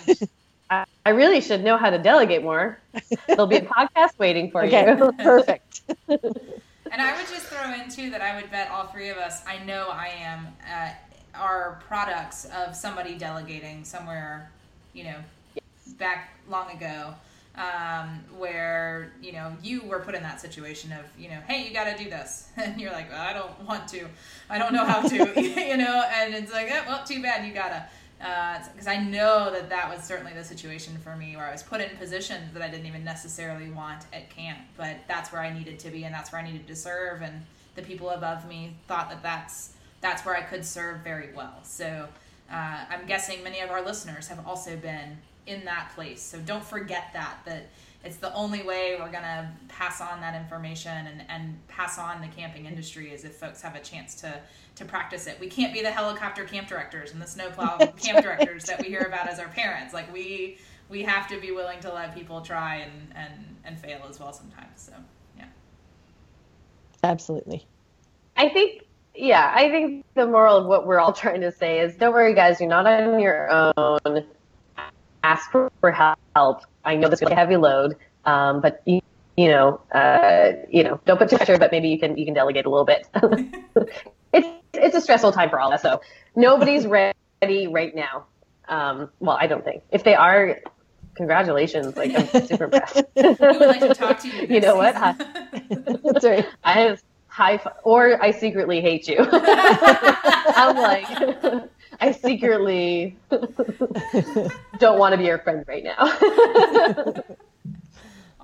I, 0.70 0.86
I, 1.04 1.10
really 1.10 1.42
should 1.42 1.62
know 1.62 1.76
how 1.76 1.90
to 1.90 1.98
delegate 1.98 2.42
more. 2.42 2.78
There'll 3.26 3.46
be 3.46 3.56
a 3.56 3.62
podcast 3.62 4.18
waiting 4.18 4.50
for 4.50 4.64
okay, 4.64 4.96
you. 4.96 5.12
perfect. 5.18 5.82
and 6.08 7.02
I 7.02 7.14
would 7.16 7.28
just 7.28 7.46
throw 7.46 7.74
in 7.74 7.90
too 7.90 8.08
that 8.10 8.22
I 8.22 8.40
would 8.40 8.50
bet 8.50 8.70
all 8.70 8.86
three 8.86 9.10
of 9.10 9.18
us. 9.18 9.42
I 9.46 9.62
know 9.64 9.88
I 9.90 10.08
am. 10.18 10.48
Uh, 10.72 10.90
are 11.34 11.82
products 11.88 12.44
of 12.56 12.76
somebody 12.76 13.16
delegating 13.16 13.82
somewhere, 13.82 14.52
you 14.92 15.02
know, 15.02 15.16
yes. 15.56 15.94
back 15.94 16.30
long 16.48 16.70
ago 16.70 17.12
um, 17.56 18.20
where 18.36 19.12
you 19.22 19.32
know 19.32 19.56
you 19.62 19.82
were 19.82 20.00
put 20.00 20.14
in 20.14 20.22
that 20.22 20.40
situation 20.40 20.92
of 20.92 21.04
you 21.16 21.28
know 21.28 21.38
hey 21.46 21.66
you 21.66 21.72
got 21.72 21.96
to 21.96 22.02
do 22.02 22.10
this. 22.10 22.48
And 22.56 22.80
you're 22.80 22.92
like 22.92 23.10
well, 23.10 23.20
I 23.20 23.32
don't 23.32 23.60
want 23.68 23.88
to. 23.88 24.06
I 24.48 24.58
don't 24.58 24.72
know 24.72 24.84
how 24.84 25.06
to 25.06 25.16
you 25.40 25.76
know? 25.76 26.04
And 26.12 26.34
it's 26.34 26.52
like 26.52 26.68
oh, 26.72 26.82
well 26.86 27.04
too 27.04 27.22
bad 27.22 27.46
you 27.46 27.54
gotta. 27.54 27.86
Because 28.18 28.86
uh, 28.86 28.90
I 28.90 29.02
know 29.02 29.50
that 29.52 29.68
that 29.68 29.94
was 29.94 30.02
certainly 30.04 30.32
the 30.32 30.44
situation 30.44 30.96
for 30.98 31.14
me 31.14 31.36
where 31.36 31.46
I 31.46 31.52
was 31.52 31.62
put 31.62 31.80
in 31.80 31.94
positions 31.96 32.54
that 32.54 32.62
I 32.62 32.68
didn't 32.68 32.86
even 32.86 33.04
necessarily 33.04 33.68
want 33.70 34.04
at 34.12 34.30
camp 34.30 34.60
but 34.76 34.96
that's 35.08 35.30
where 35.30 35.42
I 35.42 35.52
needed 35.52 35.78
to 35.80 35.90
be 35.90 36.04
and 36.04 36.14
that's 36.14 36.32
where 36.32 36.40
I 36.40 36.44
needed 36.44 36.66
to 36.68 36.76
serve 36.76 37.20
and 37.22 37.44
the 37.74 37.82
people 37.82 38.10
above 38.10 38.48
me 38.48 38.76
thought 38.86 39.10
that 39.10 39.22
that's 39.22 39.74
that's 40.00 40.24
where 40.24 40.36
I 40.36 40.42
could 40.42 40.64
serve 40.64 41.00
very 41.00 41.32
well. 41.34 41.60
So 41.62 42.06
uh, 42.52 42.84
I'm 42.90 43.06
guessing 43.06 43.42
many 43.42 43.60
of 43.60 43.70
our 43.70 43.82
listeners 43.82 44.28
have 44.28 44.46
also 44.46 44.76
been 44.76 45.16
in 45.46 45.64
that 45.64 45.92
place. 45.94 46.22
So 46.22 46.38
don't 46.38 46.64
forget 46.64 47.10
that 47.12 47.38
that 47.44 47.68
it's 48.04 48.16
the 48.16 48.32
only 48.34 48.62
way 48.62 48.96
we're 48.98 49.10
gonna 49.10 49.50
pass 49.68 50.00
on 50.00 50.20
that 50.20 50.34
information 50.34 51.06
and, 51.06 51.24
and 51.28 51.68
pass 51.68 51.98
on 51.98 52.20
the 52.20 52.28
camping 52.28 52.66
industry 52.66 53.10
is 53.10 53.24
if 53.24 53.36
folks 53.36 53.62
have 53.62 53.74
a 53.74 53.80
chance 53.80 54.14
to 54.16 54.40
to 54.76 54.84
practice 54.84 55.26
it. 55.26 55.38
We 55.40 55.48
can't 55.48 55.72
be 55.72 55.82
the 55.82 55.90
helicopter 55.90 56.44
camp 56.44 56.68
directors 56.68 57.12
and 57.12 57.22
the 57.22 57.26
snowplow 57.26 57.78
camp 57.96 58.22
directors 58.22 58.64
that 58.64 58.80
we 58.80 58.88
hear 58.88 59.02
about 59.02 59.28
as 59.28 59.38
our 59.38 59.48
parents. 59.48 59.94
Like 59.94 60.12
we 60.12 60.58
we 60.88 61.02
have 61.02 61.28
to 61.28 61.40
be 61.40 61.50
willing 61.50 61.80
to 61.80 61.92
let 61.92 62.14
people 62.14 62.40
try 62.40 62.76
and 62.76 62.92
and 63.14 63.56
and 63.64 63.78
fail 63.78 64.00
as 64.08 64.20
well 64.20 64.32
sometimes. 64.32 64.80
So 64.80 64.92
yeah. 65.36 65.46
Absolutely. 67.02 67.66
I 68.36 68.48
think 68.48 68.82
yeah, 69.14 69.52
I 69.54 69.70
think 69.70 70.04
the 70.14 70.26
moral 70.26 70.56
of 70.56 70.66
what 70.66 70.86
we're 70.86 70.98
all 70.98 71.12
trying 71.12 71.40
to 71.42 71.52
say 71.52 71.80
is 71.80 71.94
don't 71.96 72.12
worry, 72.12 72.34
guys, 72.34 72.60
you're 72.60 72.68
not 72.68 72.86
on 72.86 73.20
your 73.20 73.48
own. 73.50 74.26
Ask 75.24 75.50
for 75.50 75.70
help. 75.90 76.60
I 76.84 76.96
know 76.96 77.08
this 77.08 77.22
is 77.22 77.30
a 77.30 77.34
heavy 77.34 77.56
load, 77.56 77.96
um, 78.26 78.60
but 78.60 78.82
you, 78.84 79.00
you 79.38 79.48
know, 79.48 79.80
uh, 79.90 80.52
you 80.68 80.84
know, 80.84 81.00
don't 81.06 81.16
put 81.16 81.30
too 81.30 81.36
much 81.36 81.46
pressure, 81.46 81.58
but 81.58 81.72
maybe 81.72 81.88
you 81.88 81.98
can 81.98 82.18
you 82.18 82.26
can 82.26 82.34
delegate 82.34 82.66
a 82.66 82.68
little 82.68 82.84
bit. 82.84 83.08
it's 84.34 84.48
it's 84.74 84.94
a 84.94 85.00
stressful 85.00 85.32
time 85.32 85.48
for 85.48 85.58
all 85.58 85.68
of 85.68 85.76
us, 85.76 85.82
so 85.82 86.02
nobody's 86.36 86.86
ready 86.86 87.14
right 87.68 87.94
now. 87.94 88.26
Um, 88.68 89.08
well, 89.18 89.38
I 89.40 89.46
don't 89.46 89.64
think. 89.64 89.82
If 89.90 90.04
they 90.04 90.14
are, 90.14 90.60
congratulations! 91.14 91.96
Like 91.96 92.12
I'm 92.14 92.26
super 92.46 92.64
impressed. 92.64 93.02
we 93.16 93.22
would 93.22 93.60
like 93.60 93.80
to 93.80 93.94
talk 93.94 94.20
to 94.20 94.28
you. 94.28 94.46
you 94.50 94.60
know 94.60 94.76
what? 94.76 94.94
That's 94.94 96.24
right. 96.26 96.46
I 96.62 96.80
have 96.80 97.02
high 97.28 97.56
fi- 97.56 97.72
or 97.82 98.22
I 98.22 98.30
secretly 98.30 98.82
hate 98.82 99.08
you. 99.08 99.16
I'm 99.20 100.76
like, 100.76 101.70
I 102.00 102.12
secretly 102.12 103.16
don't 104.78 104.98
want 104.98 105.12
to 105.12 105.18
be 105.18 105.24
your 105.24 105.38
friend 105.38 105.64
right 105.66 105.84
now. 105.84 107.22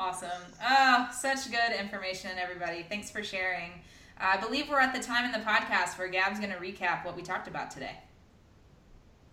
Awesome. 0.00 0.30
Oh, 0.66 1.10
such 1.12 1.50
good 1.50 1.78
information, 1.78 2.30
everybody. 2.40 2.86
Thanks 2.88 3.10
for 3.10 3.22
sharing. 3.22 3.82
I 4.16 4.38
believe 4.38 4.70
we're 4.70 4.80
at 4.80 4.94
the 4.94 5.02
time 5.02 5.26
in 5.26 5.30
the 5.30 5.46
podcast 5.46 5.98
where 5.98 6.08
Gab's 6.08 6.38
going 6.38 6.50
to 6.50 6.56
recap 6.56 7.04
what 7.04 7.14
we 7.14 7.20
talked 7.20 7.48
about 7.48 7.70
today. 7.70 7.98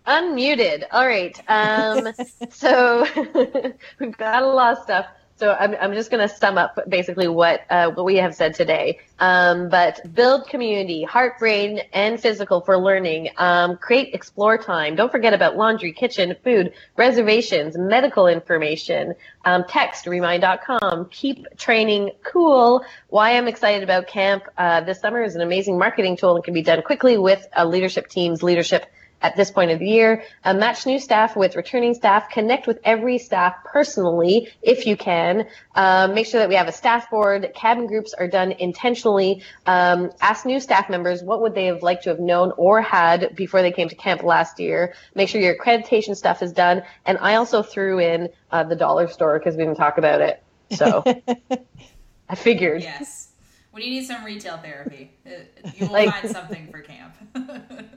Unmuted. 0.06 0.84
All 0.92 1.06
right. 1.06 1.40
Um, 1.48 2.12
so 2.50 3.06
we've 3.98 4.16
got 4.18 4.42
a 4.42 4.46
lot 4.46 4.76
of 4.76 4.82
stuff. 4.82 5.06
So 5.38 5.52
I'm, 5.52 5.76
I'm 5.80 5.94
just 5.94 6.10
going 6.10 6.26
to 6.26 6.34
sum 6.34 6.58
up 6.58 6.80
basically 6.88 7.28
what 7.28 7.60
uh, 7.70 7.90
what 7.90 8.04
we 8.04 8.16
have 8.16 8.34
said 8.34 8.54
today. 8.54 8.98
Um, 9.20 9.68
but 9.68 10.00
build 10.12 10.48
community, 10.48 11.04
heart, 11.04 11.38
brain, 11.38 11.80
and 11.92 12.20
physical 12.20 12.60
for 12.60 12.76
learning. 12.76 13.30
Um, 13.36 13.76
create 13.76 14.14
explore 14.14 14.58
time. 14.58 14.96
Don't 14.96 15.12
forget 15.12 15.34
about 15.34 15.56
laundry, 15.56 15.92
kitchen, 15.92 16.34
food, 16.42 16.72
reservations, 16.96 17.78
medical 17.78 18.26
information. 18.26 19.14
Um, 19.44 19.64
text 19.68 20.06
remind.com. 20.06 21.08
Keep 21.10 21.56
training 21.56 22.10
cool. 22.24 22.84
Why 23.08 23.36
I'm 23.36 23.46
excited 23.46 23.84
about 23.84 24.08
camp 24.08 24.42
uh, 24.56 24.80
this 24.80 25.00
summer 25.00 25.22
is 25.22 25.36
an 25.36 25.40
amazing 25.40 25.78
marketing 25.78 26.16
tool 26.16 26.34
and 26.34 26.44
can 26.44 26.52
be 26.52 26.62
done 26.62 26.82
quickly 26.82 27.16
with 27.16 27.46
a 27.56 27.64
leadership 27.64 28.08
team's 28.08 28.42
leadership 28.42 28.86
at 29.20 29.36
this 29.36 29.50
point 29.50 29.70
of 29.70 29.78
the 29.78 29.86
year. 29.86 30.22
Uh, 30.44 30.54
match 30.54 30.86
new 30.86 30.98
staff 30.98 31.36
with 31.36 31.56
returning 31.56 31.94
staff. 31.94 32.30
Connect 32.30 32.66
with 32.66 32.78
every 32.84 33.18
staff 33.18 33.54
personally 33.64 34.48
if 34.62 34.86
you 34.86 34.96
can. 34.96 35.46
Um, 35.74 36.14
make 36.14 36.26
sure 36.26 36.40
that 36.40 36.48
we 36.48 36.54
have 36.54 36.68
a 36.68 36.72
staff 36.72 37.10
board. 37.10 37.50
Cabin 37.54 37.86
groups 37.86 38.14
are 38.14 38.28
done 38.28 38.52
intentionally. 38.52 39.42
Um, 39.66 40.10
ask 40.20 40.46
new 40.46 40.60
staff 40.60 40.88
members 40.88 41.22
what 41.22 41.40
would 41.42 41.54
they 41.54 41.66
have 41.66 41.82
liked 41.82 42.04
to 42.04 42.10
have 42.10 42.20
known 42.20 42.52
or 42.56 42.80
had 42.80 43.34
before 43.34 43.62
they 43.62 43.72
came 43.72 43.88
to 43.88 43.94
camp 43.96 44.22
last 44.22 44.60
year. 44.60 44.94
Make 45.14 45.28
sure 45.28 45.40
your 45.40 45.56
accreditation 45.56 46.16
stuff 46.16 46.42
is 46.42 46.52
done. 46.52 46.82
And 47.04 47.18
I 47.18 47.34
also 47.34 47.62
threw 47.62 47.98
in 47.98 48.28
uh, 48.50 48.64
the 48.64 48.76
dollar 48.76 49.08
store 49.08 49.38
because 49.38 49.56
we 49.56 49.64
didn't 49.64 49.76
talk 49.78 49.98
about 49.98 50.20
it. 50.20 50.42
So 50.70 51.02
I 52.28 52.34
figured. 52.34 52.82
Yes. 52.82 53.28
When 53.70 53.82
you 53.82 53.90
need 53.90 54.06
some 54.06 54.24
retail 54.24 54.58
therapy, 54.58 55.12
you 55.24 55.86
will 55.86 55.92
Like- 55.92 56.10
find 56.10 56.30
something 56.30 56.68
for 56.70 56.80
camp. 56.80 57.07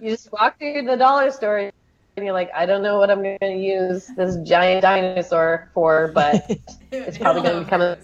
You 0.02 0.10
just 0.10 0.32
walk 0.32 0.58
through 0.58 0.82
the 0.84 0.98
dollar 0.98 1.30
store 1.32 1.58
and 1.60 1.72
you're 2.18 2.34
like, 2.34 2.50
I 2.56 2.66
don't 2.66 2.82
know 2.82 2.98
what 2.98 3.12
I'm 3.12 3.22
going 3.22 3.38
to 3.40 3.56
use 3.56 4.08
this 4.18 4.36
giant 4.38 4.82
dinosaur 4.82 5.70
for, 5.76 6.12
but 6.14 6.50
It's 6.92 7.18
probably 7.20 7.44
gonna 7.44 7.64
become 7.64 7.82
a- 7.82 7.98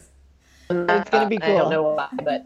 It's 0.70 1.10
gonna 1.10 1.28
be 1.28 1.40
cool. 1.40 1.46
I 1.46 1.58
don't 1.58 1.62
cool. 1.64 1.70
know 1.72 1.84
why, 1.96 2.10
but 2.24 2.46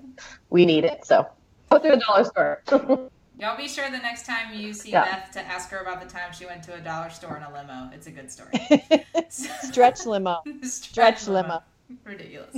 we 0.49 0.65
need 0.65 0.85
it. 0.85 1.05
So 1.05 1.27
go 1.69 1.79
through 1.79 1.91
the 1.91 2.03
dollar 2.07 2.23
store. 2.23 2.61
Y'all 3.39 3.57
be 3.57 3.67
sure 3.67 3.89
the 3.89 3.97
next 3.97 4.25
time 4.25 4.53
you 4.53 4.73
see 4.73 4.91
Yeah. 4.91 5.03
Beth 5.05 5.31
to 5.33 5.41
ask 5.41 5.69
her 5.71 5.79
about 5.79 6.01
the 6.01 6.07
time 6.07 6.31
she 6.31 6.45
went 6.45 6.63
to 6.63 6.75
a 6.75 6.79
dollar 6.79 7.09
store 7.09 7.35
in 7.37 7.43
a 7.43 7.51
limo. 7.51 7.89
It's 7.93 8.07
a 8.07 8.11
good 8.11 8.31
story. 8.31 8.51
Stretch 9.29 10.05
limo. 10.05 10.43
Stretch 10.63 11.27
limo. 11.27 11.61
Ridiculous. 12.05 12.57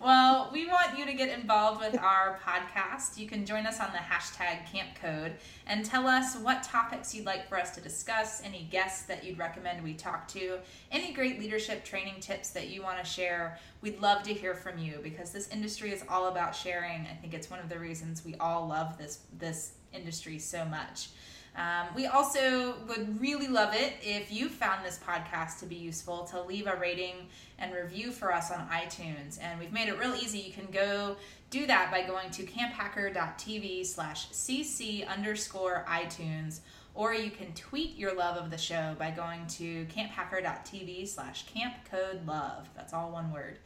well, 0.00 0.50
we 0.52 0.66
want 0.66 0.98
you 0.98 1.06
to 1.06 1.12
get 1.12 1.28
involved 1.28 1.80
with 1.80 1.98
our 1.98 2.38
podcast. 2.44 3.16
You 3.16 3.26
can 3.26 3.44
join 3.44 3.66
us 3.66 3.80
on 3.80 3.90
the 3.92 3.98
hashtag 3.98 4.70
Camp 4.70 4.90
Code 5.00 5.32
and 5.66 5.84
tell 5.84 6.06
us 6.06 6.36
what 6.36 6.62
topics 6.62 7.14
you'd 7.14 7.26
like 7.26 7.48
for 7.48 7.58
us 7.58 7.74
to 7.74 7.80
discuss, 7.80 8.42
any 8.44 8.68
guests 8.70 9.02
that 9.06 9.24
you'd 9.24 9.38
recommend 9.38 9.82
we 9.82 9.94
talk 9.94 10.28
to, 10.28 10.58
any 10.90 11.12
great 11.12 11.38
leadership 11.38 11.84
training 11.84 12.20
tips 12.20 12.50
that 12.50 12.68
you 12.68 12.82
want 12.82 12.98
to 12.98 13.04
share. 13.04 13.58
We'd 13.80 14.00
love 14.00 14.22
to 14.24 14.34
hear 14.34 14.54
from 14.54 14.78
you 14.78 15.00
because 15.02 15.30
this 15.30 15.48
industry 15.50 15.92
is 15.92 16.04
all 16.08 16.28
about 16.28 16.54
sharing. 16.54 17.06
I 17.06 17.16
think 17.20 17.34
it's 17.34 17.50
one 17.50 17.60
of 17.60 17.68
the 17.68 17.78
reasons 17.78 18.24
we 18.24 18.34
all 18.36 18.66
love 18.66 18.98
this 18.98 19.20
this 19.38 19.72
industry 19.92 20.38
so 20.38 20.64
much. 20.64 21.08
Um, 21.54 21.88
we 21.94 22.06
also 22.06 22.76
would 22.88 23.20
really 23.20 23.46
love 23.46 23.74
it 23.74 23.94
if 24.02 24.32
you 24.32 24.48
found 24.48 24.84
this 24.84 24.98
podcast 25.06 25.58
to 25.60 25.66
be 25.66 25.74
useful 25.74 26.24
to 26.24 26.42
leave 26.42 26.66
a 26.66 26.76
rating 26.76 27.28
and 27.58 27.74
review 27.74 28.10
for 28.10 28.32
us 28.32 28.50
on 28.50 28.66
iTunes. 28.68 29.38
And 29.40 29.60
we've 29.60 29.72
made 29.72 29.88
it 29.88 29.98
real 29.98 30.14
easy. 30.14 30.38
You 30.38 30.52
can 30.52 30.70
go 30.70 31.16
do 31.50 31.66
that 31.66 31.90
by 31.90 32.02
going 32.02 32.30
to 32.30 32.44
camphacker.tv 32.44 33.84
slash 33.84 34.28
cc 34.30 35.06
underscore 35.06 35.84
iTunes, 35.86 36.60
or 36.94 37.12
you 37.12 37.30
can 37.30 37.52
tweet 37.52 37.98
your 37.98 38.14
love 38.14 38.42
of 38.42 38.50
the 38.50 38.56
show 38.56 38.96
by 38.98 39.10
going 39.10 39.46
to 39.48 39.84
camphacker.tv 39.86 41.06
slash 41.06 41.44
campcodelove. 41.54 42.64
That's 42.74 42.94
all 42.94 43.10
one 43.10 43.30
word. 43.30 43.58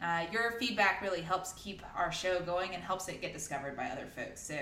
Uh, 0.00 0.26
your 0.32 0.52
feedback 0.52 1.00
really 1.02 1.20
helps 1.20 1.52
keep 1.52 1.82
our 1.96 2.10
show 2.10 2.40
going 2.40 2.74
and 2.74 2.82
helps 2.82 3.08
it 3.08 3.20
get 3.20 3.32
discovered 3.32 3.76
by 3.76 3.86
other 3.86 4.06
folks. 4.16 4.40
So 4.40 4.58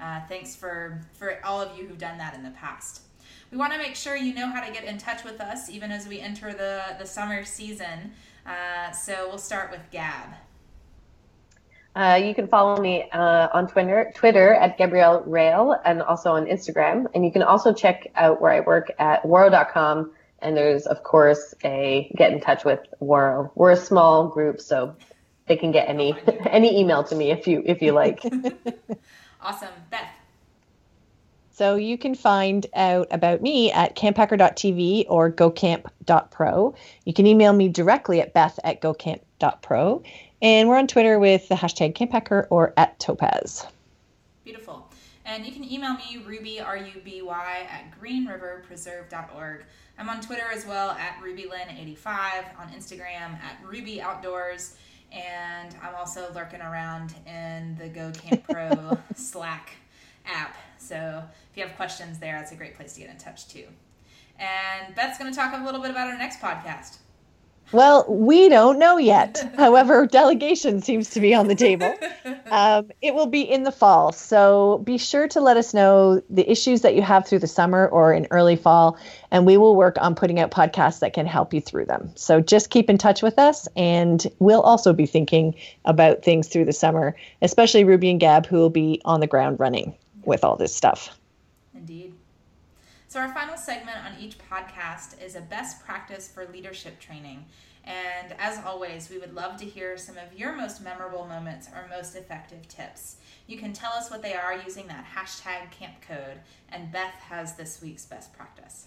uh, 0.00 0.20
thanks 0.28 0.56
for, 0.56 1.00
for 1.12 1.38
all 1.44 1.60
of 1.60 1.76
you 1.76 1.86
who've 1.86 1.98
done 1.98 2.18
that 2.18 2.34
in 2.34 2.42
the 2.42 2.50
past. 2.50 3.02
We 3.50 3.58
want 3.58 3.72
to 3.72 3.78
make 3.78 3.96
sure 3.96 4.16
you 4.16 4.34
know 4.34 4.48
how 4.48 4.64
to 4.64 4.72
get 4.72 4.84
in 4.84 4.98
touch 4.98 5.24
with 5.24 5.40
us 5.40 5.68
even 5.68 5.90
as 5.90 6.06
we 6.06 6.20
enter 6.20 6.52
the, 6.52 6.82
the 6.98 7.06
summer 7.06 7.44
season. 7.44 8.12
Uh, 8.46 8.92
so 8.92 9.28
we'll 9.28 9.38
start 9.38 9.70
with 9.70 9.80
Gab. 9.90 10.34
Uh, 11.96 12.20
you 12.22 12.34
can 12.34 12.46
follow 12.46 12.80
me 12.80 13.10
uh, 13.10 13.48
on 13.52 13.66
Twitter, 13.66 14.12
Twitter 14.14 14.54
at 14.54 14.78
Gabrielle 14.78 15.22
Rail, 15.26 15.76
and 15.84 16.00
also 16.02 16.32
on 16.32 16.46
Instagram. 16.46 17.06
And 17.14 17.24
you 17.24 17.32
can 17.32 17.42
also 17.42 17.72
check 17.72 18.06
out 18.14 18.40
where 18.40 18.52
I 18.52 18.60
work 18.60 18.92
at 18.98 19.24
Waro.com. 19.24 20.12
And 20.38 20.56
there's, 20.56 20.86
of 20.86 21.02
course, 21.02 21.54
a 21.64 22.10
get 22.16 22.32
in 22.32 22.40
touch 22.40 22.64
with 22.64 22.80
Waro. 23.02 23.50
We're 23.56 23.72
a 23.72 23.76
small 23.76 24.28
group, 24.28 24.60
so 24.60 24.94
they 25.46 25.56
can 25.56 25.72
get 25.72 25.88
any 25.88 26.14
any 26.46 26.80
email 26.80 27.02
to 27.04 27.14
me 27.14 27.30
if 27.32 27.46
you 27.46 27.62
if 27.66 27.82
you 27.82 27.92
like. 27.92 28.22
Awesome. 29.42 29.74
Beth. 29.90 30.08
So 31.52 31.74
you 31.74 31.98
can 31.98 32.14
find 32.14 32.66
out 32.74 33.08
about 33.10 33.42
me 33.42 33.70
at 33.70 33.94
camphacker.tv 33.94 35.04
or 35.08 35.30
gocamp.pro. 35.30 36.74
You 37.04 37.12
can 37.12 37.26
email 37.26 37.52
me 37.52 37.68
directly 37.68 38.20
at 38.20 38.32
beth 38.32 38.58
at 38.64 38.80
gocamp.pro. 38.80 40.02
And 40.40 40.68
we're 40.68 40.78
on 40.78 40.86
Twitter 40.86 41.18
with 41.18 41.48
the 41.48 41.54
hashtag 41.54 41.94
camphacker 41.94 42.46
or 42.48 42.72
at 42.78 42.98
topaz. 42.98 43.66
Beautiful. 44.42 44.88
And 45.26 45.44
you 45.44 45.52
can 45.52 45.62
email 45.70 45.94
me, 45.94 46.24
Ruby, 46.26 46.60
R-U-B-Y, 46.60 47.68
at 47.70 48.00
greenriverpreserve.org. 48.00 49.64
I'm 49.98 50.08
on 50.08 50.22
Twitter 50.22 50.46
as 50.50 50.64
well 50.64 50.92
at 50.92 51.20
RubyLyn85, 51.22 52.58
on 52.58 52.68
Instagram 52.72 53.38
at 53.38 53.58
Ruby 53.62 54.00
Outdoors, 54.00 54.76
and 55.12 55.74
I'm 55.82 55.94
also 55.94 56.32
lurking 56.34 56.60
around 56.60 57.14
in 57.26 57.76
the 57.76 57.88
Go 57.88 58.12
Camp 58.12 58.46
Pro 58.50 58.98
Slack 59.14 59.72
app. 60.26 60.56
So 60.78 61.22
if 61.50 61.56
you 61.56 61.64
have 61.64 61.76
questions 61.76 62.18
there, 62.18 62.38
it's 62.40 62.52
a 62.52 62.56
great 62.56 62.76
place 62.76 62.94
to 62.94 63.00
get 63.00 63.10
in 63.10 63.18
touch 63.18 63.48
too. 63.48 63.64
And 64.38 64.94
Beth's 64.94 65.18
going 65.18 65.30
to 65.30 65.36
talk 65.36 65.52
a 65.54 65.64
little 65.64 65.80
bit 65.80 65.90
about 65.90 66.08
our 66.08 66.16
next 66.16 66.40
podcast. 66.40 66.98
Well, 67.72 68.04
we 68.08 68.48
don't 68.48 68.78
know 68.78 68.96
yet. 68.96 69.52
However, 69.56 70.06
delegation 70.06 70.82
seems 70.82 71.10
to 71.10 71.20
be 71.20 71.34
on 71.34 71.46
the 71.46 71.54
table. 71.54 71.94
Um, 72.50 72.90
it 73.00 73.14
will 73.14 73.28
be 73.28 73.42
in 73.42 73.62
the 73.62 73.70
fall. 73.70 74.10
So 74.10 74.78
be 74.78 74.98
sure 74.98 75.28
to 75.28 75.40
let 75.40 75.56
us 75.56 75.72
know 75.72 76.20
the 76.28 76.50
issues 76.50 76.80
that 76.80 76.96
you 76.96 77.02
have 77.02 77.28
through 77.28 77.38
the 77.38 77.46
summer 77.46 77.86
or 77.86 78.12
in 78.12 78.26
early 78.32 78.56
fall, 78.56 78.98
and 79.30 79.46
we 79.46 79.56
will 79.56 79.76
work 79.76 79.96
on 80.00 80.16
putting 80.16 80.40
out 80.40 80.50
podcasts 80.50 80.98
that 80.98 81.12
can 81.12 81.26
help 81.26 81.54
you 81.54 81.60
through 81.60 81.84
them. 81.84 82.10
So 82.16 82.40
just 82.40 82.70
keep 82.70 82.90
in 82.90 82.98
touch 82.98 83.22
with 83.22 83.38
us, 83.38 83.68
and 83.76 84.26
we'll 84.40 84.62
also 84.62 84.92
be 84.92 85.06
thinking 85.06 85.54
about 85.84 86.24
things 86.24 86.48
through 86.48 86.64
the 86.64 86.72
summer, 86.72 87.14
especially 87.40 87.84
Ruby 87.84 88.10
and 88.10 88.18
Gab, 88.18 88.46
who 88.46 88.56
will 88.56 88.70
be 88.70 89.00
on 89.04 89.20
the 89.20 89.28
ground 89.28 89.60
running 89.60 89.94
with 90.24 90.42
all 90.42 90.56
this 90.56 90.74
stuff. 90.74 91.16
Indeed. 91.72 92.14
So, 93.10 93.18
our 93.18 93.34
final 93.34 93.56
segment 93.56 93.96
on 94.06 94.20
each 94.20 94.36
podcast 94.38 95.20
is 95.20 95.34
a 95.34 95.40
best 95.40 95.84
practice 95.84 96.28
for 96.28 96.46
leadership 96.46 97.00
training. 97.00 97.44
And 97.82 98.32
as 98.38 98.64
always, 98.64 99.10
we 99.10 99.18
would 99.18 99.34
love 99.34 99.56
to 99.56 99.64
hear 99.64 99.98
some 99.98 100.16
of 100.16 100.38
your 100.38 100.54
most 100.54 100.80
memorable 100.80 101.26
moments 101.26 101.66
or 101.74 101.88
most 101.90 102.14
effective 102.14 102.68
tips. 102.68 103.16
You 103.48 103.58
can 103.58 103.72
tell 103.72 103.90
us 103.94 104.12
what 104.12 104.22
they 104.22 104.34
are 104.34 104.62
using 104.64 104.86
that 104.86 105.04
hashtag 105.04 105.72
camp 105.72 105.94
code. 106.06 106.38
And 106.68 106.92
Beth 106.92 107.14
has 107.28 107.56
this 107.56 107.82
week's 107.82 108.06
best 108.06 108.32
practice. 108.32 108.86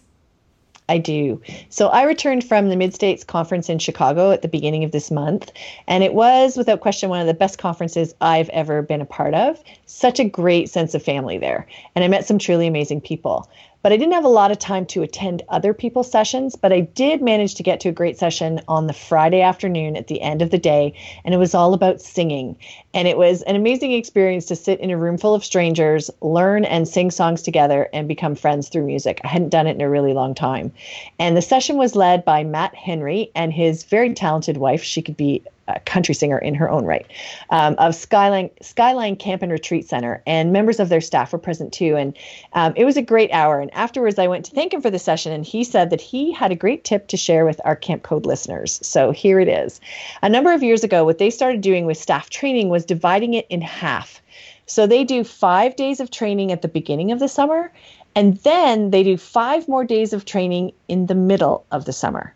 I 0.87 0.99
do. 0.99 1.41
So 1.69 1.87
I 1.89 2.03
returned 2.03 2.43
from 2.45 2.69
the 2.69 2.75
Mid 2.75 2.93
States 2.93 3.23
Conference 3.23 3.69
in 3.69 3.79
Chicago 3.79 4.31
at 4.31 4.41
the 4.41 4.49
beginning 4.49 4.83
of 4.83 4.91
this 4.91 5.11
month, 5.11 5.51
and 5.87 6.03
it 6.03 6.13
was 6.13 6.57
without 6.57 6.81
question 6.81 7.09
one 7.09 7.21
of 7.21 7.27
the 7.27 7.33
best 7.33 7.57
conferences 7.57 8.13
I've 8.19 8.49
ever 8.49 8.81
been 8.81 8.99
a 8.99 9.05
part 9.05 9.33
of. 9.33 9.61
Such 9.85 10.19
a 10.19 10.25
great 10.25 10.69
sense 10.69 10.93
of 10.93 11.01
family 11.01 11.37
there, 11.37 11.67
and 11.95 12.03
I 12.03 12.09
met 12.09 12.27
some 12.27 12.37
truly 12.37 12.67
amazing 12.67 12.99
people 12.99 13.49
but 13.83 13.91
I 13.91 13.97
didn't 13.97 14.13
have 14.13 14.23
a 14.23 14.29
lot 14.29 14.49
of 14.49 14.59
time 14.59 14.85
to 14.87 15.03
attend 15.03 15.43
other 15.49 15.73
people's 15.73 16.09
sessions. 16.09 16.55
But 16.55 16.71
I 16.71 16.79
did 16.79 17.21
manage 17.21 17.55
to 17.55 17.63
get 17.63 17.81
to 17.81 17.89
a 17.89 17.91
great 17.91 18.17
session 18.17 18.61
on 18.69 18.87
the 18.87 18.93
Friday 18.93 19.41
afternoon 19.41 19.97
at 19.97 20.07
the 20.07 20.21
end 20.21 20.41
of 20.41 20.51
the 20.51 20.57
day, 20.57 20.93
and 21.25 21.35
it 21.35 21.37
was 21.37 21.53
all 21.53 21.73
about 21.73 22.01
singing. 22.01 22.55
And 22.93 23.09
it 23.09 23.17
was 23.17 23.41
an 23.41 23.57
amazing 23.57 23.91
experience 23.91 24.45
to 24.45 24.55
sit 24.55 24.79
in 24.79 24.89
a 24.89 24.97
room 24.97 25.17
full 25.17 25.35
of 25.35 25.43
strangers, 25.43 26.09
learn 26.21 26.63
and 26.63 26.87
sing 26.87 27.11
songs 27.11 27.41
together, 27.41 27.89
and 27.93 28.07
become 28.07 28.35
friends 28.35 28.69
through 28.69 28.85
music. 28.85 29.19
I 29.25 29.27
hadn't 29.27 29.49
done 29.49 29.67
it 29.67 29.75
in 29.75 29.81
a 29.81 29.89
really 29.89 30.13
long 30.13 30.33
time. 30.33 30.71
And 31.19 31.35
the 31.35 31.41
session 31.41 31.75
was 31.75 31.95
led 31.95 32.23
by 32.23 32.45
Matt 32.45 32.73
Henry 32.75 33.31
and 33.35 33.51
his 33.51 33.83
very 33.83 34.13
talented 34.13 34.57
wife. 34.57 34.81
She 34.81 35.01
could 35.01 35.17
be 35.17 35.43
a 35.67 35.79
country 35.79 36.13
singer 36.13 36.37
in 36.37 36.55
her 36.55 36.69
own 36.69 36.85
right, 36.85 37.05
um, 37.49 37.75
of 37.77 37.95
Skyline 37.95 38.49
Skyline 38.61 39.15
Camp 39.15 39.41
and 39.41 39.51
Retreat 39.51 39.87
Center, 39.87 40.21
and 40.27 40.51
members 40.51 40.79
of 40.79 40.89
their 40.89 41.01
staff 41.01 41.31
were 41.31 41.39
present 41.39 41.71
too. 41.71 41.95
And 41.95 42.17
um, 42.53 42.73
it 42.75 42.85
was 42.85 42.97
a 42.97 43.01
great 43.01 43.31
hour. 43.31 43.59
And 43.59 43.73
afterwards, 43.73 44.19
I 44.19 44.27
went 44.27 44.45
to 44.45 44.51
thank 44.51 44.73
him 44.73 44.81
for 44.81 44.91
the 44.91 44.99
session, 44.99 45.31
and 45.31 45.45
he 45.45 45.63
said 45.63 45.89
that 45.89 46.01
he 46.01 46.31
had 46.31 46.51
a 46.51 46.55
great 46.55 46.83
tip 46.83 47.07
to 47.07 47.17
share 47.17 47.45
with 47.45 47.61
our 47.63 47.75
Camp 47.75 48.03
Code 48.03 48.25
listeners. 48.25 48.79
So 48.81 49.11
here 49.11 49.39
it 49.39 49.47
is. 49.47 49.79
A 50.21 50.29
number 50.29 50.53
of 50.53 50.63
years 50.63 50.83
ago, 50.83 51.05
what 51.05 51.17
they 51.17 51.29
started 51.29 51.61
doing 51.61 51.85
with 51.85 51.97
staff 51.97 52.29
training 52.29 52.69
was 52.69 52.85
dividing 52.85 53.33
it 53.33 53.47
in 53.49 53.61
half. 53.61 54.21
So 54.65 54.87
they 54.87 55.03
do 55.03 55.23
five 55.23 55.75
days 55.75 55.99
of 55.99 56.09
training 56.09 56.51
at 56.51 56.61
the 56.61 56.67
beginning 56.67 57.11
of 57.11 57.19
the 57.19 57.27
summer, 57.27 57.71
and 58.15 58.37
then 58.37 58.91
they 58.91 59.03
do 59.03 59.17
five 59.17 59.67
more 59.67 59.83
days 59.83 60.13
of 60.13 60.25
training 60.25 60.71
in 60.87 61.07
the 61.07 61.15
middle 61.15 61.65
of 61.71 61.85
the 61.85 61.93
summer. 61.93 62.33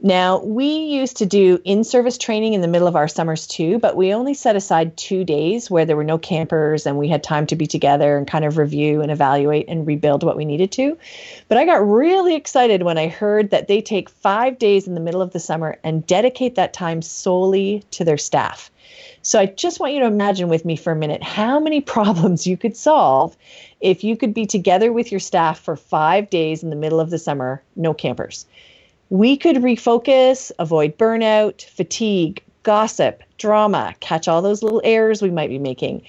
Now, 0.00 0.42
we 0.42 0.66
used 0.66 1.18
to 1.18 1.26
do 1.26 1.60
in 1.64 1.84
service 1.84 2.18
training 2.18 2.52
in 2.52 2.60
the 2.60 2.68
middle 2.68 2.88
of 2.88 2.96
our 2.96 3.06
summers 3.06 3.46
too, 3.46 3.78
but 3.78 3.96
we 3.96 4.12
only 4.12 4.34
set 4.34 4.56
aside 4.56 4.96
two 4.96 5.24
days 5.24 5.70
where 5.70 5.86
there 5.86 5.96
were 5.96 6.04
no 6.04 6.18
campers 6.18 6.84
and 6.84 6.98
we 6.98 7.08
had 7.08 7.22
time 7.22 7.46
to 7.46 7.56
be 7.56 7.66
together 7.66 8.18
and 8.18 8.26
kind 8.26 8.44
of 8.44 8.58
review 8.58 9.00
and 9.00 9.12
evaluate 9.12 9.68
and 9.68 9.86
rebuild 9.86 10.24
what 10.24 10.36
we 10.36 10.44
needed 10.44 10.72
to. 10.72 10.98
But 11.48 11.58
I 11.58 11.64
got 11.64 11.86
really 11.88 12.34
excited 12.34 12.82
when 12.82 12.98
I 12.98 13.06
heard 13.06 13.50
that 13.50 13.68
they 13.68 13.80
take 13.80 14.10
five 14.10 14.58
days 14.58 14.88
in 14.88 14.94
the 14.94 15.00
middle 15.00 15.22
of 15.22 15.32
the 15.32 15.40
summer 15.40 15.78
and 15.84 16.06
dedicate 16.06 16.56
that 16.56 16.72
time 16.72 17.00
solely 17.00 17.84
to 17.92 18.04
their 18.04 18.18
staff. 18.18 18.72
So 19.22 19.38
I 19.38 19.46
just 19.46 19.80
want 19.80 19.94
you 19.94 20.00
to 20.00 20.06
imagine 20.06 20.48
with 20.48 20.64
me 20.64 20.76
for 20.76 20.92
a 20.92 20.96
minute 20.96 21.22
how 21.22 21.60
many 21.60 21.80
problems 21.94 22.48
you 22.48 22.56
could 22.56 22.76
solve 22.76 23.36
if 23.80 24.02
you 24.02 24.16
could 24.16 24.34
be 24.34 24.44
together 24.44 24.92
with 24.92 25.12
your 25.12 25.20
staff 25.20 25.60
for 25.60 25.76
five 25.76 26.30
days 26.30 26.64
in 26.64 26.70
the 26.70 26.76
middle 26.76 27.00
of 27.00 27.10
the 27.10 27.18
summer, 27.18 27.62
no 27.76 27.94
campers 27.94 28.44
we 29.10 29.36
could 29.36 29.56
refocus, 29.56 30.50
avoid 30.58 30.96
burnout, 30.96 31.62
fatigue, 31.64 32.42
gossip, 32.62 33.22
drama, 33.38 33.94
catch 34.00 34.28
all 34.28 34.42
those 34.42 34.62
little 34.62 34.80
errors 34.84 35.20
we 35.22 35.30
might 35.30 35.50
be 35.50 35.58
making, 35.58 36.02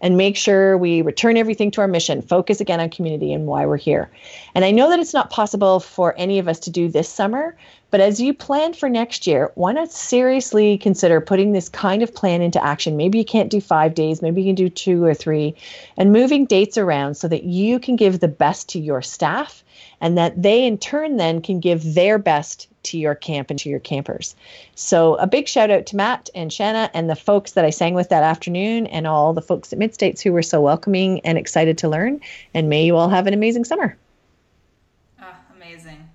and 0.00 0.16
make 0.16 0.36
sure 0.36 0.78
we 0.78 1.02
return 1.02 1.36
everything 1.36 1.70
to 1.72 1.80
our 1.80 1.88
mission, 1.88 2.22
focus 2.22 2.60
again 2.60 2.80
on 2.80 2.90
community 2.90 3.32
and 3.32 3.46
why 3.46 3.66
we're 3.66 3.76
here. 3.76 4.10
And 4.54 4.64
I 4.64 4.70
know 4.70 4.88
that 4.88 5.00
it's 5.00 5.14
not 5.14 5.30
possible 5.30 5.80
for 5.80 6.14
any 6.16 6.38
of 6.38 6.48
us 6.48 6.58
to 6.60 6.70
do 6.70 6.88
this 6.88 7.08
summer, 7.08 7.56
but 7.90 8.00
as 8.00 8.20
you 8.20 8.32
plan 8.32 8.72
for 8.72 8.88
next 8.88 9.26
year, 9.26 9.50
why 9.56 9.72
not 9.72 9.90
seriously 9.90 10.78
consider 10.78 11.20
putting 11.20 11.52
this 11.52 11.68
kind 11.68 12.02
of 12.02 12.14
plan 12.14 12.40
into 12.40 12.64
action? 12.64 12.96
Maybe 12.96 13.18
you 13.18 13.24
can't 13.24 13.50
do 13.50 13.60
five 13.60 13.94
days, 13.94 14.22
maybe 14.22 14.42
you 14.42 14.48
can 14.48 14.54
do 14.54 14.68
two 14.68 15.04
or 15.04 15.14
three, 15.14 15.54
and 15.96 16.12
moving 16.12 16.46
dates 16.46 16.78
around 16.78 17.16
so 17.16 17.28
that 17.28 17.44
you 17.44 17.78
can 17.78 17.96
give 17.96 18.20
the 18.20 18.28
best 18.28 18.68
to 18.70 18.78
your 18.78 19.02
staff 19.02 19.64
and 20.00 20.16
that 20.16 20.40
they 20.40 20.66
in 20.66 20.78
turn 20.78 21.16
then 21.16 21.42
can 21.42 21.60
give 21.60 21.94
their 21.94 22.18
best 22.18 22.68
to 22.84 22.98
your 22.98 23.14
camp 23.14 23.50
and 23.50 23.58
to 23.60 23.68
your 23.68 23.80
campers. 23.80 24.34
So 24.74 25.14
a 25.16 25.26
big 25.26 25.48
shout 25.48 25.70
out 25.70 25.86
to 25.86 25.96
Matt 25.96 26.30
and 26.34 26.52
Shanna 26.52 26.90
and 26.94 27.08
the 27.08 27.16
folks 27.16 27.52
that 27.52 27.64
I 27.64 27.70
sang 27.70 27.94
with 27.94 28.08
that 28.08 28.22
afternoon 28.22 28.86
and 28.86 29.06
all 29.06 29.32
the 29.32 29.42
folks 29.42 29.72
at 29.72 29.78
Mid 29.78 29.94
States 29.94 30.20
who 30.20 30.32
were 30.32 30.42
so 30.42 30.60
welcoming 30.60 31.20
and 31.20 31.38
excited 31.38 31.78
to 31.78 31.88
learn. 31.88 32.20
And 32.54 32.68
may 32.68 32.84
you 32.84 32.96
all 32.96 33.08
have 33.08 33.26
an 33.26 33.34
amazing 33.34 33.64
summer. 33.64 33.96
Oh, 35.20 35.34
amazing. 35.56 36.08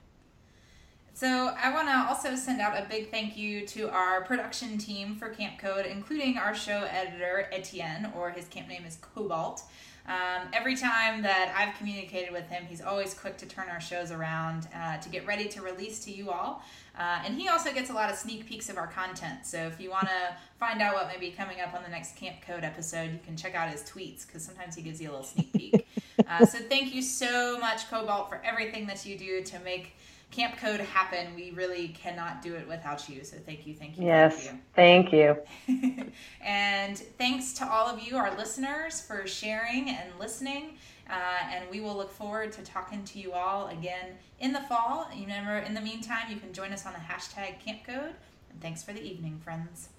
So 1.13 1.55
I 1.61 1.73
want 1.73 1.87
to 1.87 2.05
also 2.09 2.35
send 2.35 2.59
out 2.59 2.77
a 2.77 2.85
big 2.89 3.09
thank 3.09 3.37
you 3.37 3.65
to 3.67 3.89
our 3.89 4.21
production 4.21 4.77
team 4.77 5.15
for 5.15 5.29
Camp 5.29 5.59
Code, 5.59 5.85
including 5.85 6.37
our 6.37 6.53
show 6.53 6.87
editor 6.89 7.47
Etienne, 7.51 8.11
or 8.17 8.31
his 8.31 8.45
camp 8.47 8.67
name 8.67 8.85
is 8.85 8.97
Cobalt. 8.97 9.63
Um, 10.07 10.47
every 10.53 10.75
time 10.75 11.23
that 11.23 11.53
I've 11.57 11.75
communicated 11.77 12.31
with 12.31 12.47
him, 12.47 12.65
he's 12.67 12.81
always 12.81 13.13
quick 13.13 13.37
to 13.37 13.47
turn 13.47 13.69
our 13.69 13.81
shows 13.81 14.11
around 14.11 14.67
uh, 14.75 14.97
to 14.97 15.09
get 15.09 15.25
ready 15.25 15.47
to 15.49 15.61
release 15.61 16.05
to 16.05 16.11
you 16.11 16.29
all. 16.29 16.63
Uh, 16.97 17.21
and 17.25 17.35
he 17.35 17.49
also 17.49 17.73
gets 17.73 17.89
a 17.89 17.93
lot 17.93 18.09
of 18.09 18.15
sneak 18.15 18.45
peeks 18.45 18.69
of 18.69 18.77
our 18.77 18.87
content. 18.87 19.45
So 19.45 19.57
if 19.57 19.81
you 19.81 19.89
want 19.89 20.07
to 20.07 20.35
find 20.59 20.81
out 20.81 20.93
what 20.93 21.07
may 21.07 21.17
be 21.17 21.31
coming 21.31 21.59
up 21.59 21.73
on 21.73 21.83
the 21.83 21.89
next 21.89 22.15
Camp 22.15 22.37
Code 22.45 22.63
episode, 22.63 23.11
you 23.11 23.19
can 23.25 23.35
check 23.35 23.55
out 23.55 23.69
his 23.69 23.81
tweets 23.81 24.25
because 24.25 24.43
sometimes 24.43 24.75
he 24.75 24.81
gives 24.81 25.01
you 25.01 25.09
a 25.09 25.11
little 25.11 25.25
sneak 25.25 25.51
peek. 25.51 25.87
uh, 26.29 26.45
so 26.45 26.59
thank 26.59 26.93
you 26.93 27.01
so 27.01 27.59
much, 27.59 27.89
Cobalt, 27.89 28.29
for 28.29 28.41
everything 28.45 28.87
that 28.87 29.05
you 29.05 29.17
do 29.17 29.43
to 29.43 29.59
make 29.59 29.95
Camp 30.35 30.57
Code 30.57 30.81
happen. 30.81 31.33
We 31.33 31.51
really 31.51 31.89
cannot 31.89 32.41
do 32.41 32.55
it 32.55 32.67
without 32.67 33.07
you. 33.07 33.23
So 33.23 33.37
thank 33.37 33.65
you, 33.65 33.73
thank 33.73 33.97
you. 33.97 34.05
Yes, 34.05 34.49
thank 34.75 35.13
you. 35.13 35.37
Thank 35.65 35.87
you. 35.87 36.11
and 36.41 36.97
thanks 36.97 37.53
to 37.53 37.71
all 37.71 37.87
of 37.87 38.01
you, 38.01 38.17
our 38.17 38.35
listeners, 38.35 38.99
for 38.99 39.25
sharing 39.25 39.89
and 39.89 40.09
listening. 40.19 40.77
Uh, 41.09 41.13
and 41.53 41.69
we 41.69 41.79
will 41.79 41.95
look 41.95 42.11
forward 42.11 42.51
to 42.51 42.63
talking 42.63 43.03
to 43.05 43.19
you 43.19 43.31
all 43.31 43.67
again 43.67 44.17
in 44.39 44.51
the 44.51 44.61
fall. 44.61 45.07
Remember, 45.17 45.59
in 45.59 45.73
the 45.73 45.81
meantime, 45.81 46.29
you 46.29 46.37
can 46.37 46.51
join 46.51 46.73
us 46.73 46.85
on 46.85 46.93
the 46.93 46.99
hashtag 46.99 47.59
Camp 47.59 47.85
Code. 47.85 48.15
And 48.49 48.61
thanks 48.61 48.83
for 48.83 48.91
the 48.91 49.01
evening, 49.01 49.39
friends. 49.41 49.89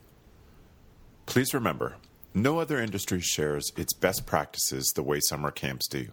Please 1.24 1.54
remember, 1.54 1.96
no 2.34 2.58
other 2.58 2.78
industry 2.78 3.20
shares 3.20 3.72
its 3.76 3.94
best 3.94 4.26
practices 4.26 4.92
the 4.94 5.02
way 5.02 5.20
summer 5.20 5.50
camps 5.50 5.88
do. 5.88 6.08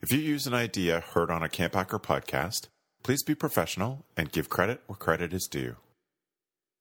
If 0.00 0.12
you 0.12 0.18
use 0.18 0.46
an 0.46 0.54
idea 0.54 1.00
heard 1.00 1.30
on 1.30 1.42
a 1.42 1.48
Camp 1.48 1.74
Hacker 1.74 1.98
podcast, 1.98 2.68
Please 3.02 3.22
be 3.22 3.34
professional 3.34 4.04
and 4.16 4.30
give 4.30 4.50
credit 4.50 4.82
where 4.86 4.96
credit 4.96 5.32
is 5.32 5.48
due. 5.50 5.76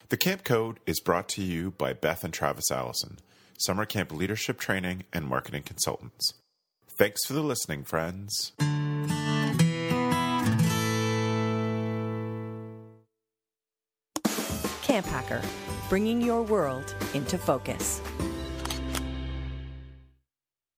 The 0.09 0.17
Camp 0.17 0.43
Code 0.43 0.80
is 0.86 0.99
brought 0.99 1.30
to 1.30 1.41
you 1.41 1.72
by 1.72 1.93
Beth 1.93 2.24
and 2.24 2.34
Travis 2.34 2.72
Allison, 2.72 3.20
summer 3.59 3.86
camp 3.86 4.11
leadership 4.11 4.59
training 4.59 5.03
and 5.13 5.26
marketing 5.26 5.63
consultants. 5.63 6.34
Thanks 6.97 7.26
for 7.26 7.34
the 7.34 7.41
listening, 7.41 7.84
friends. 7.84 8.51
Camp 14.82 15.05
Hacker, 15.05 15.41
bringing 15.88 16.20
your 16.20 16.41
world 16.41 16.93
into 17.13 17.38
focus. 17.38 18.01